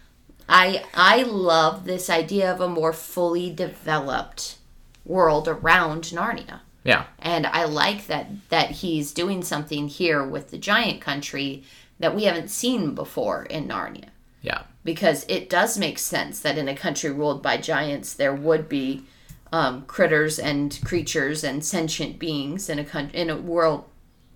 I 0.47 0.83
I 0.93 1.23
love 1.23 1.85
this 1.85 2.09
idea 2.09 2.51
of 2.51 2.61
a 2.61 2.67
more 2.69 2.93
fully 2.93 3.49
developed 3.53 4.57
world 5.05 5.47
around 5.47 6.03
Narnia. 6.05 6.61
Yeah. 6.83 7.05
and 7.17 7.47
I 7.47 7.63
like 7.65 8.05
that 8.07 8.27
that 8.49 8.69
he's 8.71 9.11
doing 9.11 9.43
something 9.43 9.87
here 9.87 10.23
with 10.23 10.51
the 10.51 10.57
giant 10.59 11.01
country 11.01 11.63
that 11.99 12.15
we 12.15 12.25
haven't 12.25 12.49
seen 12.51 12.93
before 12.93 13.43
in 13.45 13.67
Narnia 13.67 14.09
Yeah. 14.43 14.61
because 14.83 15.25
it 15.27 15.49
does 15.49 15.79
make 15.79 15.97
sense 15.97 16.39
that 16.41 16.59
in 16.59 16.67
a 16.67 16.75
country 16.75 17.09
ruled 17.09 17.41
by 17.41 17.57
giants 17.57 18.13
there 18.13 18.35
would 18.35 18.69
be 18.69 19.03
um, 19.51 19.83
critters 19.87 20.37
and 20.37 20.77
creatures 20.85 21.43
and 21.43 21.65
sentient 21.65 22.19
beings 22.19 22.69
in 22.69 22.77
a 22.77 22.83
coun- 22.83 23.09
in 23.13 23.31
a 23.31 23.35
world 23.37 23.85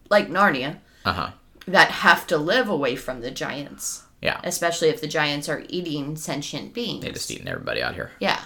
like 0.09 0.27
Narnia 0.27 0.77
Uh 1.05 1.13
huh. 1.13 1.31
that 1.67 1.91
have 1.91 2.25
to 2.27 2.37
live 2.37 2.67
away 2.67 2.95
from 2.95 3.21
the 3.21 3.29
giants 3.31 4.03
Yeah. 4.21 4.39
especially 4.43 4.89
if 4.89 4.99
the 5.01 5.07
giants 5.07 5.47
are 5.47 5.63
eating 5.69 6.15
sentient 6.17 6.73
beings 6.73 7.03
They 7.05 7.11
just 7.11 7.31
eating 7.31 7.47
everybody 7.47 7.81
out 7.81 7.95
here. 7.95 8.11
yeah. 8.19 8.41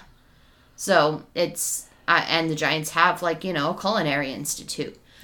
So 0.75 1.23
it's 1.35 1.87
uh, 2.07 2.25
and 2.27 2.49
the 2.49 2.55
Giants 2.55 2.89
have 2.91 3.21
like 3.21 3.43
you 3.43 3.53
know 3.53 3.71
a 3.71 3.79
culinary 3.79 4.31
institute. 4.33 4.97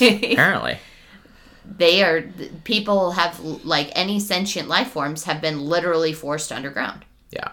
Apparently. 0.00 0.78
they 1.64 2.02
are 2.02 2.22
people 2.64 3.10
have 3.12 3.38
like 3.64 3.90
any 3.94 4.18
sentient 4.18 4.66
life 4.68 4.88
forms 4.88 5.24
have 5.24 5.40
been 5.40 5.60
literally 5.66 6.12
forced 6.12 6.50
underground, 6.52 7.04
Yeah. 7.30 7.50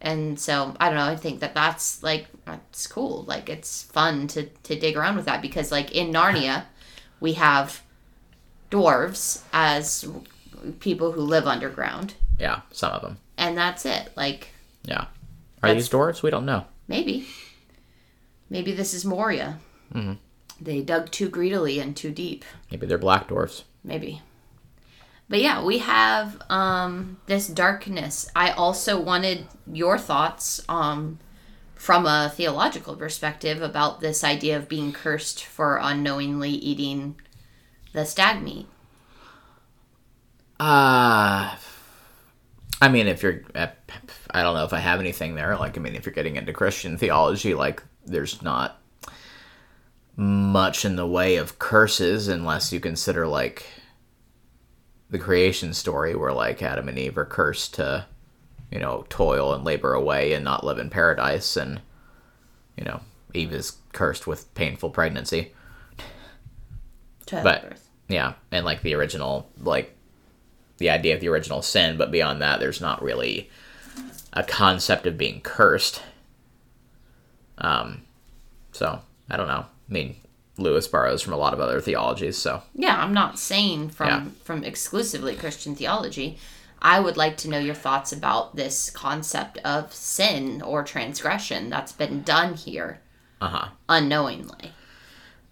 and 0.00 0.38
so 0.38 0.74
I 0.80 0.86
don't 0.88 0.98
know. 0.98 1.04
I 1.06 1.16
think 1.16 1.40
that 1.40 1.54
that's 1.54 2.02
like 2.02 2.26
that's 2.44 2.86
cool. 2.86 3.24
Like 3.24 3.48
it's 3.48 3.82
fun 3.84 4.26
to 4.28 4.44
to 4.64 4.78
dig 4.78 4.96
around 4.96 5.16
with 5.16 5.24
that 5.26 5.40
because 5.40 5.70
like 5.72 5.92
in 5.92 6.12
Narnia, 6.12 6.64
we 7.20 7.34
have 7.34 7.82
dwarves 8.70 9.42
as 9.52 10.04
people 10.80 11.12
who 11.12 11.20
live 11.22 11.46
underground, 11.46 12.14
Yeah. 12.38 12.60
Some 12.72 12.92
of 12.92 13.02
them. 13.02 13.18
and 13.36 13.56
that's 13.56 13.84
it. 13.86 14.10
Like 14.16 14.48
Yeah. 14.84 15.06
Are 15.62 15.74
these 15.74 15.88
dwarves? 15.90 16.22
We 16.22 16.30
don't 16.30 16.46
know. 16.46 16.64
Maybe. 16.88 17.26
Maybe 18.48 18.72
this 18.72 18.94
is 18.94 19.04
Moria. 19.04 19.58
Mm-hmm. 19.94 20.14
They 20.60 20.80
dug 20.82 21.10
too 21.10 21.28
greedily 21.28 21.78
and 21.80 21.96
too 21.96 22.10
deep. 22.10 22.44
Maybe 22.70 22.86
they're 22.86 22.98
black 22.98 23.28
dwarves. 23.28 23.62
Maybe. 23.84 24.22
But 25.28 25.40
yeah, 25.40 25.62
we 25.62 25.78
have 25.78 26.40
um, 26.50 27.18
this 27.26 27.46
darkness. 27.46 28.28
I 28.34 28.50
also 28.50 29.00
wanted 29.00 29.46
your 29.72 29.96
thoughts 29.98 30.60
um, 30.68 31.18
from 31.76 32.04
a 32.06 32.32
theological 32.34 32.96
perspective 32.96 33.62
about 33.62 34.00
this 34.00 34.24
idea 34.24 34.56
of 34.56 34.68
being 34.68 34.92
cursed 34.92 35.44
for 35.44 35.78
unknowingly 35.80 36.50
eating 36.50 37.14
the 37.92 38.04
stag 38.04 38.42
meat. 38.42 38.66
Uh 40.60 41.56
I 42.82 42.88
mean, 42.88 43.08
if 43.08 43.22
you're, 43.22 43.42
I 43.54 44.42
don't 44.42 44.54
know 44.54 44.64
if 44.64 44.72
I 44.72 44.78
have 44.78 45.00
anything 45.00 45.34
there. 45.34 45.56
Like, 45.56 45.76
I 45.76 45.80
mean, 45.80 45.94
if 45.94 46.06
you're 46.06 46.14
getting 46.14 46.36
into 46.36 46.54
Christian 46.54 46.96
theology, 46.96 47.52
like, 47.52 47.82
there's 48.06 48.40
not 48.40 48.80
much 50.16 50.86
in 50.86 50.96
the 50.96 51.06
way 51.06 51.36
of 51.36 51.58
curses 51.58 52.28
unless 52.28 52.72
you 52.72 52.80
consider, 52.80 53.26
like, 53.26 53.66
the 55.10 55.18
creation 55.18 55.74
story 55.74 56.14
where, 56.14 56.32
like, 56.32 56.62
Adam 56.62 56.88
and 56.88 56.98
Eve 56.98 57.18
are 57.18 57.26
cursed 57.26 57.74
to, 57.74 58.06
you 58.70 58.78
know, 58.78 59.04
toil 59.10 59.52
and 59.52 59.62
labor 59.62 59.92
away 59.92 60.32
and 60.32 60.42
not 60.42 60.64
live 60.64 60.78
in 60.78 60.88
paradise. 60.88 61.58
And, 61.58 61.82
you 62.78 62.84
know, 62.84 63.00
Eve 63.34 63.52
is 63.52 63.76
cursed 63.92 64.26
with 64.26 64.54
painful 64.54 64.88
pregnancy. 64.88 65.52
But, 67.42 67.74
yeah. 68.08 68.32
And, 68.50 68.64
like, 68.64 68.80
the 68.80 68.94
original, 68.94 69.50
like, 69.60 69.94
the 70.80 70.90
idea 70.90 71.14
of 71.14 71.20
the 71.20 71.28
original 71.28 71.62
sin, 71.62 71.96
but 71.96 72.10
beyond 72.10 72.40
that, 72.40 72.58
there's 72.58 72.80
not 72.80 73.02
really 73.02 73.50
a 74.32 74.42
concept 74.42 75.06
of 75.06 75.18
being 75.18 75.40
cursed. 75.42 76.02
Um, 77.58 78.02
so 78.72 79.00
I 79.28 79.36
don't 79.36 79.46
know. 79.46 79.66
I 79.66 79.92
mean, 79.92 80.16
Lewis 80.56 80.88
borrows 80.88 81.22
from 81.22 81.34
a 81.34 81.36
lot 81.36 81.52
of 81.52 81.60
other 81.60 81.80
theologies, 81.80 82.38
so 82.38 82.62
yeah, 82.74 83.00
I'm 83.00 83.12
not 83.12 83.38
saying 83.38 83.90
from 83.90 84.08
yeah. 84.08 84.24
from 84.42 84.64
exclusively 84.64 85.36
Christian 85.36 85.76
theology. 85.76 86.38
I 86.82 86.98
would 86.98 87.18
like 87.18 87.36
to 87.38 87.50
know 87.50 87.58
your 87.58 87.74
thoughts 87.74 88.10
about 88.10 88.56
this 88.56 88.88
concept 88.88 89.58
of 89.58 89.92
sin 89.92 90.62
or 90.62 90.82
transgression 90.82 91.68
that's 91.68 91.92
been 91.92 92.22
done 92.22 92.54
here 92.54 93.02
uh-huh. 93.42 93.68
unknowingly. 93.86 94.72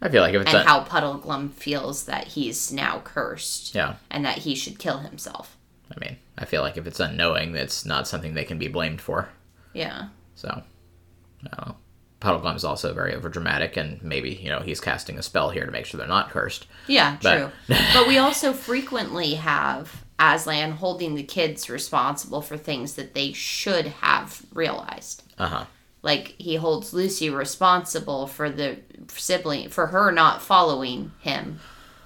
I 0.00 0.08
feel 0.08 0.22
like 0.22 0.34
if 0.34 0.42
it's 0.42 0.54
and 0.54 0.62
a- 0.62 0.68
how 0.68 0.84
Puddleglum 0.84 1.50
feels 1.50 2.04
that 2.04 2.28
he's 2.28 2.72
now 2.72 3.00
cursed. 3.04 3.74
Yeah. 3.74 3.96
And 4.10 4.24
that 4.24 4.38
he 4.38 4.54
should 4.54 4.78
kill 4.78 4.98
himself. 4.98 5.56
I 5.94 5.98
mean, 6.00 6.16
I 6.36 6.44
feel 6.44 6.62
like 6.62 6.76
if 6.76 6.86
it's 6.86 7.00
unknowing, 7.00 7.56
it's 7.56 7.84
not 7.84 8.06
something 8.06 8.34
they 8.34 8.44
can 8.44 8.58
be 8.58 8.68
blamed 8.68 9.00
for. 9.00 9.28
Yeah. 9.72 10.08
So, 10.34 10.48
I 10.48 11.48
don't 11.48 11.68
know. 11.68 11.76
Puddleglum 12.20 12.56
is 12.56 12.64
also 12.64 12.92
very 12.92 13.12
overdramatic, 13.12 13.76
and 13.76 14.02
maybe 14.02 14.30
you 14.30 14.48
know 14.48 14.58
he's 14.58 14.80
casting 14.80 15.18
a 15.18 15.22
spell 15.22 15.50
here 15.50 15.64
to 15.64 15.70
make 15.70 15.86
sure 15.86 15.98
they're 15.98 16.08
not 16.08 16.30
cursed. 16.30 16.66
Yeah, 16.88 17.16
true. 17.20 17.50
But, 17.68 17.80
but 17.94 18.08
we 18.08 18.18
also 18.18 18.52
frequently 18.52 19.34
have 19.34 20.04
Aslan 20.18 20.72
holding 20.72 21.14
the 21.14 21.22
kids 21.22 21.70
responsible 21.70 22.42
for 22.42 22.56
things 22.56 22.94
that 22.94 23.14
they 23.14 23.32
should 23.32 23.86
have 23.86 24.42
realized. 24.52 25.22
Uh 25.38 25.46
huh 25.46 25.64
like 26.08 26.34
he 26.38 26.56
holds 26.56 26.94
Lucy 26.94 27.28
responsible 27.28 28.26
for 28.26 28.48
the 28.48 28.78
sibling 29.08 29.68
for 29.68 29.88
her 29.88 30.10
not 30.10 30.40
following 30.40 31.12
him 31.20 31.60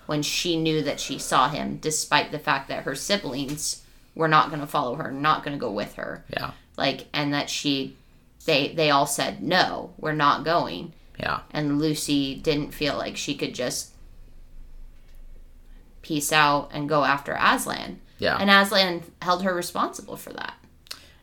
when 0.06 0.22
she 0.22 0.56
knew 0.56 0.82
that 0.82 0.98
she 0.98 1.20
saw 1.20 1.48
him 1.48 1.76
despite 1.76 2.32
the 2.32 2.38
fact 2.40 2.66
that 2.66 2.82
her 2.82 2.96
siblings 2.96 3.84
were 4.16 4.26
not 4.26 4.48
going 4.48 4.60
to 4.60 4.66
follow 4.66 4.96
her 4.96 5.12
not 5.12 5.44
going 5.44 5.56
to 5.56 5.60
go 5.60 5.70
with 5.70 5.94
her. 5.94 6.24
Yeah. 6.30 6.50
Like 6.76 7.06
and 7.12 7.32
that 7.32 7.48
she 7.48 7.96
they 8.44 8.72
they 8.74 8.90
all 8.90 9.06
said 9.06 9.40
no 9.40 9.94
we're 9.98 10.14
not 10.14 10.44
going. 10.44 10.94
Yeah. 11.20 11.42
And 11.52 11.78
Lucy 11.78 12.34
didn't 12.34 12.74
feel 12.74 12.98
like 12.98 13.16
she 13.16 13.36
could 13.36 13.54
just 13.54 13.92
peace 16.02 16.32
out 16.32 16.70
and 16.72 16.88
go 16.88 17.04
after 17.04 17.38
Aslan. 17.40 18.00
Yeah. 18.18 18.36
And 18.36 18.50
Aslan 18.50 19.04
held 19.22 19.44
her 19.44 19.54
responsible 19.54 20.16
for 20.16 20.32
that 20.32 20.56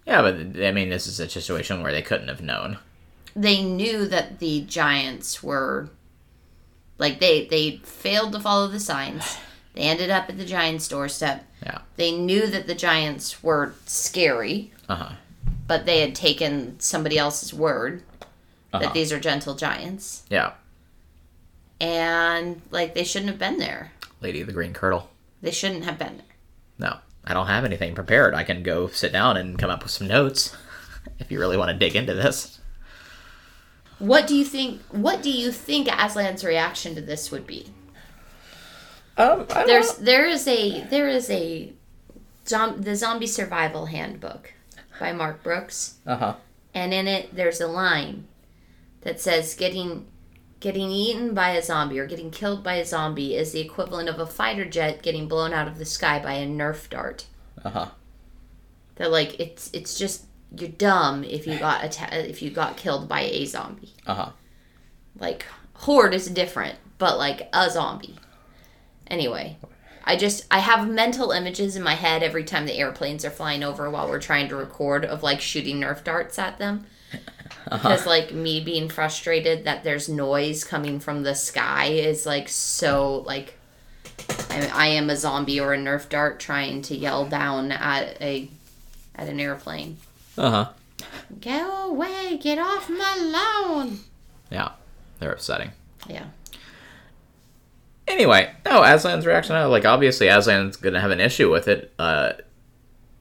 yeah, 0.09 0.23
but 0.23 0.63
I 0.63 0.71
mean, 0.71 0.89
this 0.89 1.05
is 1.05 1.19
a 1.19 1.29
situation 1.29 1.83
where 1.83 1.91
they 1.91 2.01
couldn't 2.01 2.29
have 2.29 2.41
known. 2.41 2.79
They 3.35 3.63
knew 3.63 4.07
that 4.07 4.39
the 4.39 4.61
giants 4.61 5.43
were 5.43 5.91
like 6.97 7.19
they 7.19 7.45
they 7.45 7.77
failed 7.83 8.33
to 8.33 8.39
follow 8.39 8.67
the 8.67 8.79
signs. 8.79 9.37
They 9.75 9.83
ended 9.83 10.09
up 10.09 10.27
at 10.27 10.37
the 10.37 10.45
giant's 10.45 10.87
doorstep. 10.87 11.45
Yeah. 11.63 11.81
They 11.95 12.11
knew 12.11 12.47
that 12.47 12.65
the 12.65 12.73
giants 12.73 13.43
were 13.43 13.75
scary. 13.85 14.73
Uh-huh. 14.89 15.13
But 15.67 15.85
they 15.85 16.01
had 16.01 16.15
taken 16.15 16.79
somebody 16.79 17.19
else's 17.19 17.53
word 17.53 18.01
uh-huh. 18.73 18.83
that 18.83 18.93
these 18.95 19.13
are 19.13 19.19
gentle 19.19 19.53
giants. 19.53 20.23
Yeah. 20.27 20.53
And 21.79 22.63
like 22.71 22.95
they 22.95 23.03
shouldn't 23.03 23.29
have 23.29 23.39
been 23.39 23.59
there. 23.59 23.91
Lady 24.21 24.41
of 24.41 24.47
the 24.47 24.53
Green 24.53 24.73
Kirtle. 24.73 25.07
They 25.41 25.51
shouldn't 25.51 25.85
have 25.85 25.99
been 25.99 26.17
there. 26.17 26.35
No. 26.79 26.97
I 27.29 27.33
don't 27.33 27.47
have 27.47 27.63
anything 27.63 27.93
prepared. 27.93 28.33
I 28.33 28.43
can 28.43 28.63
go 28.63 28.87
sit 28.87 29.13
down 29.13 29.37
and 29.37 29.57
come 29.57 29.69
up 29.69 29.83
with 29.83 29.91
some 29.91 30.07
notes 30.07 30.57
if 31.19 31.31
you 31.31 31.39
really 31.39 31.57
want 31.57 31.69
to 31.69 31.77
dig 31.77 31.95
into 31.95 32.15
this. 32.15 32.59
What 33.99 34.27
do 34.27 34.35
you 34.35 34.43
think? 34.43 34.81
What 34.89 35.21
do 35.21 35.29
you 35.29 35.51
think 35.51 35.87
Aslan's 35.87 36.43
reaction 36.43 36.95
to 36.95 37.01
this 37.01 37.31
would 37.31 37.45
be? 37.45 37.71
Um, 39.17 39.45
there's 39.67 39.99
know. 39.99 40.05
there 40.05 40.25
is 40.25 40.47
a 40.47 40.81
there 40.85 41.09
is 41.09 41.29
a 41.29 41.73
the 42.45 42.95
zombie 42.95 43.27
survival 43.27 43.85
handbook 43.87 44.53
by 44.99 45.11
Mark 45.11 45.43
Brooks. 45.43 45.95
Uh 46.07 46.15
huh. 46.15 46.35
And 46.73 46.93
in 46.93 47.07
it, 47.07 47.35
there's 47.35 47.61
a 47.61 47.67
line 47.67 48.25
that 49.01 49.19
says, 49.19 49.53
"Getting 49.53 50.07
Getting 50.59 50.91
eaten 50.91 51.33
by 51.33 51.51
a 51.51 51.61
zombie 51.61 51.99
or 51.99 52.05
getting 52.05 52.31
killed 52.31 52.63
by 52.63 52.75
a 52.75 52.85
zombie 52.85 53.35
is 53.35 53.53
the 53.53 53.61
equivalent 53.61 54.09
of 54.09 54.19
a 54.19 54.25
fighter 54.25 54.65
jet 54.65 55.01
getting 55.01 55.27
blown 55.27 55.53
out 55.53 55.67
of 55.69 55.77
the 55.77 55.85
sky 55.85 56.19
by 56.19 56.33
a 56.33 56.45
Nerf 56.45 56.89
dart. 56.89 57.25
Uh 57.63 57.69
huh. 57.69 57.87
They're 58.95 59.07
like 59.07 59.39
it's 59.39 59.69
it's 59.71 59.97
just 59.97 60.25
you're 60.57 60.69
dumb 60.69 61.23
if 61.23 61.47
you 61.47 61.57
got 61.57 61.83
atta- 61.83 62.29
if 62.29 62.41
you 62.41 62.49
got 62.49 62.75
killed 62.75 63.07
by 63.07 63.21
a 63.21 63.45
zombie. 63.45 63.93
Uh 64.05 64.15
huh. 64.15 64.29
Like 65.17 65.45
horde 65.75 66.13
is 66.13 66.27
different, 66.27 66.75
but 66.97 67.17
like 67.17 67.47
a 67.53 67.69
zombie. 67.69 68.15
Anyway, 69.07 69.57
I 70.03 70.17
just 70.17 70.45
I 70.51 70.59
have 70.59 70.89
mental 70.89 71.31
images 71.31 71.77
in 71.77 71.83
my 71.83 71.95
head 71.95 72.21
every 72.21 72.43
time 72.43 72.65
the 72.65 72.77
airplanes 72.77 73.23
are 73.23 73.29
flying 73.29 73.63
over 73.63 73.89
while 73.89 74.09
we're 74.09 74.19
trying 74.19 74.49
to 74.49 74.57
record 74.57 75.05
of 75.05 75.23
like 75.23 75.39
shooting 75.39 75.79
Nerf 75.79 76.03
darts 76.03 76.37
at 76.37 76.57
them 76.57 76.85
because 77.65 78.01
uh-huh. 78.01 78.09
like 78.09 78.33
me 78.33 78.59
being 78.59 78.89
frustrated 78.89 79.65
that 79.65 79.83
there's 79.83 80.09
noise 80.09 80.63
coming 80.63 80.99
from 80.99 81.23
the 81.23 81.35
sky 81.35 81.85
is 81.85 82.25
like 82.25 82.49
so 82.49 83.23
like 83.27 83.55
I, 84.49 84.71
I 84.73 84.87
am 84.87 85.09
a 85.09 85.15
zombie 85.15 85.59
or 85.59 85.73
a 85.73 85.77
nerf 85.77 86.09
dart 86.09 86.39
trying 86.39 86.81
to 86.83 86.95
yell 86.95 87.25
down 87.25 87.71
at 87.71 88.21
a 88.21 88.49
at 89.15 89.27
an 89.27 89.39
airplane. 89.39 89.97
Uh 90.37 90.49
huh. 90.49 90.69
Go 91.41 91.89
away! 91.89 92.37
Get 92.41 92.57
off 92.57 92.89
my 92.89 93.15
lawn! 93.17 93.99
Yeah, 94.49 94.71
they're 95.19 95.31
upsetting. 95.31 95.71
Yeah. 96.07 96.25
Anyway, 98.07 98.51
no, 98.65 98.81
Aslan's 98.81 99.25
reaction. 99.25 99.55
Like, 99.69 99.85
obviously, 99.85 100.27
Aslan's 100.27 100.75
gonna 100.75 100.99
have 100.99 101.11
an 101.11 101.19
issue 101.19 101.51
with 101.51 101.67
it. 101.67 101.93
Uh, 101.99 102.33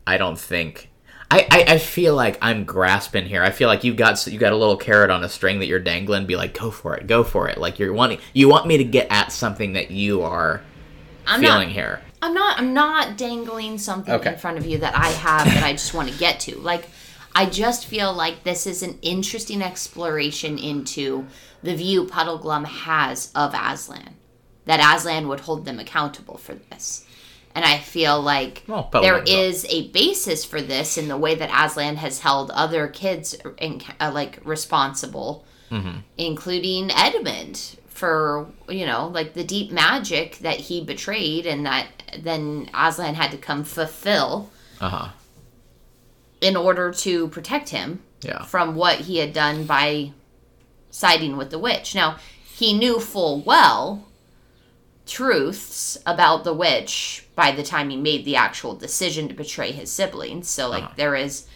I 0.07 0.16
don't 0.16 0.39
think 0.39 0.88
I, 1.31 1.47
I, 1.51 1.64
I 1.74 1.79
feel 1.79 2.14
like 2.14 2.39
I'm 2.41 2.64
grasping 2.64 3.26
here. 3.26 3.43
I 3.43 3.51
feel 3.51 3.68
like 3.68 3.85
you 3.85 3.93
got 3.93 4.26
you 4.26 4.39
got 4.39 4.53
a 4.53 4.57
little 4.57 4.76
carrot 4.76 5.11
on 5.11 5.22
a 5.24 5.29
string 5.29 5.59
that 5.59 5.66
you're 5.66 5.79
dangling. 5.79 6.26
Be 6.26 6.37
like, 6.37 6.59
go 6.59 6.70
for 6.70 6.97
it, 6.97 7.07
go 7.07 7.22
for 7.22 7.49
it. 7.49 7.59
Like 7.59 7.79
you're 7.79 7.93
wanting 7.93 8.18
you 8.33 8.49
want 8.49 8.66
me 8.66 8.79
to 8.79 8.85
get 8.85 9.09
at 9.11 9.31
something 9.31 9.74
that 9.74 9.91
you 9.91 10.22
are 10.22 10.62
I'm 11.26 11.41
feeling 11.41 11.68
not, 11.68 11.74
here. 11.74 12.01
I'm 12.22 12.33
not 12.33 12.59
I'm 12.59 12.72
not 12.72 13.18
dangling 13.18 13.76
something 13.79 14.14
okay. 14.14 14.33
in 14.33 14.39
front 14.39 14.57
of 14.57 14.64
you 14.64 14.79
that 14.79 14.97
I 14.97 15.09
have 15.09 15.45
that 15.47 15.62
I 15.62 15.72
just 15.72 15.93
want 15.93 16.11
to 16.11 16.18
get 16.18 16.41
to. 16.41 16.57
Like 16.57 16.89
I 17.35 17.45
just 17.45 17.85
feel 17.85 18.12
like 18.12 18.45
this 18.45 18.66
is 18.66 18.83
an 18.83 18.99
interesting 19.03 19.62
exploration 19.62 20.59
into 20.59 21.26
the 21.62 21.76
view 21.76 22.05
Puddleglum 22.05 22.64
has 22.64 23.31
of 23.35 23.55
Aslan. 23.55 24.14
That 24.64 24.81
Aslan 24.81 25.29
would 25.29 25.41
hold 25.41 25.64
them 25.64 25.79
accountable 25.79 26.39
for 26.39 26.55
this. 26.55 27.07
And 27.55 27.64
I 27.64 27.78
feel 27.78 28.20
like 28.20 28.62
well, 28.68 28.88
there 28.92 29.22
is 29.22 29.66
a 29.68 29.88
basis 29.88 30.44
for 30.44 30.61
this 30.61 30.96
in 30.96 31.09
the 31.09 31.16
way 31.16 31.34
that 31.34 31.51
Aslan 31.53 31.96
has 31.96 32.20
held 32.20 32.51
other 32.53 32.86
kids 32.86 33.36
in, 33.59 33.82
uh, 33.99 34.12
like 34.14 34.38
responsible, 34.44 35.44
mm-hmm. 35.70 35.99
including 36.16 36.90
Edmund 36.92 37.76
for 37.88 38.46
you 38.68 38.86
know 38.86 39.09
like 39.09 39.34
the 39.34 39.42
deep 39.42 39.72
magic 39.72 40.38
that 40.38 40.61
he 40.61 40.84
betrayed 40.84 41.46
and 41.46 41.66
that 41.66 41.88
then 42.20 42.70
Aslan 42.72 43.16
had 43.16 43.32
to 43.32 43.36
come 43.36 43.64
fulfill 43.64 44.51
uh-huh. 44.80 45.09
in 46.40 46.57
order 46.57 46.92
to 46.92 47.26
protect 47.28 47.70
him 47.70 48.01
yeah. 48.22 48.44
from 48.44 48.76
what 48.76 49.01
he 49.01 49.18
had 49.18 49.32
done 49.32 49.64
by 49.64 50.12
siding 50.90 51.36
with 51.36 51.51
the 51.51 51.59
witch. 51.59 51.94
Now 51.94 52.18
he 52.55 52.72
knew 52.72 53.01
full 53.01 53.40
well 53.40 54.08
truths 55.09 55.99
about 56.07 56.45
the 56.45 56.55
witch 56.55 57.25
by 57.35 57.51
the 57.51 57.63
time 57.63 57.91
he 57.91 57.97
made 57.97 58.25
the 58.25 58.37
actual 58.37 58.75
decision 58.75 59.29
to 59.29 59.35
betray 59.35 59.73
his 59.73 59.91
siblings. 59.91 60.49
So 60.49 60.69
like 60.69 60.85
uh-huh. 60.85 60.95
there 60.97 61.17
is 61.17 61.47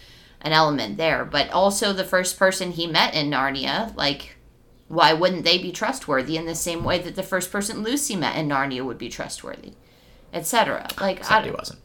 an 0.41 0.53
element 0.53 0.97
there, 0.97 1.25
but 1.25 1.51
also 1.51 1.93
the 1.93 2.05
first 2.05 2.39
person 2.39 2.73
he 2.73 2.87
met 2.87 3.15
in 3.15 3.31
Narnia, 3.31 3.95
like 3.97 4.37
why 4.89 5.13
wouldn't 5.13 5.45
they 5.45 5.59
be 5.59 5.73
trustworthy 5.73 6.37
in 6.37 6.47
the 6.47 6.55
same 6.55 6.85
way 6.85 6.99
that 6.99 7.15
the 7.15 7.23
first 7.23 7.53
person 7.53 7.83
Lucy 7.83 8.17
met 8.17 8.37
in 8.37 8.49
Narnia 8.49 8.85
would 8.85 8.99
be 8.99 9.09
trustworthy, 9.09 9.75
etc. 10.33 10.89
Like 11.01 11.19
Except 11.19 11.45
I, 11.45 11.49
he 11.49 11.51
wasn't. 11.51 11.81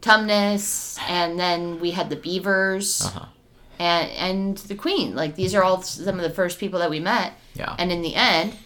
Tumnus, 0.00 0.98
and 1.08 1.38
then 1.38 1.80
we 1.80 1.92
had 1.92 2.10
the 2.10 2.16
beavers. 2.16 3.02
Uh-huh. 3.04 3.26
and 3.78 4.10
and 4.12 4.58
the 4.58 4.74
queen. 4.74 5.14
Like 5.14 5.34
these 5.34 5.54
are 5.54 5.62
all 5.62 5.82
some 5.82 6.16
of 6.16 6.22
the 6.22 6.30
first 6.30 6.58
people 6.58 6.80
that 6.80 6.90
we 6.90 7.00
met. 7.00 7.34
Yeah. 7.54 7.74
And 7.78 7.92
in 7.92 8.02
the 8.02 8.14
end, 8.14 8.56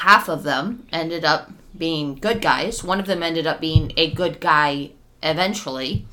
half 0.00 0.30
of 0.30 0.44
them 0.44 0.86
ended 0.92 1.26
up 1.26 1.52
being 1.76 2.14
good 2.14 2.40
guys. 2.40 2.82
One 2.82 3.00
of 3.00 3.06
them 3.06 3.22
ended 3.22 3.46
up 3.46 3.60
being 3.60 3.92
a 3.98 4.10
good 4.10 4.40
guy 4.40 4.92
eventually. 5.22 6.06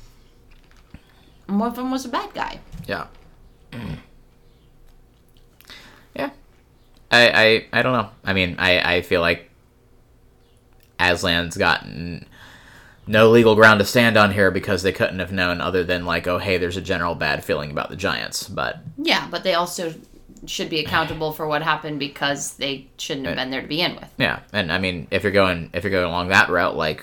And 1.46 1.58
one 1.58 1.70
of 1.70 1.76
them 1.76 1.90
was 1.90 2.04
a 2.04 2.10
bad 2.10 2.34
guy. 2.34 2.60
Yeah. 2.86 3.06
yeah. 6.14 6.30
I, 7.10 7.30
I 7.30 7.66
I 7.72 7.82
don't 7.82 7.94
know. 7.94 8.10
I 8.24 8.34
mean, 8.34 8.56
I, 8.58 8.96
I 8.96 9.02
feel 9.02 9.22
like 9.22 9.50
Aslan's 11.00 11.56
gotten 11.56 12.26
no 13.06 13.30
legal 13.30 13.54
ground 13.54 13.80
to 13.80 13.86
stand 13.86 14.18
on 14.18 14.32
here 14.32 14.50
because 14.50 14.82
they 14.82 14.92
couldn't 14.92 15.18
have 15.18 15.32
known 15.32 15.62
other 15.62 15.82
than 15.82 16.04
like, 16.04 16.26
oh 16.26 16.36
hey, 16.36 16.58
there's 16.58 16.76
a 16.76 16.82
general 16.82 17.14
bad 17.14 17.42
feeling 17.42 17.70
about 17.70 17.88
the 17.88 17.96
Giants. 17.96 18.48
But 18.48 18.80
Yeah, 18.98 19.26
but 19.30 19.44
they 19.44 19.54
also 19.54 19.94
should 20.46 20.68
be 20.70 20.80
accountable 20.80 21.32
for 21.32 21.46
what 21.46 21.62
happened 21.62 21.98
because 21.98 22.54
they 22.56 22.86
shouldn't 22.98 23.26
have 23.26 23.36
been 23.36 23.50
there 23.50 23.62
to 23.62 23.68
begin 23.68 23.94
with. 23.96 24.10
yeah, 24.18 24.40
and 24.52 24.70
I 24.72 24.78
mean, 24.78 25.06
if 25.10 25.22
you're 25.22 25.32
going 25.32 25.70
if 25.72 25.84
you're 25.84 25.90
going 25.90 26.04
along 26.06 26.28
that 26.28 26.48
route, 26.50 26.76
like 26.76 27.02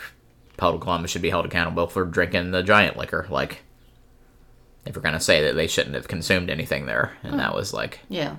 Puddle 0.58 0.80
Columbus 0.80 1.12
should 1.12 1.22
be 1.22 1.30
held 1.30 1.46
accountable 1.46 1.88
for 1.88 2.06
drinking 2.06 2.52
the 2.52 2.64
giant 2.64 2.96
liquor. 2.98 3.28
Like, 3.30 3.64
if 4.86 4.96
you're 4.96 5.02
gonna 5.04 5.20
say 5.20 5.44
that 5.44 5.56
they 5.56 5.68
shouldn't 5.68 5.96
have 5.96 6.08
consumed 6.08 6.50
anything 6.50 6.86
there, 6.86 7.14
and 7.24 7.40
that 7.40 7.54
was 7.56 7.74
like 7.74 8.00
Yeah. 8.10 8.36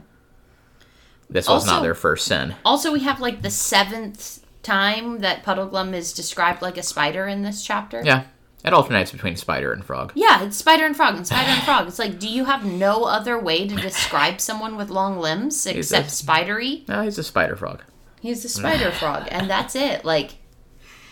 this 1.28 1.49
was 1.49 1.66
not 1.66 1.82
their 1.82 1.94
first 1.94 2.26
sin. 2.26 2.55
Also, 2.64 2.92
we 2.92 3.01
have 3.01 3.20
like 3.20 3.42
the 3.42 3.51
seventh 3.51 4.44
time 4.62 5.18
that 5.20 5.44
Puddleglum 5.44 5.92
is 5.94 6.12
described 6.12 6.62
like 6.62 6.76
a 6.78 6.82
spider 6.82 7.26
in 7.26 7.42
this 7.42 7.64
chapter. 7.64 8.03
Yeah, 8.05 8.24
it 8.67 8.73
alternates 8.75 9.12
between 9.12 9.37
spider 9.37 9.73
and 9.73 9.85
frog. 9.85 10.12
Yeah, 10.17 10.43
it's 10.43 10.57
spider 10.57 10.85
and 10.85 10.97
frog 10.97 11.14
and 11.17 11.27
spider 11.27 11.51
and 11.51 11.62
frog. 11.62 11.87
It's 11.89 11.99
like, 12.01 12.19
do 12.19 12.29
you 12.29 12.45
have 12.47 12.64
no 12.64 13.05
other 13.05 13.39
way 13.39 13.67
to 13.69 13.77
describe 13.77 14.41
someone 14.41 14.77
with 14.77 14.91
long 14.91 15.19
limbs 15.19 15.64
except 15.67 16.09
a- 16.09 16.11
spidery? 16.11 16.85
No, 16.89 17.03
he's 17.03 17.17
a 17.19 17.23
spider 17.25 17.55
frog. 17.57 17.83
He's 18.21 18.45
a 18.45 18.49
spider 18.49 18.91
frog, 18.91 19.29
and 19.31 19.49
that's 19.49 19.77
it. 19.77 20.05
Like, 20.05 20.35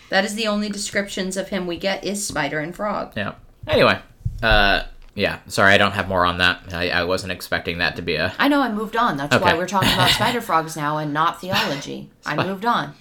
that 0.09 0.25
is 0.25 0.35
the 0.35 0.47
only 0.47 0.69
descriptions 0.69 1.37
of 1.37 1.47
him 1.49 1.65
we 1.65 1.77
get 1.77 2.03
is 2.03 2.27
spider 2.27 2.59
and 2.59 2.75
frog. 2.75 3.13
Yeah. 3.15 3.35
Anyway, 3.67 3.99
uh, 4.43 4.83
yeah. 5.13 5.39
Sorry, 5.47 5.73
I 5.73 5.77
don't 5.77 5.93
have 5.93 6.09
more 6.09 6.25
on 6.25 6.39
that. 6.39 6.73
I, 6.73 6.89
I 6.89 7.03
wasn't 7.05 7.31
expecting 7.31 7.77
that 7.77 7.95
to 7.95 8.01
be 8.01 8.15
a 8.15 8.33
I 8.37 8.49
know 8.49 8.61
I 8.61 8.71
moved 8.71 8.97
on. 8.97 9.15
That's 9.17 9.35
why 9.39 9.55
we're 9.55 9.65
talking 9.67 9.93
about 9.93 10.09
spider 10.19 10.41
frogs 10.41 10.75
now 10.75 10.97
and 10.97 11.13
not 11.13 11.39
theology. 11.39 12.09
I 12.25 12.35
moved 12.45 12.65
on. 12.65 12.93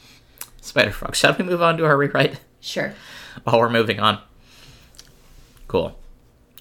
spider 0.61 0.93
frog. 0.93 1.17
Shall 1.17 1.35
we 1.37 1.45
move 1.45 1.61
on 1.61 1.77
to 1.79 1.85
our 1.85 1.97
rewrite 1.97 2.39
Sure. 2.61 2.95
while 3.43 3.59
we're 3.59 3.69
moving 3.69 3.99
on? 4.01 4.21
Cool. 5.75 5.99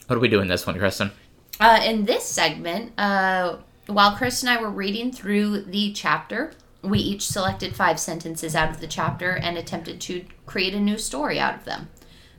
What 0.07 0.15
do 0.15 0.19
we 0.19 0.27
do 0.27 0.41
in 0.41 0.47
this 0.47 0.65
one, 0.65 0.75
Kristen? 0.79 1.11
Uh, 1.59 1.79
in 1.85 2.05
this 2.05 2.23
segment, 2.25 2.93
uh, 2.97 3.57
while 3.85 4.15
Chris 4.15 4.41
and 4.41 4.49
I 4.49 4.59
were 4.59 4.71
reading 4.71 5.11
through 5.11 5.65
the 5.65 5.93
chapter, 5.93 6.53
we 6.81 6.97
each 6.97 7.27
selected 7.27 7.75
five 7.75 7.99
sentences 7.99 8.55
out 8.55 8.71
of 8.71 8.79
the 8.81 8.87
chapter 8.87 9.35
and 9.35 9.55
attempted 9.55 10.01
to 10.01 10.25
create 10.47 10.73
a 10.73 10.79
new 10.79 10.97
story 10.97 11.39
out 11.39 11.53
of 11.53 11.63
them. 11.63 11.89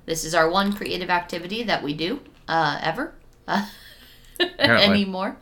This 0.04 0.24
is 0.24 0.34
our 0.34 0.50
one 0.50 0.72
creative 0.72 1.10
activity 1.10 1.62
that 1.62 1.84
we 1.84 1.94
do 1.94 2.18
uh, 2.48 2.80
ever 2.82 3.14
uh, 3.46 3.68
anymore. 4.58 5.36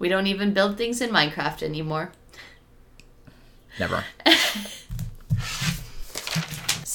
We 0.00 0.08
don't 0.08 0.26
even 0.26 0.52
build 0.52 0.76
things 0.76 1.00
in 1.00 1.10
Minecraft 1.10 1.62
anymore. 1.62 2.10
Never. 3.78 4.02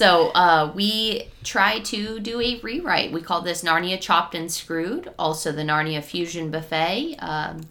So 0.02 0.30
uh, 0.30 0.72
we 0.74 1.28
try 1.44 1.80
to 1.80 2.20
do 2.20 2.40
a 2.42 2.60
rewrite. 2.60 3.12
We 3.12 3.22
call 3.22 3.42
this 3.42 3.64
Narnia 3.64 4.00
Chopped 4.00 4.36
and 4.36 4.52
Screwed, 4.52 5.14
also 5.18 5.52
the 5.52 5.64
Narnia 5.64 6.04
Fusion 6.04 6.52
Buffet. 6.52 7.16
Um, 7.20 7.62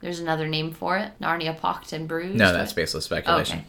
there's 0.00 0.20
another 0.20 0.46
name 0.46 0.72
for 0.72 0.98
it, 0.98 1.12
Narnia 1.20 1.56
Pocked 1.58 1.92
and 1.92 2.06
Bruised. 2.06 2.38
No, 2.38 2.52
that's 2.52 2.72
baseless 2.72 3.04
speculation. 3.04 3.64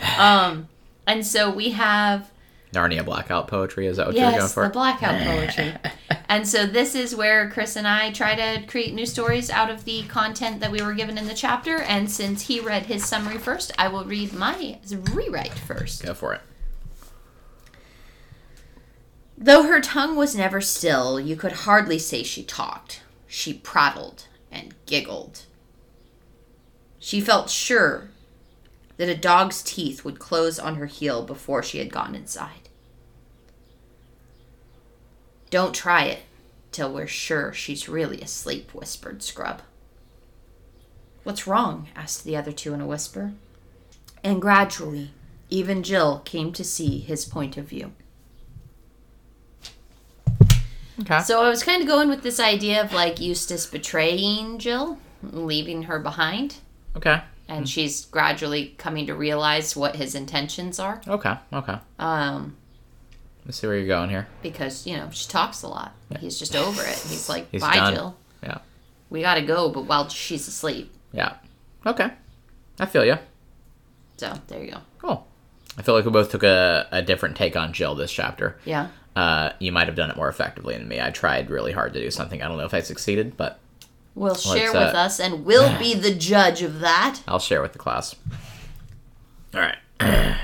Okay. 0.00 0.16
Um, 0.16 0.68
and 1.06 1.26
so 1.26 1.50
we 1.50 1.70
have 1.70 2.30
Narnia 2.72 3.04
blackout 3.04 3.48
poetry. 3.48 3.86
Is 3.86 3.96
that 3.96 4.06
what 4.06 4.16
you're 4.16 4.30
going 4.30 4.42
yes, 4.42 4.54
for? 4.54 4.64
the 4.64 4.70
blackout 4.70 5.20
poetry. 5.22 5.74
and 6.28 6.46
so 6.46 6.66
this 6.66 6.94
is 6.94 7.16
where 7.16 7.50
Chris 7.50 7.76
and 7.76 7.86
I 7.86 8.12
try 8.12 8.34
to 8.34 8.66
create 8.66 8.94
new 8.94 9.06
stories 9.06 9.50
out 9.50 9.70
of 9.70 9.84
the 9.84 10.02
content 10.04 10.60
that 10.60 10.70
we 10.70 10.82
were 10.82 10.94
given 10.94 11.18
in 11.18 11.26
the 11.26 11.34
chapter. 11.34 11.78
And 11.78 12.10
since 12.10 12.42
he 12.42 12.60
read 12.60 12.86
his 12.86 13.04
summary 13.04 13.38
first, 13.38 13.72
I 13.78 13.88
will 13.88 14.04
read 14.04 14.32
my 14.32 14.78
rewrite 15.12 15.54
first. 15.54 16.04
Go 16.04 16.14
for 16.14 16.34
it. 16.34 16.40
Though 19.42 19.62
her 19.62 19.80
tongue 19.80 20.16
was 20.16 20.36
never 20.36 20.60
still, 20.60 21.18
you 21.18 21.34
could 21.34 21.52
hardly 21.52 21.98
say 21.98 22.22
she 22.22 22.42
talked. 22.42 23.00
She 23.26 23.54
prattled 23.54 24.26
and 24.52 24.74
giggled. 24.84 25.46
She 26.98 27.22
felt 27.22 27.48
sure 27.48 28.10
that 28.98 29.08
a 29.08 29.16
dog's 29.16 29.62
teeth 29.62 30.04
would 30.04 30.18
close 30.18 30.58
on 30.58 30.74
her 30.74 30.84
heel 30.84 31.24
before 31.24 31.62
she 31.62 31.78
had 31.78 31.90
gone 31.90 32.14
inside. 32.14 32.68
Don't 35.48 35.74
try 35.74 36.04
it 36.04 36.20
till 36.70 36.92
we're 36.92 37.06
sure 37.06 37.50
she's 37.54 37.88
really 37.88 38.20
asleep, 38.20 38.74
whispered 38.74 39.22
Scrub. 39.22 39.62
What's 41.22 41.46
wrong? 41.46 41.88
asked 41.96 42.24
the 42.24 42.36
other 42.36 42.52
two 42.52 42.74
in 42.74 42.82
a 42.82 42.86
whisper. 42.86 43.32
And 44.22 44.42
gradually, 44.42 45.12
even 45.48 45.82
Jill 45.82 46.18
came 46.26 46.52
to 46.52 46.62
see 46.62 46.98
his 46.98 47.24
point 47.24 47.56
of 47.56 47.64
view. 47.64 47.92
Okay. 51.02 51.20
So 51.20 51.42
I 51.44 51.48
was 51.48 51.62
kind 51.62 51.80
of 51.82 51.88
going 51.88 52.08
with 52.08 52.22
this 52.22 52.38
idea 52.40 52.82
of 52.82 52.92
like 52.92 53.20
Eustace 53.20 53.66
betraying 53.66 54.58
Jill, 54.58 54.98
leaving 55.22 55.84
her 55.84 55.98
behind, 55.98 56.56
Okay. 56.96 57.22
and 57.48 57.68
she's 57.68 58.04
gradually 58.06 58.74
coming 58.78 59.06
to 59.06 59.14
realize 59.14 59.74
what 59.76 59.96
his 59.96 60.14
intentions 60.14 60.78
are. 60.78 61.00
Okay. 61.08 61.34
Okay. 61.52 61.78
Um, 61.98 62.56
Let's 63.46 63.58
see 63.58 63.66
where 63.66 63.76
you're 63.78 63.86
going 63.86 64.10
here. 64.10 64.28
because 64.42 64.86
you 64.86 64.96
know 64.96 65.08
she 65.10 65.26
talks 65.28 65.62
a 65.62 65.68
lot. 65.68 65.94
He's 66.20 66.38
just 66.38 66.54
over 66.54 66.82
it. 66.82 66.88
He's 67.08 67.28
like, 67.28 67.50
He's 67.50 67.62
"Bye, 67.62 67.76
done. 67.76 67.94
Jill. 67.94 68.16
Yeah. 68.42 68.58
We 69.08 69.22
gotta 69.22 69.42
go." 69.42 69.70
But 69.70 69.84
while 69.84 70.08
she's 70.08 70.46
asleep, 70.48 70.92
Yeah. 71.12 71.34
Okay. 71.86 72.10
I 72.78 72.86
feel 72.86 73.04
you. 73.04 73.16
so 74.18 74.34
there 74.48 74.62
you 74.62 74.72
go. 74.72 74.78
Cool. 74.98 75.26
I 75.78 75.82
feel 75.82 75.94
like 75.94 76.04
we 76.04 76.10
both 76.10 76.30
took 76.30 76.42
a, 76.42 76.86
a 76.92 77.00
different 77.00 77.36
take 77.36 77.56
on 77.56 77.72
Jill 77.72 77.94
this 77.94 78.12
chapter. 78.12 78.58
Yeah. 78.66 78.88
Uh, 79.20 79.52
you 79.58 79.70
might 79.70 79.86
have 79.86 79.96
done 79.96 80.08
it 80.08 80.16
more 80.16 80.30
effectively 80.30 80.74
than 80.74 80.88
me. 80.88 80.98
I 80.98 81.10
tried 81.10 81.50
really 81.50 81.72
hard 81.72 81.92
to 81.92 82.00
do 82.00 82.10
something. 82.10 82.40
I 82.40 82.48
don't 82.48 82.56
know 82.56 82.64
if 82.64 82.72
I 82.72 82.80
succeeded, 82.80 83.36
but 83.36 83.60
we'll 84.14 84.34
share 84.34 84.70
uh, 84.70 84.86
with 84.86 84.94
us, 84.94 85.20
and 85.20 85.44
we'll 85.44 85.78
be 85.78 85.92
the 85.92 86.14
judge 86.14 86.62
of 86.62 86.80
that. 86.80 87.20
I'll 87.28 87.38
share 87.38 87.60
with 87.60 87.74
the 87.74 87.78
class. 87.78 88.16
All 89.54 89.60
right. 89.60 89.76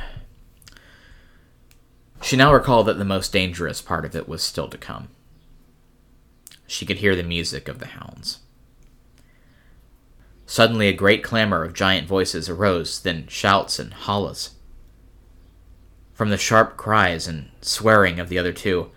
she 2.20 2.36
now 2.36 2.52
recalled 2.52 2.84
that 2.88 2.98
the 2.98 3.04
most 3.06 3.32
dangerous 3.32 3.80
part 3.80 4.04
of 4.04 4.14
it 4.14 4.28
was 4.28 4.42
still 4.42 4.68
to 4.68 4.76
come. 4.76 5.08
She 6.66 6.84
could 6.84 6.98
hear 6.98 7.16
the 7.16 7.22
music 7.22 7.68
of 7.68 7.78
the 7.78 7.86
hounds. 7.86 8.40
Suddenly, 10.44 10.88
a 10.88 10.92
great 10.92 11.24
clamor 11.24 11.64
of 11.64 11.72
giant 11.72 12.06
voices 12.06 12.50
arose, 12.50 13.00
then 13.00 13.26
shouts 13.26 13.78
and 13.78 13.94
hollas. 13.94 14.50
From 16.16 16.30
the 16.30 16.38
sharp 16.38 16.78
cries 16.78 17.28
and 17.28 17.50
swearing 17.60 18.18
of 18.18 18.30
the 18.30 18.38
other 18.38 18.54
two, 18.54 18.90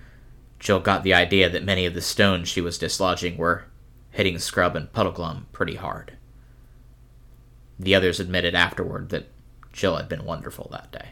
Jill 0.57 0.79
got 0.79 1.03
the 1.03 1.13
idea 1.13 1.49
that 1.49 1.65
many 1.65 1.85
of 1.85 1.93
the 1.93 1.99
stones 1.99 2.47
she 2.47 2.61
was 2.61 2.77
dislodging 2.77 3.35
were 3.35 3.65
hitting 4.11 4.39
Scrub 4.39 4.73
and 4.77 4.91
Puddleglum 4.93 5.43
pretty 5.51 5.75
hard. 5.75 6.13
The 7.77 7.93
others 7.93 8.21
admitted 8.21 8.55
afterward 8.55 9.09
that 9.09 9.27
Jill 9.73 9.97
had 9.97 10.07
been 10.07 10.23
wonderful 10.23 10.69
that 10.71 10.93
day. 10.93 11.09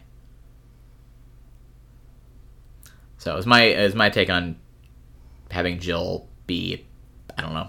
So 3.17 3.33
it 3.33 3.35
was 3.35 3.45
my 3.45 3.63
it 3.63 3.83
was 3.83 3.95
my 3.95 4.09
take 4.09 4.29
on 4.29 4.55
having 5.51 5.77
Jill 5.77 6.29
be 6.45 6.85
I 7.37 7.41
don't 7.41 7.53
know 7.53 7.67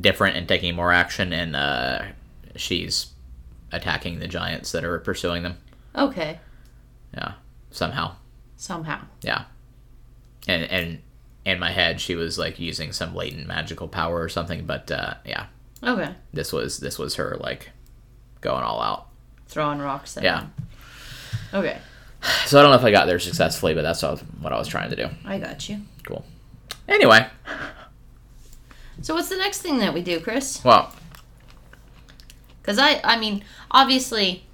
different 0.00 0.36
and 0.36 0.48
taking 0.48 0.74
more 0.74 0.90
action, 0.90 1.32
and 1.32 1.54
uh, 1.54 2.02
she's 2.56 3.12
attacking 3.70 4.18
the 4.18 4.26
giants 4.26 4.72
that 4.72 4.84
are 4.84 4.98
pursuing 4.98 5.44
them. 5.44 5.58
Okay. 5.94 6.40
Yeah, 7.14 7.34
somehow. 7.76 8.14
Somehow. 8.56 9.00
Yeah, 9.22 9.44
and 10.48 10.64
and 10.64 11.02
in 11.44 11.58
my 11.60 11.70
head 11.70 12.00
she 12.00 12.14
was 12.16 12.38
like 12.38 12.58
using 12.58 12.92
some 12.92 13.14
latent 13.14 13.46
magical 13.46 13.86
power 13.88 14.20
or 14.20 14.28
something, 14.28 14.64
but 14.66 14.90
uh, 14.90 15.14
yeah, 15.24 15.46
Okay. 15.82 16.12
this 16.32 16.52
was 16.52 16.78
this 16.78 16.98
was 16.98 17.14
her 17.16 17.36
like 17.40 17.70
going 18.40 18.62
all 18.64 18.80
out. 18.80 19.06
Throwing 19.48 19.78
rocks. 19.78 20.16
At 20.16 20.22
Yeah. 20.24 20.40
him. 20.40 20.52
Okay. 21.54 21.78
So 22.46 22.58
I 22.58 22.62
don't 22.62 22.70
know 22.72 22.76
if 22.78 22.84
I 22.84 22.90
got 22.90 23.06
there 23.06 23.20
successfully, 23.20 23.74
but 23.74 23.82
that's 23.82 24.02
what 24.02 24.08
I 24.08 24.12
was, 24.12 24.20
what 24.40 24.52
I 24.52 24.58
was 24.58 24.66
trying 24.68 24.90
to 24.90 24.96
do. 24.96 25.08
I 25.24 25.38
got 25.38 25.68
you. 25.68 25.82
Cool. 26.02 26.24
Anyway, 26.88 27.24
So 29.02 29.14
what's 29.14 29.28
the 29.28 29.36
next 29.36 29.60
thing 29.62 29.78
that 29.78 29.92
we 29.94 30.02
do, 30.02 30.18
Chris? 30.20 30.64
well, 30.64 30.92
Because 32.60 32.78
I, 32.78 33.00
I 33.04 33.16
mean, 33.18 33.44
obviously, 33.70 34.44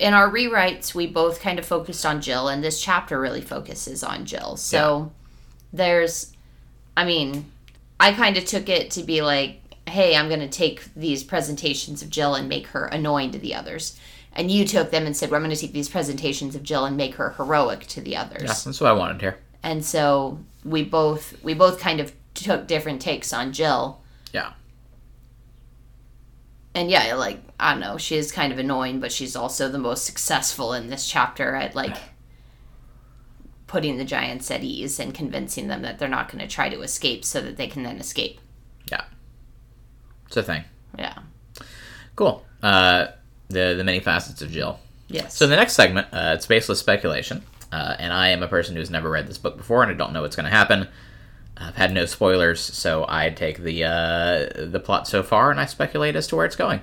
in 0.00 0.14
our 0.14 0.30
rewrites, 0.30 0.94
we 0.94 1.06
both 1.06 1.40
kind 1.40 1.58
of 1.58 1.66
focused 1.66 2.06
on 2.06 2.20
Jill, 2.20 2.48
and 2.48 2.64
this 2.64 2.80
chapter 2.80 3.20
really 3.20 3.42
focuses 3.42 4.02
on 4.02 4.24
Jill. 4.24 4.56
So 4.56 5.12
there's, 5.72 6.32
I 6.96 7.04
mean, 7.04 7.44
I 8.00 8.12
kind 8.12 8.36
of 8.36 8.44
took 8.46 8.68
it 8.68 8.90
to 8.92 9.02
be 9.02 9.20
like, 9.20 9.60
hey, 9.86 10.16
I'm 10.16 10.28
going 10.28 10.40
to 10.40 10.48
take 10.48 10.92
these 10.94 11.22
presentations 11.22 12.02
of 12.02 12.10
Jill 12.10 12.34
and 12.34 12.48
make 12.48 12.68
her 12.68 12.86
annoying 12.86 13.30
to 13.32 13.38
the 13.38 13.54
others. 13.54 13.98
And 14.32 14.50
you 14.50 14.64
took 14.64 14.90
them 14.90 15.06
and 15.06 15.16
said, 15.16 15.30
well, 15.30 15.36
I'm 15.36 15.44
going 15.44 15.54
to 15.54 15.60
take 15.60 15.72
these 15.72 15.88
presentations 15.88 16.54
of 16.54 16.62
Jill 16.62 16.86
and 16.86 16.96
make 16.96 17.16
her 17.16 17.30
heroic 17.30 17.80
to 17.88 18.00
the 18.00 18.16
others. 18.16 18.42
Yeah, 18.42 18.54
that's 18.64 18.80
what 18.80 18.90
I 18.90 18.92
wanted 18.92 19.20
here. 19.20 19.38
And 19.62 19.84
so 19.84 20.38
we 20.64 20.82
both 20.82 21.42
we 21.42 21.52
both 21.52 21.78
kind 21.80 22.00
of 22.00 22.12
took 22.34 22.66
different 22.66 23.02
takes 23.02 23.32
on 23.32 23.52
Jill. 23.52 24.00
Yeah. 24.32 24.52
And 26.74 26.90
yeah, 26.90 27.14
like 27.14 27.40
I 27.58 27.72
don't 27.72 27.80
know, 27.80 27.98
she 27.98 28.16
is 28.16 28.30
kind 28.30 28.52
of 28.52 28.58
annoying, 28.58 29.00
but 29.00 29.12
she's 29.12 29.34
also 29.34 29.68
the 29.68 29.78
most 29.78 30.04
successful 30.04 30.72
in 30.72 30.88
this 30.88 31.08
chapter 31.08 31.54
at 31.56 31.74
like 31.74 31.96
putting 33.66 33.98
the 33.98 34.04
giants 34.04 34.50
at 34.50 34.62
ease 34.62 34.98
and 34.98 35.14
convincing 35.14 35.68
them 35.68 35.82
that 35.82 35.98
they're 35.98 36.08
not 36.08 36.30
going 36.30 36.40
to 36.40 36.52
try 36.52 36.68
to 36.68 36.82
escape 36.82 37.24
so 37.24 37.40
that 37.40 37.56
they 37.56 37.66
can 37.66 37.82
then 37.82 37.98
escape. 37.98 38.40
Yeah. 38.90 39.04
It's 40.26 40.36
a 40.36 40.42
thing. 40.42 40.64
Yeah. 40.98 41.18
Cool. 42.16 42.44
Uh, 42.62 43.08
the 43.48 43.74
the 43.76 43.84
many 43.84 44.00
facets 44.00 44.42
of 44.42 44.50
Jill. 44.50 44.78
Yes. 45.08 45.36
So 45.36 45.44
in 45.44 45.50
the 45.50 45.56
next 45.56 45.72
segment, 45.74 46.06
uh, 46.12 46.34
it's 46.36 46.46
baseless 46.46 46.78
speculation, 46.78 47.42
uh, 47.72 47.96
and 47.98 48.12
I 48.12 48.28
am 48.28 48.42
a 48.42 48.48
person 48.48 48.76
who's 48.76 48.90
never 48.90 49.10
read 49.10 49.26
this 49.26 49.38
book 49.38 49.56
before, 49.56 49.82
and 49.82 49.90
I 49.90 49.94
don't 49.94 50.12
know 50.12 50.22
what's 50.22 50.36
going 50.36 50.44
to 50.44 50.50
happen. 50.50 50.86
I've 51.60 51.76
had 51.76 51.92
no 51.92 52.06
spoilers, 52.06 52.60
so 52.60 53.04
I 53.08 53.30
take 53.30 53.58
the 53.58 53.84
uh, 53.84 54.46
the 54.66 54.80
plot 54.82 55.06
so 55.06 55.22
far 55.22 55.50
and 55.50 55.60
I 55.60 55.66
speculate 55.66 56.16
as 56.16 56.26
to 56.28 56.36
where 56.36 56.46
it's 56.46 56.56
going, 56.56 56.80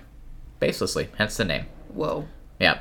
baselessly. 0.61 1.07
Hence 1.17 1.37
the 1.37 1.45
name. 1.45 1.65
Whoa. 1.89 2.27
Yeah. 2.59 2.79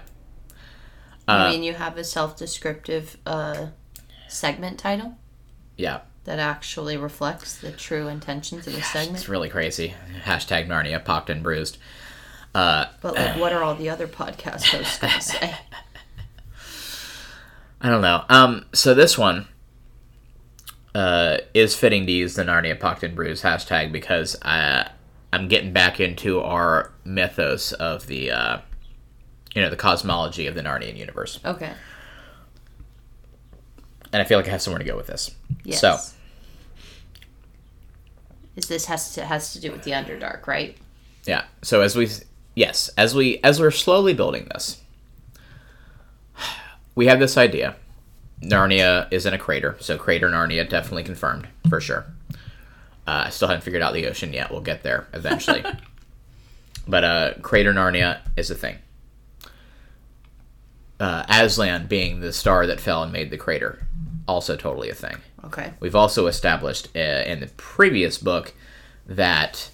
I 1.26 1.46
Uh, 1.46 1.50
mean, 1.50 1.62
you 1.62 1.74
have 1.74 1.96
a 1.96 2.04
self-descriptive 2.04 3.16
uh, 3.26 3.68
segment 4.28 4.78
title 4.78 5.16
yeah. 5.76 6.00
that 6.24 6.38
actually 6.38 6.96
reflects 6.96 7.56
the 7.58 7.72
true 7.72 8.06
intentions 8.08 8.66
of 8.66 8.74
the 8.74 8.82
segment. 8.82 9.18
It's 9.18 9.28
really 9.28 9.48
crazy. 9.48 9.94
Hashtag 10.24 10.68
Narnia, 10.68 11.04
pocked 11.04 11.30
and 11.30 11.42
bruised. 11.42 11.78
Uh, 12.54 12.86
But 13.00 13.14
like, 13.14 13.36
what 13.40 13.52
are 13.52 13.62
all 13.64 13.74
the 13.74 13.88
other 13.90 14.06
podcast 14.06 14.64
hosts 14.66 14.98
going 14.98 15.12
to 15.14 15.20
say? 15.20 15.54
I 17.80 17.88
don't 17.90 18.02
know. 18.02 18.24
Um, 18.28 18.66
so 18.72 18.94
this 18.94 19.18
one 19.18 19.48
uh, 20.96 21.38
is 21.52 21.74
fitting 21.76 22.06
to 22.06 22.12
use 22.12 22.34
the 22.36 22.42
Narnia 22.44 22.78
Pocked 22.80 23.02
and 23.02 23.14
Bruised 23.14 23.44
hashtag 23.44 23.92
because 23.92 24.34
I, 24.42 24.88
I'm 25.32 25.46
getting 25.48 25.72
back 25.72 26.00
into 26.00 26.40
our 26.40 26.90
mythos 27.04 27.72
of 27.72 28.06
the, 28.06 28.30
uh, 28.30 28.58
you 29.54 29.60
know, 29.60 29.68
the 29.68 29.76
cosmology 29.76 30.46
of 30.46 30.54
the 30.54 30.62
Narnian 30.62 30.96
universe, 30.96 31.38
Okay. 31.44 31.72
and 34.12 34.22
I 34.22 34.24
feel 34.24 34.38
like 34.38 34.48
I 34.48 34.52
have 34.52 34.62
somewhere 34.62 34.78
to 34.78 34.84
go 34.84 34.96
with 34.96 35.06
this. 35.08 35.30
Yes. 35.64 35.80
So 35.80 35.98
is 38.56 38.68
this 38.68 38.86
has 38.86 39.12
to 39.14 39.24
has 39.24 39.52
to 39.52 39.60
do 39.60 39.70
with 39.72 39.82
the 39.82 39.90
Underdark, 39.90 40.46
right? 40.46 40.76
yeah. 41.26 41.44
So 41.62 41.82
as 41.82 41.94
we, 41.96 42.08
yes, 42.54 42.88
as 42.96 43.14
we 43.14 43.38
as 43.44 43.60
we're 43.60 43.70
slowly 43.70 44.14
building 44.14 44.46
this, 44.52 44.80
we 46.94 47.06
have 47.06 47.18
this 47.18 47.36
idea. 47.36 47.76
Narnia 48.42 49.10
is 49.10 49.26
in 49.26 49.34
a 49.34 49.38
crater, 49.38 49.76
so 49.80 49.96
crater 49.96 50.28
Narnia 50.28 50.68
definitely 50.68 51.04
confirmed 51.04 51.48
for 51.68 51.80
sure. 51.80 52.06
Uh, 53.06 53.24
I 53.26 53.30
still 53.30 53.48
haven't 53.48 53.62
figured 53.62 53.82
out 53.82 53.94
the 53.94 54.06
ocean 54.06 54.32
yet. 54.32 54.50
We'll 54.50 54.60
get 54.60 54.82
there 54.82 55.06
eventually. 55.12 55.64
but 56.88 57.04
uh, 57.04 57.34
crater 57.40 57.72
Narnia 57.72 58.20
is 58.36 58.50
a 58.50 58.54
thing. 58.54 58.76
Uh, 60.98 61.24
Aslan 61.28 61.86
being 61.86 62.20
the 62.20 62.32
star 62.32 62.66
that 62.66 62.80
fell 62.80 63.02
and 63.02 63.12
made 63.12 63.30
the 63.30 63.36
crater, 63.36 63.86
also 64.26 64.56
totally 64.56 64.90
a 64.90 64.94
thing. 64.94 65.16
Okay. 65.44 65.72
We've 65.78 65.94
also 65.94 66.26
established 66.26 66.88
uh, 66.96 67.22
in 67.26 67.40
the 67.40 67.48
previous 67.56 68.18
book 68.18 68.54
that 69.06 69.70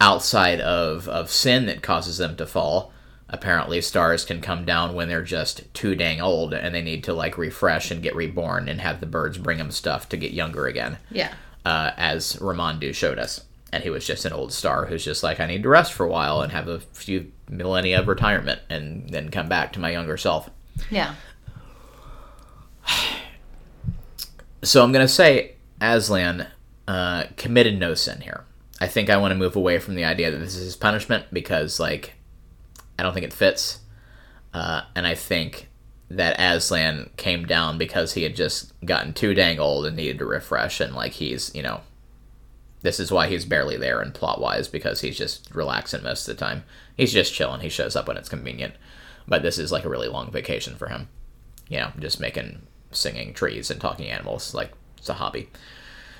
outside 0.00 0.60
of, 0.60 1.08
of 1.08 1.30
sin 1.30 1.66
that 1.66 1.82
causes 1.82 2.18
them 2.18 2.36
to 2.36 2.46
fall, 2.46 2.92
apparently 3.32 3.80
stars 3.80 4.24
can 4.24 4.40
come 4.40 4.64
down 4.64 4.94
when 4.94 5.08
they're 5.08 5.22
just 5.22 5.72
too 5.74 5.94
dang 5.94 6.20
old 6.20 6.52
and 6.52 6.74
they 6.74 6.82
need 6.82 7.02
to 7.04 7.14
like 7.14 7.38
refresh 7.38 7.90
and 7.90 8.02
get 8.02 8.14
reborn 8.14 8.68
and 8.68 8.80
have 8.80 9.00
the 9.00 9.06
birds 9.06 9.38
bring 9.38 9.58
them 9.58 9.70
stuff 9.70 10.08
to 10.10 10.16
get 10.16 10.32
younger 10.32 10.66
again, 10.66 10.98
Yeah. 11.10 11.32
uh, 11.64 11.92
as 11.96 12.34
Ramandu 12.36 12.94
showed 12.94 13.18
us. 13.18 13.40
And 13.72 13.82
he 13.82 13.88
was 13.90 14.06
just 14.06 14.26
an 14.26 14.34
old 14.34 14.52
star 14.52 14.84
who's 14.84 15.02
just 15.04 15.22
like, 15.22 15.40
I 15.40 15.46
need 15.46 15.62
to 15.62 15.68
rest 15.70 15.94
for 15.94 16.04
a 16.04 16.10
while 16.10 16.42
and 16.42 16.52
have 16.52 16.68
a 16.68 16.80
few 16.80 17.32
millennia 17.48 18.00
of 18.00 18.06
retirement 18.08 18.60
and 18.68 19.08
then 19.08 19.30
come 19.30 19.48
back 19.48 19.72
to 19.72 19.80
my 19.80 19.90
younger 19.90 20.16
self. 20.18 20.50
Yeah. 20.90 21.14
So 24.64 24.84
I'm 24.84 24.92
gonna 24.92 25.08
say 25.08 25.56
Aslan 25.80 26.46
uh, 26.86 27.24
committed 27.36 27.78
no 27.80 27.94
sin 27.94 28.20
here. 28.20 28.44
I 28.80 28.86
think 28.86 29.10
I 29.10 29.16
want 29.16 29.32
to 29.32 29.36
move 29.38 29.56
away 29.56 29.78
from 29.78 29.94
the 29.96 30.04
idea 30.04 30.30
that 30.30 30.38
this 30.38 30.54
is 30.56 30.64
his 30.64 30.76
punishment 30.76 31.26
because, 31.32 31.80
like, 31.80 32.14
I 32.98 33.02
don't 33.02 33.14
think 33.14 33.26
it 33.26 33.32
fits, 33.32 33.80
uh, 34.54 34.82
and 34.94 35.06
I 35.06 35.14
think 35.14 35.68
that 36.10 36.38
Aslan 36.38 37.10
came 37.16 37.46
down 37.46 37.78
because 37.78 38.12
he 38.12 38.22
had 38.22 38.36
just 38.36 38.72
gotten 38.84 39.14
too 39.14 39.32
dang 39.32 39.58
old 39.58 39.86
and 39.86 39.96
needed 39.96 40.18
to 40.18 40.26
refresh, 40.26 40.80
and 40.80 40.94
like 40.94 41.12
he's, 41.12 41.54
you 41.54 41.62
know, 41.62 41.80
this 42.82 43.00
is 43.00 43.10
why 43.10 43.28
he's 43.28 43.44
barely 43.44 43.76
there 43.76 44.02
in 44.02 44.12
plot 44.12 44.40
wise 44.40 44.68
because 44.68 45.00
he's 45.00 45.16
just 45.16 45.52
relaxing 45.54 46.02
most 46.02 46.28
of 46.28 46.36
the 46.36 46.44
time. 46.44 46.64
He's 46.96 47.12
just 47.12 47.32
chilling. 47.32 47.60
He 47.60 47.68
shows 47.68 47.96
up 47.96 48.08
when 48.08 48.16
it's 48.16 48.28
convenient, 48.28 48.74
but 49.26 49.42
this 49.42 49.58
is 49.58 49.72
like 49.72 49.84
a 49.84 49.88
really 49.88 50.08
long 50.08 50.30
vacation 50.30 50.74
for 50.76 50.88
him. 50.88 51.08
You 51.68 51.78
know, 51.78 51.92
just 51.98 52.20
making 52.20 52.62
singing 52.90 53.32
trees 53.32 53.70
and 53.70 53.80
talking 53.80 54.08
animals 54.08 54.52
like 54.52 54.72
it's 54.98 55.08
a 55.08 55.14
hobby. 55.14 55.48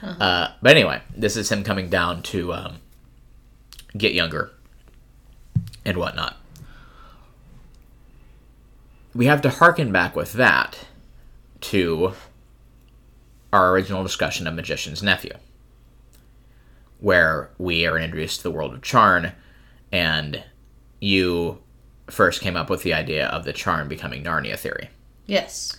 Uh, 0.03 0.49
but 0.61 0.73
anyway, 0.73 1.01
this 1.17 1.37
is 1.37 1.53
him 1.53 1.63
coming 1.63 1.89
down 1.89 2.23
to 2.23 2.53
um, 2.53 2.77
get 3.97 4.15
younger 4.15 4.51
and 5.85 5.97
whatnot. 5.97 6.37
We 9.15 9.27
have 9.27 9.43
to 9.43 9.51
hearken 9.51 9.93
back 9.93 10.17
with 10.17 10.33
that 10.35 10.79
to 11.63 12.15
our 13.53 13.71
original 13.71 14.03
discussion 14.03 14.47
of 14.47 14.55
Magician's 14.55 15.03
Nephew, 15.03 15.35
where 17.01 17.51
we 17.59 17.87
are 17.87 17.99
introduced 17.99 18.39
to 18.39 18.43
the 18.45 18.51
world 18.51 18.73
of 18.73 18.81
Charn, 18.81 19.33
and 19.91 20.43
you 21.01 21.59
first 22.09 22.41
came 22.41 22.57
up 22.57 22.71
with 22.71 22.83
the 22.83 22.95
idea 22.95 23.27
of 23.27 23.45
the 23.45 23.53
Charn 23.53 23.89
becoming 23.89 24.25
Narnia 24.25 24.59
theory. 24.59 24.89
Yes. 25.27 25.77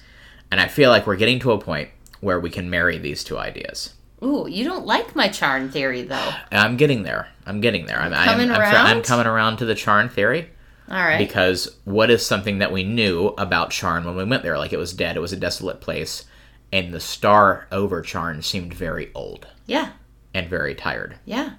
And 0.51 0.61
I 0.61 0.67
feel 0.67 0.91
like 0.91 1.07
we're 1.07 1.15
getting 1.15 1.39
to 1.39 1.51
a 1.51 1.57
point 1.57 1.89
where 2.21 2.39
we 2.39 2.51
can 2.51 2.69
marry 2.69 2.99
these 2.99 3.23
two 3.23 3.39
ideas. 3.39 3.95
Ooh, 4.23 4.47
you 4.47 4.63
don't 4.63 4.86
like 4.86 5.15
my 5.15 5.27
Charn 5.27 5.71
theory 5.71 6.03
though. 6.03 6.31
I'm 6.51 6.77
getting 6.77 7.03
there. 7.03 7.27
I'm 7.45 7.59
getting 7.59 7.88
there. 7.88 7.99
I'm 7.99 8.13
Coming 8.13 8.51
I'm, 8.51 8.55
I'm, 8.55 8.61
around? 8.61 8.86
I'm 8.86 9.01
coming 9.01 9.25
around 9.25 9.57
to 9.57 9.65
the 9.65 9.73
Charn 9.75 10.09
theory 10.09 10.49
All 10.93 11.03
right. 11.03 11.17
because 11.17 11.75
what 11.85 12.11
is 12.11 12.23
something 12.25 12.59
that 12.59 12.71
we 12.71 12.83
knew 12.83 13.29
about 13.37 13.71
Charn 13.71 14.05
when 14.05 14.15
we 14.15 14.23
went 14.23 14.43
there? 14.43 14.59
Like 14.59 14.73
it 14.73 14.77
was 14.77 14.93
dead. 14.93 15.17
It 15.17 15.21
was 15.21 15.33
a 15.33 15.37
desolate 15.37 15.81
place, 15.81 16.25
and 16.71 16.93
the 16.93 16.99
star 16.99 17.67
over 17.71 18.03
Charn 18.03 18.43
seemed 18.43 18.73
very 18.75 19.11
old 19.15 19.47
yeah. 19.65 19.93
and 20.35 20.47
very 20.47 20.75
tired. 20.75 21.15
Yeah. 21.25 21.53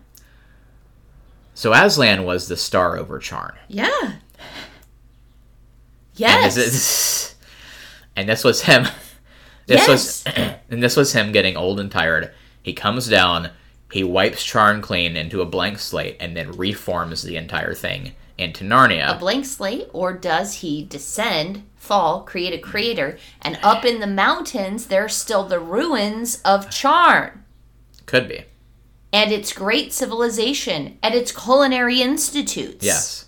So 1.55 1.73
Aslan 1.73 2.25
was 2.25 2.47
the 2.49 2.57
star 2.57 2.97
over 2.97 3.19
Charn. 3.19 3.55
Yeah. 3.69 3.91
And 4.03 4.15
Yes. 6.15 6.55
this, 6.55 6.67
is, 6.75 7.35
and 8.17 8.29
this 8.29 8.45
was 8.45 8.63
him. 8.63 8.87
This 9.67 9.89
was 9.89 10.25
and 10.69 10.83
this 10.83 10.95
was 10.95 11.15
him 11.15 11.33
getting 11.33 11.57
old 11.57 11.81
and 11.81 11.91
tired. 11.91 12.31
He 12.63 12.75
comes 12.75 13.09
down, 13.09 13.49
he 13.91 14.05
wipes 14.05 14.45
Charn 14.45 14.83
clean 14.83 15.17
into 15.17 15.41
a 15.41 15.47
blank 15.47 15.79
slate, 15.79 16.19
and 16.21 16.37
then 16.37 16.53
reforms 16.53 17.23
the 17.23 17.37
entire 17.37 17.73
thing 17.73 18.13
into 18.39 18.65
Narnia. 18.65 19.15
a 19.15 19.19
blank 19.19 19.45
slate, 19.45 19.89
or 19.93 20.13
does 20.13 20.55
he 20.57 20.85
descend, 20.85 21.63
fall, 21.77 22.23
create 22.23 22.53
a 22.55 22.59
crater, 22.59 23.19
and 23.43 23.59
up 23.63 23.85
in 23.85 24.01
the 24.01 24.07
mountains 24.07 24.87
there's 24.87 25.15
still 25.15 25.45
the 25.45 25.61
ruins 25.61 26.41
of 26.45 26.67
Charn 26.71 27.33
Could 28.07 28.29
be. 28.29 28.45
and 29.13 29.31
its 29.33 29.53
great 29.53 29.93
civilization 29.93 30.99
and 31.03 31.15
its 31.15 31.31
culinary 31.31 32.01
institutes. 32.03 32.85
Yes. 32.85 33.27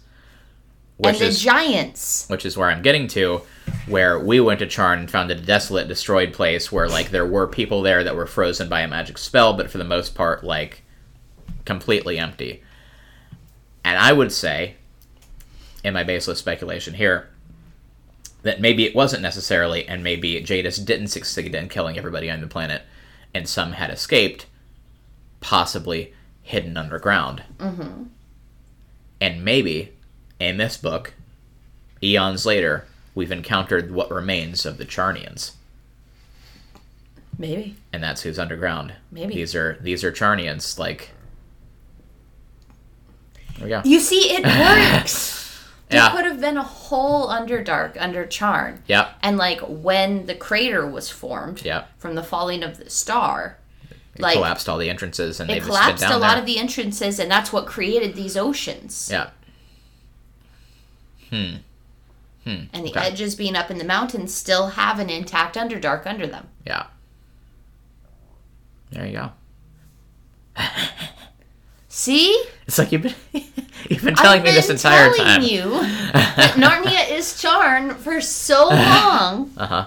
And 0.99 1.07
Which 1.07 1.19
the 1.19 1.27
is 1.27 1.41
giants. 1.41 2.25
which 2.29 2.47
is 2.47 2.57
where 2.57 2.71
I'm 2.71 2.81
getting 2.83 3.07
to, 3.09 3.43
where 3.87 4.19
we 4.19 4.41
went 4.41 4.61
to 4.61 4.67
Charn 4.67 4.99
and 5.01 5.11
found 5.11 5.31
a 5.31 5.35
desolate, 5.35 5.89
destroyed 5.89 6.33
place 6.33 6.73
where 6.73 6.89
like 6.89 7.11
there 7.11 7.27
were 7.27 7.47
people 7.47 7.83
there 7.83 8.03
that 8.03 8.17
were 8.17 8.27
frozen 8.27 8.69
by 8.69 8.81
a 8.81 8.89
magic 8.89 9.19
spell, 9.19 9.53
but 9.53 9.71
for 9.71 9.77
the 9.79 9.85
most 9.85 10.15
part, 10.15 10.43
like 10.43 10.83
completely 11.67 12.19
empty. 12.19 12.63
And 13.85 13.99
I 13.99 14.13
would 14.13 14.33
say, 14.33 14.77
in 15.87 15.95
my 15.95 16.03
baseless 16.03 16.41
speculation 16.41 16.95
here, 16.95 17.29
that 18.43 18.61
maybe 18.61 18.85
it 18.85 18.95
wasn't 18.95 19.23
necessarily, 19.23 19.87
and 19.87 20.03
maybe 20.03 20.41
Jadis 20.41 20.79
didn't 20.79 21.07
succeed 21.07 21.55
in 21.55 21.69
killing 21.69 21.97
everybody 21.97 22.29
on 22.29 22.41
the 22.41 22.49
planet, 22.49 22.83
and 23.33 23.49
some 23.49 23.71
had 23.73 23.91
escaped, 23.91 24.47
possibly 25.41 26.13
hidden 26.43 26.77
underground. 26.77 27.45
Mm-hmm. 27.59 28.03
And 29.21 29.45
maybe, 29.45 29.93
in 30.41 30.57
this 30.57 30.77
book, 30.77 31.15
eons 32.03 32.45
later, 32.45 32.85
we've 33.15 33.31
encountered 33.31 33.93
what 33.93 34.11
remains 34.11 34.67
of 34.67 34.79
the 34.79 34.85
Charnians. 34.85 35.53
Maybe. 37.39 37.77
and 37.93 38.03
that's 38.03 38.23
who's 38.23 38.41
underground. 38.41 38.95
Maybe. 39.13 39.35
these 39.35 39.55
are 39.55 39.79
these 39.83 40.03
are 40.03 40.11
Charnians. 40.11 40.79
Like, 40.79 41.11
there 43.59 43.65
we 43.65 43.69
go. 43.69 43.83
You 43.85 44.01
see, 44.01 44.33
it 44.35 44.45
works. 44.45 45.35
There 45.89 46.01
Yeah. 46.01 46.11
could 46.11 46.25
have 46.25 46.41
been 46.41 46.57
a 46.57 46.63
whole 46.65 47.29
Underdark 47.29 47.97
under 48.01 48.27
Charn. 48.27 48.81
Yep. 48.89 49.15
And 49.23 49.37
like 49.37 49.61
when 49.61 50.27
the 50.27 50.35
crater 50.35 50.85
was 50.87 51.09
formed 51.11 51.63
Yep. 51.65 51.89
from 51.99 52.15
the 52.17 52.23
falling 52.25 52.63
of 52.65 52.79
the 52.79 52.91
star, 52.91 53.59
It 54.15 54.21
like 54.21 54.35
collapsed 54.35 54.69
all 54.69 54.79
the 54.79 54.91
entrances, 54.91 55.39
and 55.39 55.49
it 55.51 55.55
they've 55.55 55.63
collapsed 55.65 56.03
a 56.05 56.17
lot 56.17 56.31
there. 56.33 56.39
of 56.41 56.47
the 56.47 56.59
entrances, 56.59 57.19
and 57.21 57.31
that's 57.31 57.53
what 57.53 57.67
created 57.67 58.15
these 58.17 58.37
oceans. 58.37 59.09
yeah. 59.13 59.31
Hmm. 61.31 61.57
And 62.45 62.87
the 62.87 62.91
okay. 62.91 63.01
edges 63.01 63.35
being 63.35 63.57
up 63.57 63.71
in 63.73 63.79
the 63.79 63.85
mountains 63.85 64.33
still 64.33 64.69
have 64.71 65.01
an 65.01 65.11
intact 65.11 65.57
Underdark 65.57 66.07
under 66.07 66.27
them. 66.29 66.49
Yeah. 66.65 66.87
There 68.93 69.05
you 69.05 69.13
go. 69.13 69.31
See? 71.97 72.45
It's 72.67 72.77
like 72.77 72.93
you've 72.93 73.05
been 73.05 73.15
you've 73.89 74.03
been 74.05 74.15
telling 74.15 74.43
me 74.43 74.51
this 74.51 74.69
entire 74.69 75.11
telling 75.15 75.41
time. 75.41 75.43
you 75.43 75.71
that 76.13 76.53
Narnia 76.59 77.11
is 77.11 77.41
Charn 77.41 77.95
for 77.97 78.21
so 78.21 78.69
long. 78.69 79.51
Uh 79.57 79.67
huh. 79.67 79.87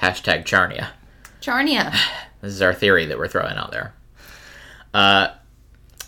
Hashtag 0.00 0.44
Charnia. 0.44 0.92
Charnia. 1.40 1.92
This 2.42 2.52
is 2.52 2.62
our 2.62 2.72
theory 2.74 3.06
that 3.06 3.18
we're 3.18 3.26
throwing 3.26 3.56
out 3.56 3.72
there. 3.72 3.94
Uh, 4.92 5.28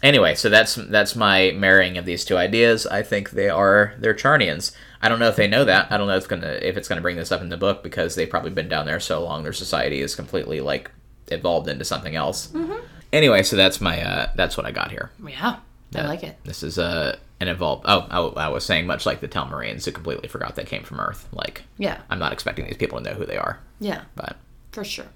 anyway, 0.03 0.37
so 0.37 0.51
that's 0.51 0.76
that's 0.76 1.16
my 1.16 1.51
marrying 1.57 1.99
of 1.99 2.05
these 2.05 2.24
two 2.24 2.37
ideas. 2.37 2.87
I 2.87 3.03
think 3.03 3.30
they 3.30 3.49
are 3.49 3.95
they're 3.99 4.14
Charnians. 4.14 4.70
I 5.03 5.09
don't 5.09 5.18
know 5.18 5.28
if 5.28 5.37
they 5.37 5.49
know 5.49 5.64
that. 5.64 5.91
I 5.91 5.97
don't 5.97 6.07
know 6.07 6.14
if 6.14 6.18
it's 6.18 6.26
gonna 6.28 6.61
if 6.62 6.76
it's 6.76 6.87
gonna 6.87 7.01
bring 7.01 7.16
this 7.16 7.32
up 7.32 7.41
in 7.41 7.49
the 7.49 7.57
book 7.57 7.82
because 7.82 8.14
they've 8.14 8.30
probably 8.30 8.51
been 8.53 8.68
down 8.68 8.87
there 8.87 9.01
so 9.01 9.24
long. 9.24 9.43
Their 9.43 9.53
society 9.53 10.01
is 10.01 10.14
completely 10.14 10.61
like 10.61 10.93
evolved 11.28 11.68
into 11.68 11.84
something 11.84 12.14
else. 12.14 12.49
Mm-hmm. 12.49 12.84
Anyway, 13.13 13.43
so 13.43 13.57
that's 13.57 13.81
my 13.81 14.03
uh, 14.03 14.31
that's 14.35 14.57
what 14.57 14.67
I 14.67 14.71
got 14.73 14.91
here. 14.91 15.11
Yeah, 15.27 15.57
I 15.95 16.03
like 16.07 16.23
it. 16.23 16.37
This 16.45 16.63
is 16.63 16.79
uh, 16.79 17.17
an 17.41 17.49
evolved. 17.49 17.85
Oh, 17.87 18.07
I, 18.37 18.47
I 18.47 18.49
was 18.49 18.65
saying 18.65 18.87
much 18.87 19.07
like 19.07 19.21
the 19.21 19.29
Telmarines 19.29 19.85
who 19.85 19.93
completely 19.93 20.29
forgot 20.29 20.57
they 20.57 20.65
came 20.65 20.83
from 20.83 21.01
Earth. 21.01 21.29
Like 21.33 21.63
Yeah, 21.79 22.01
I'm 22.11 22.19
not 22.19 22.33
expecting 22.33 22.67
these 22.67 22.77
people 22.77 22.99
to 22.99 23.05
know 23.05 23.15
who 23.17 23.25
they 23.27 23.37
are, 23.37 23.61
yeah, 23.81 24.03
but 24.15 24.37
for 24.73 24.85
sure. 24.85 25.07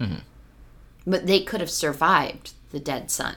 Mm-hmm. 0.00 0.16
But 1.06 1.26
they 1.26 1.40
could 1.40 1.60
have 1.60 1.70
survived 1.70 2.52
the 2.72 2.80
dead 2.80 3.10
sun 3.10 3.36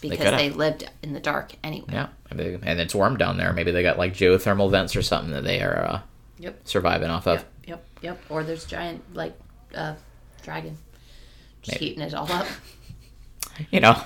because 0.00 0.26
have. 0.26 0.38
they, 0.38 0.50
lived 0.50 0.88
in 1.02 1.12
the 1.14 1.20
dark 1.20 1.52
anyway. 1.64 1.88
yeah, 1.90 2.08
and 2.30 2.78
it's 2.80 2.94
warm 2.94 3.16
down 3.16 3.38
there. 3.38 3.52
Maybe 3.52 3.70
they 3.72 3.82
got 3.82 3.98
like 3.98 4.12
geothermal 4.14 4.70
vents 4.70 4.94
or 4.94 5.02
something 5.02 5.32
that 5.32 5.44
they 5.44 5.60
are 5.62 5.84
uh, 5.86 6.00
Yep. 6.38 6.60
surviving 6.68 7.10
off 7.10 7.26
of. 7.26 7.38
Yep. 7.38 7.48
Yep. 7.66 7.84
Yep. 8.02 8.20
Or 8.28 8.44
there's 8.44 8.64
giant 8.64 9.02
like 9.14 9.36
uh, 9.74 9.94
dragon 10.42 10.76
just 11.62 11.80
Maybe. 11.80 11.88
heating 11.90 12.02
it 12.04 12.14
all 12.14 12.30
up. 12.30 12.46
You 13.70 13.80
know, 13.80 14.00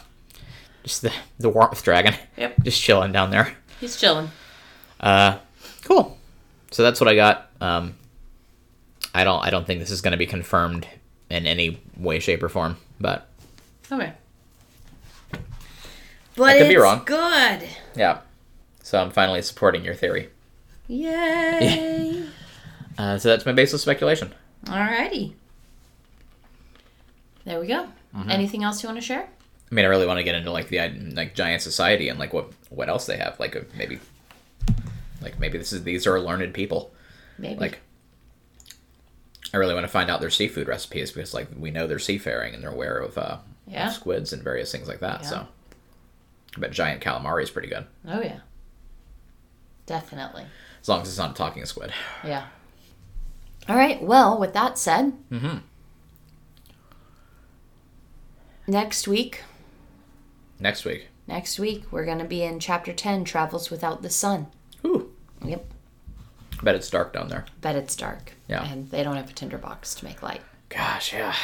just 0.84 1.02
the 1.02 1.12
the 1.38 1.48
warmth 1.48 1.82
dragon. 1.82 2.14
Yep. 2.36 2.62
Just 2.64 2.80
chilling 2.82 3.12
down 3.12 3.30
there. 3.30 3.54
He's 3.80 3.96
chilling. 4.00 4.30
Uh, 5.00 5.38
cool. 5.84 6.16
So 6.70 6.82
that's 6.82 7.00
what 7.00 7.08
I 7.08 7.14
got. 7.14 7.50
Um, 7.60 7.94
I 9.14 9.24
don't 9.24 9.44
I 9.44 9.50
don't 9.50 9.66
think 9.66 9.80
this 9.80 9.90
is 9.90 10.00
going 10.00 10.12
to 10.12 10.18
be 10.18 10.26
confirmed 10.26 10.86
in 11.30 11.46
any 11.46 11.80
way, 11.96 12.18
shape, 12.18 12.42
or 12.42 12.48
form, 12.48 12.76
but 13.00 13.26
Okay. 13.90 14.12
But 16.36 16.56
could 16.58 16.68
be 16.68 16.74
it's 16.74 16.82
wrong. 16.82 17.02
good. 17.04 17.68
yeah. 17.94 18.20
So 18.82 19.00
I'm 19.00 19.10
finally 19.10 19.42
supporting 19.42 19.84
your 19.84 19.94
theory. 19.94 20.28
Yay. 20.88 22.24
Uh, 22.98 23.16
so 23.16 23.30
that's 23.30 23.46
my 23.46 23.52
baseless 23.52 23.80
speculation. 23.80 24.34
Alrighty. 24.66 25.32
There 27.46 27.58
we 27.58 27.66
go. 27.66 27.88
Mm-hmm. 28.14 28.30
Anything 28.30 28.64
else 28.64 28.82
you 28.82 28.86
want 28.88 29.00
to 29.00 29.04
share? 29.04 29.28
I 29.72 29.74
mean, 29.74 29.86
I 29.86 29.88
really 29.88 30.06
want 30.06 30.18
to 30.18 30.22
get 30.22 30.34
into 30.34 30.50
like 30.52 30.68
the 30.68 30.78
like 31.14 31.34
giant 31.34 31.62
society 31.62 32.10
and 32.10 32.18
like 32.18 32.34
what 32.34 32.52
what 32.68 32.90
else 32.90 33.06
they 33.06 33.16
have. 33.16 33.40
Like 33.40 33.56
uh, 33.56 33.60
maybe, 33.74 33.98
like 35.22 35.40
maybe 35.40 35.56
this 35.56 35.72
is 35.72 35.82
these 35.82 36.06
are 36.06 36.20
learned 36.20 36.52
people. 36.52 36.92
Maybe. 37.38 37.58
Like, 37.58 37.80
I 39.54 39.56
really 39.56 39.72
want 39.72 39.84
to 39.84 39.88
find 39.90 40.10
out 40.10 40.20
their 40.20 40.28
seafood 40.30 40.68
recipes 40.68 41.10
because 41.10 41.32
like 41.32 41.48
we 41.58 41.70
know 41.70 41.86
they're 41.86 41.98
seafaring 41.98 42.52
and 42.54 42.62
they're 42.62 42.70
aware 42.70 42.98
of 42.98 43.16
uh, 43.16 43.38
Yeah. 43.66 43.88
squids 43.88 44.34
and 44.34 44.42
various 44.42 44.70
things 44.70 44.88
like 44.88 45.00
that. 45.00 45.22
Yeah. 45.22 45.28
So, 45.28 45.46
I 46.56 46.60
bet 46.60 46.70
giant 46.72 47.02
calamari 47.02 47.42
is 47.42 47.50
pretty 47.50 47.68
good 47.68 47.86
oh 48.06 48.20
yeah. 48.20 48.40
Definitely. 49.86 50.44
as 50.82 50.88
long 50.88 51.00
as 51.00 51.08
it's 51.08 51.16
not 51.18 51.30
a 51.30 51.34
talking 51.34 51.64
squid. 51.64 51.92
Yeah. 52.22 52.46
All 53.70 53.76
right. 53.76 54.02
Well, 54.02 54.38
with 54.38 54.52
that 54.52 54.76
said, 54.78 55.14
Mm-hmm. 55.30 55.58
next 58.66 59.08
week, 59.08 59.42
Next 60.62 60.84
week. 60.84 61.08
next 61.26 61.58
week 61.58 61.84
we're 61.90 62.06
gonna 62.06 62.24
be 62.24 62.42
in 62.42 62.60
chapter 62.60 62.92
ten, 62.92 63.24
Travels 63.24 63.68
Without 63.70 64.02
the 64.02 64.10
Sun. 64.10 64.46
Ooh, 64.86 65.10
Yep. 65.44 65.66
Bet 66.62 66.76
it's 66.76 66.88
dark 66.88 67.12
down 67.12 67.28
there. 67.28 67.44
Bet 67.60 67.74
it's 67.74 67.96
dark. 67.96 68.34
Yeah. 68.48 68.64
And 68.64 68.88
they 68.90 69.02
don't 69.02 69.16
have 69.16 69.28
a 69.28 69.32
tinderbox 69.32 69.96
to 69.96 70.04
make 70.04 70.22
light. 70.22 70.40
Gosh, 70.68 71.12
yeah. 71.12 71.34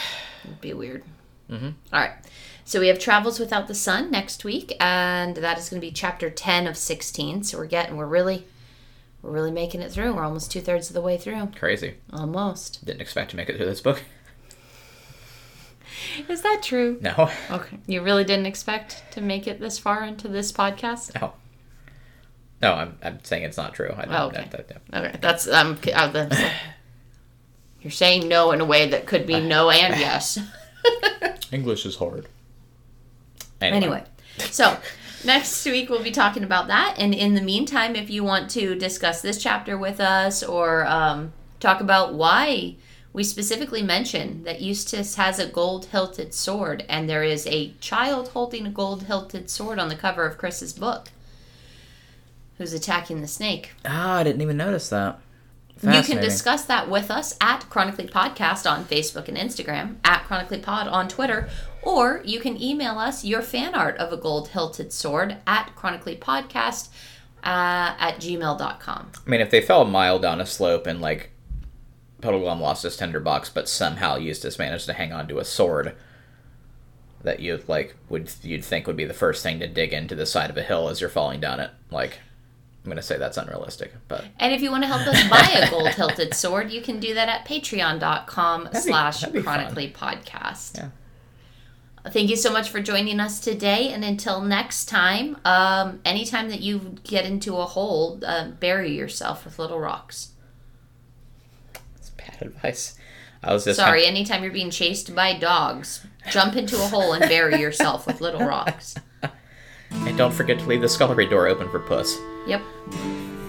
It'd 0.45 0.61
be 0.61 0.73
weird. 0.73 1.03
Mm-hmm. 1.51 1.71
right. 1.93 2.12
So 2.64 2.79
we 2.79 2.87
have 2.89 2.99
Travels 3.01 3.41
Without 3.41 3.66
the 3.66 3.75
Sun 3.75 4.11
next 4.12 4.45
week, 4.45 4.77
and 4.79 5.35
that 5.39 5.59
is 5.59 5.69
going 5.71 5.81
to 5.81 5.87
be 5.87 5.91
chapter 5.91 6.31
ten 6.31 6.66
of 6.69 6.77
sixteen. 6.77 7.43
So 7.43 7.59
we're 7.59 7.66
getting, 7.66 7.97
we're 7.97 8.07
really, 8.07 8.47
we're 9.23 9.31
really 9.33 9.51
making 9.51 9.81
it 9.83 9.91
through. 9.91 10.14
We're 10.14 10.25
almost 10.25 10.53
two 10.53 10.61
thirds 10.61 10.89
of 10.91 10.95
the 10.95 11.01
way 11.01 11.16
through. 11.16 11.49
Crazy. 11.57 11.95
Almost. 12.12 12.85
Didn't 12.85 13.01
expect 13.01 13.31
to 13.31 13.37
make 13.37 13.49
it 13.49 13.57
through 13.57 13.66
this 13.66 13.81
book. 13.81 14.03
Is 16.29 16.43
that 16.43 16.61
true? 16.63 16.99
No. 17.01 17.31
Okay. 17.51 17.79
You 17.87 18.03
really 18.03 18.25
didn't 18.25 18.47
expect 18.47 19.03
to 19.13 19.21
make 19.21 19.47
it 19.47 19.61
this 19.61 19.79
far 19.79 20.05
into 20.05 20.29
this 20.29 20.53
podcast? 20.53 21.21
No. 21.21 21.33
No, 22.61 22.75
I'm, 22.75 22.99
I'm 23.03 23.23
saying 23.25 23.45
it's 23.45 23.57
not 23.57 23.75
true. 23.75 23.93
I 23.97 24.05
don't, 24.05 24.15
Oh, 24.15 24.27
okay. 24.27 24.49
that- 24.51 24.69
that- 24.69 24.81
yeah. 24.93 24.99
Okay, 25.01 25.19
that's 25.21 25.47
um. 25.49 25.79
uh, 25.95 26.09
that's- 26.09 26.53
You're 27.83 27.91
saying 27.93 28.27
no 28.29 28.51
in 28.51 28.61
a 28.61 28.65
way 28.65 28.89
that 28.89 29.07
could 29.07 29.27
be 29.27 29.41
no 29.41 29.71
and 29.71 29.99
yes. 30.01 30.39
English 31.53 31.87
is 31.87 31.97
hard. 31.97 32.27
Anyway, 33.61 34.05
so 34.39 34.77
next 35.25 35.65
week 35.65 35.89
we'll 35.91 36.03
be 36.03 36.11
talking 36.11 36.45
about 36.45 36.67
that. 36.69 36.95
And 36.99 37.15
in 37.15 37.35
the 37.35 37.41
meantime, 37.41 37.97
if 37.97 38.11
you 38.11 38.23
want 38.25 38.51
to 38.51 38.75
discuss 38.75 39.21
this 39.23 39.41
chapter 39.43 39.77
with 39.79 40.01
us 40.01 40.43
or 40.43 40.87
um, 40.87 41.33
talk 41.61 41.81
about 41.81 42.15
why 42.15 42.77
we 43.19 43.25
specifically 43.25 43.83
mention 43.83 44.45
that 44.45 44.61
Eustace 44.61 45.16
has 45.16 45.41
a 45.41 45.47
gold 45.49 45.87
hilted 45.87 46.33
sword 46.33 46.85
and 46.89 47.11
there 47.11 47.25
is 47.25 47.49
a 47.49 47.73
child 47.81 48.29
holding 48.29 48.64
a 48.64 48.71
gold 48.71 49.03
hilted 49.03 49.51
sword 49.51 49.81
on 49.81 49.89
the 49.89 49.97
cover 49.97 50.25
of 50.25 50.39
Chris's 50.39 50.73
book 50.73 51.09
who's 52.59 52.73
attacking 52.73 53.21
the 53.21 53.27
snake. 53.27 53.73
Ah, 53.85 54.19
I 54.19 54.23
didn't 54.23 54.41
even 54.41 54.57
notice 54.57 54.89
that. 54.91 55.19
You 55.83 56.03
can 56.03 56.19
discuss 56.19 56.64
that 56.66 56.89
with 56.89 57.11
us 57.11 57.37
at 57.41 57.69
Chronically 57.69 58.07
Podcast 58.07 58.71
on 58.71 58.85
Facebook 58.85 59.27
and 59.27 59.37
Instagram, 59.37 59.97
at 60.05 60.23
Chronically 60.23 60.61
Pod 60.61 60.87
on 60.87 61.09
Twitter, 61.09 61.49
or 61.83 62.23
you 62.25 62.39
can 62.39 62.62
email 62.62 63.01
us 63.01 63.25
your 63.25 63.43
fan 63.43 63.75
art 63.75 63.97
of 63.97 64.12
a 64.12 64.16
gold 64.16 64.51
hilted 64.51 64.93
sword 64.93 65.39
at 65.45 65.75
chronicallypodcast 65.75 66.89
uh, 67.43 67.97
at 67.99 68.19
gmail.com. 68.21 69.11
I 69.27 69.29
mean, 69.29 69.41
if 69.41 69.51
they 69.51 69.61
fell 69.61 69.83
a 69.83 69.89
mile 69.89 70.21
down 70.21 70.41
a 70.41 70.47
slope 70.47 70.87
and 70.87 71.01
like 71.01 71.33
Puddleglum 72.21 72.61
lost 72.61 72.83
his 72.83 72.97
tinderbox, 72.97 73.49
but 73.51 73.69
somehow 73.69 74.16
Eustace 74.16 74.59
managed 74.59 74.87
to 74.87 74.93
hang 74.93 75.12
on 75.12 75.29
to 75.29 75.39
a 75.39 75.45
sword 75.45 75.95
that 77.23 77.41
you 77.41 77.61
like 77.69 77.97
would 78.09 78.31
you'd 78.43 78.64
think 78.64 78.87
would 78.87 78.97
be 78.97 79.05
the 79.05 79.14
first 79.14 79.43
thing 79.43 79.59
to 79.61 79.66
dig 79.66 79.93
into 79.93 80.14
the 80.14 80.27
side 80.27 80.51
of 80.51 80.57
a 80.57 80.62
hill 80.62 80.89
as 80.89 81.01
you're 81.01 81.11
falling 81.11 81.41
down 81.41 81.61
it. 81.61 81.71
Like, 81.91 82.19
I'm 82.85 82.91
gonna 82.91 83.03
say 83.03 83.19
that's 83.19 83.37
unrealistic, 83.37 83.93
but 84.09 84.25
And 84.39 84.53
if 84.53 84.62
you 84.62 84.71
want 84.71 84.85
to 84.85 84.89
help 84.89 85.07
us 85.07 85.29
buy 85.29 85.61
a 85.61 85.71
gold 85.71 85.89
hilted 85.91 86.35
sword, 86.35 86.71
you 86.71 86.81
can 86.81 87.01
do 87.01 87.14
that 87.14 87.29
at 87.29 87.47
patreon.com 87.47 88.64
That'd 88.64 88.73
be- 88.85 88.89
slash 88.91 89.21
that'd 89.21 89.35
fun. 89.35 89.43
chronically 89.45 89.91
podcast. 89.91 90.77
Yeah. 90.79 90.89
Thank 92.11 92.31
you 92.31 92.37
so 92.37 92.51
much 92.53 92.71
for 92.71 92.81
joining 92.81 93.21
us 93.21 93.39
today. 93.41 93.91
And 93.93 94.03
until 94.05 94.41
next 94.41 94.87
time, 94.87 95.37
um, 95.45 96.01
anytime 96.05 96.49
that 96.49 96.61
you 96.61 96.97
get 97.05 97.27
into 97.27 97.57
a 97.59 97.64
hole, 97.66 98.21
uh, 98.25 98.49
bury 98.53 98.97
yourself 98.97 99.45
with 99.45 99.59
little 99.59 99.79
rocks. 99.79 100.31
Bad 102.29 102.43
advice. 102.43 102.97
I 103.43 103.53
was 103.53 103.64
just 103.64 103.79
Sorry, 103.79 104.05
anytime 104.05 104.43
you're 104.43 104.53
being 104.53 104.70
chased 104.70 105.14
by 105.14 105.39
dogs, 105.39 106.05
jump 106.31 106.57
into 106.57 106.76
a 106.76 106.89
hole 106.89 107.12
and 107.12 107.22
bury 107.29 107.61
yourself 107.61 108.07
with 108.07 108.20
little 108.20 108.41
rocks. 108.41 108.97
and 109.91 110.18
don't 110.18 110.35
forget 110.35 110.59
to 110.59 110.66
leave 110.66 110.81
the 110.81 110.89
scullery 110.89 111.26
door 111.26 111.47
open 111.47 111.68
for 111.68 111.79
puss. 111.79 112.18
Yep. 112.47 112.62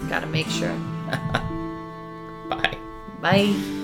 Gotta 0.10 0.28
make 0.28 0.48
sure. 0.48 0.74
Bye. 2.50 2.78
Bye. 3.22 3.79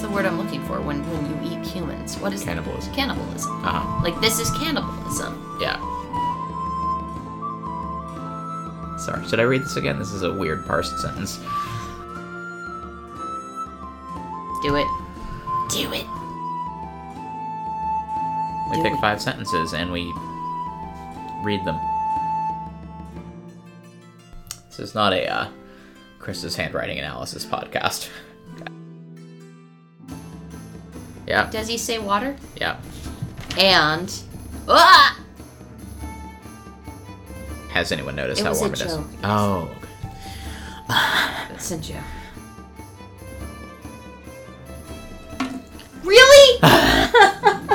What 0.00 0.06
is 0.06 0.10
the 0.10 0.16
word 0.16 0.24
I'm 0.24 0.38
looking 0.38 0.64
for 0.64 0.80
when 0.80 1.02
when 1.10 1.26
you 1.26 1.52
eat 1.52 1.66
humans? 1.66 2.16
What 2.18 2.32
is 2.32 2.42
Cannibalism. 2.42 2.94
Cannibalism. 2.94 3.62
Uh 3.62 3.82
huh. 3.82 4.02
Like 4.02 4.18
this 4.22 4.40
is 4.40 4.50
cannibalism. 4.52 5.58
Yeah. 5.60 5.76
Sorry, 8.96 9.26
should 9.28 9.40
I 9.40 9.42
read 9.42 9.62
this 9.62 9.76
again? 9.76 9.98
This 9.98 10.12
is 10.12 10.22
a 10.22 10.32
weird 10.32 10.64
parsed 10.66 10.98
sentence. 11.00 11.36
Do 14.62 14.76
it. 14.76 14.86
Do 15.68 15.92
it. 15.92 16.06
We 18.70 18.76
Do 18.76 18.82
pick 18.82 18.92
it. 18.94 19.00
five 19.02 19.20
sentences 19.20 19.74
and 19.74 19.92
we 19.92 20.12
read 21.42 21.62
them. 21.66 21.78
This 24.68 24.78
is 24.78 24.94
not 24.94 25.12
a 25.12 25.26
uh, 25.26 25.48
Chris's 26.18 26.56
handwriting 26.56 26.98
analysis 26.98 27.44
podcast. 27.44 28.08
Yeah, 31.30 31.48
Does 31.48 31.68
he 31.68 31.78
say 31.78 32.00
water? 32.00 32.34
yeah. 32.56 32.76
And 33.56 34.12
ah! 34.66 35.16
Has 37.68 37.92
anyone 37.92 38.16
noticed 38.16 38.40
It 38.40 38.44
how 38.44 38.50
was 38.50 38.58
a 38.58 38.62
warm 38.62 38.72
it 38.74 38.80
is? 38.80 38.96
joke. 38.96 39.06
Oh, 39.22 39.70
It's 41.54 41.70
a 41.70 41.78
joke. 41.78 41.98
Really? 46.02 46.58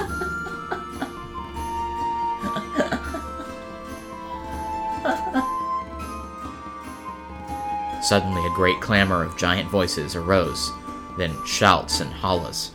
Suddenly, 8.02 8.46
a 8.46 8.50
great 8.52 8.80
clamor 8.82 9.24
of 9.24 9.36
giant 9.38 9.70
voices 9.70 10.16
arose, 10.16 10.72
then 11.18 11.34
shouts 11.46 12.02
and 12.02 12.12
hollers. 12.14 12.72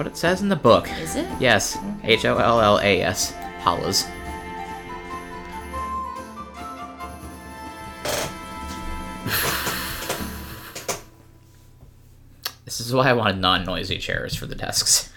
What 0.00 0.06
it 0.06 0.16
says 0.16 0.40
in 0.40 0.48
the 0.48 0.56
book. 0.56 0.88
Is 0.98 1.14
it? 1.14 1.28
Yes, 1.38 1.76
H 2.02 2.24
O 2.24 2.38
L 2.38 2.58
L 2.58 2.78
A 2.78 3.02
S, 3.02 3.34
hollers. 3.58 4.06
This 12.64 12.80
is 12.80 12.94
why 12.94 13.10
I 13.10 13.12
wanted 13.12 13.40
non 13.40 13.66
noisy 13.66 13.98
chairs 13.98 14.34
for 14.34 14.46
the 14.46 14.54
desks. 14.54 15.12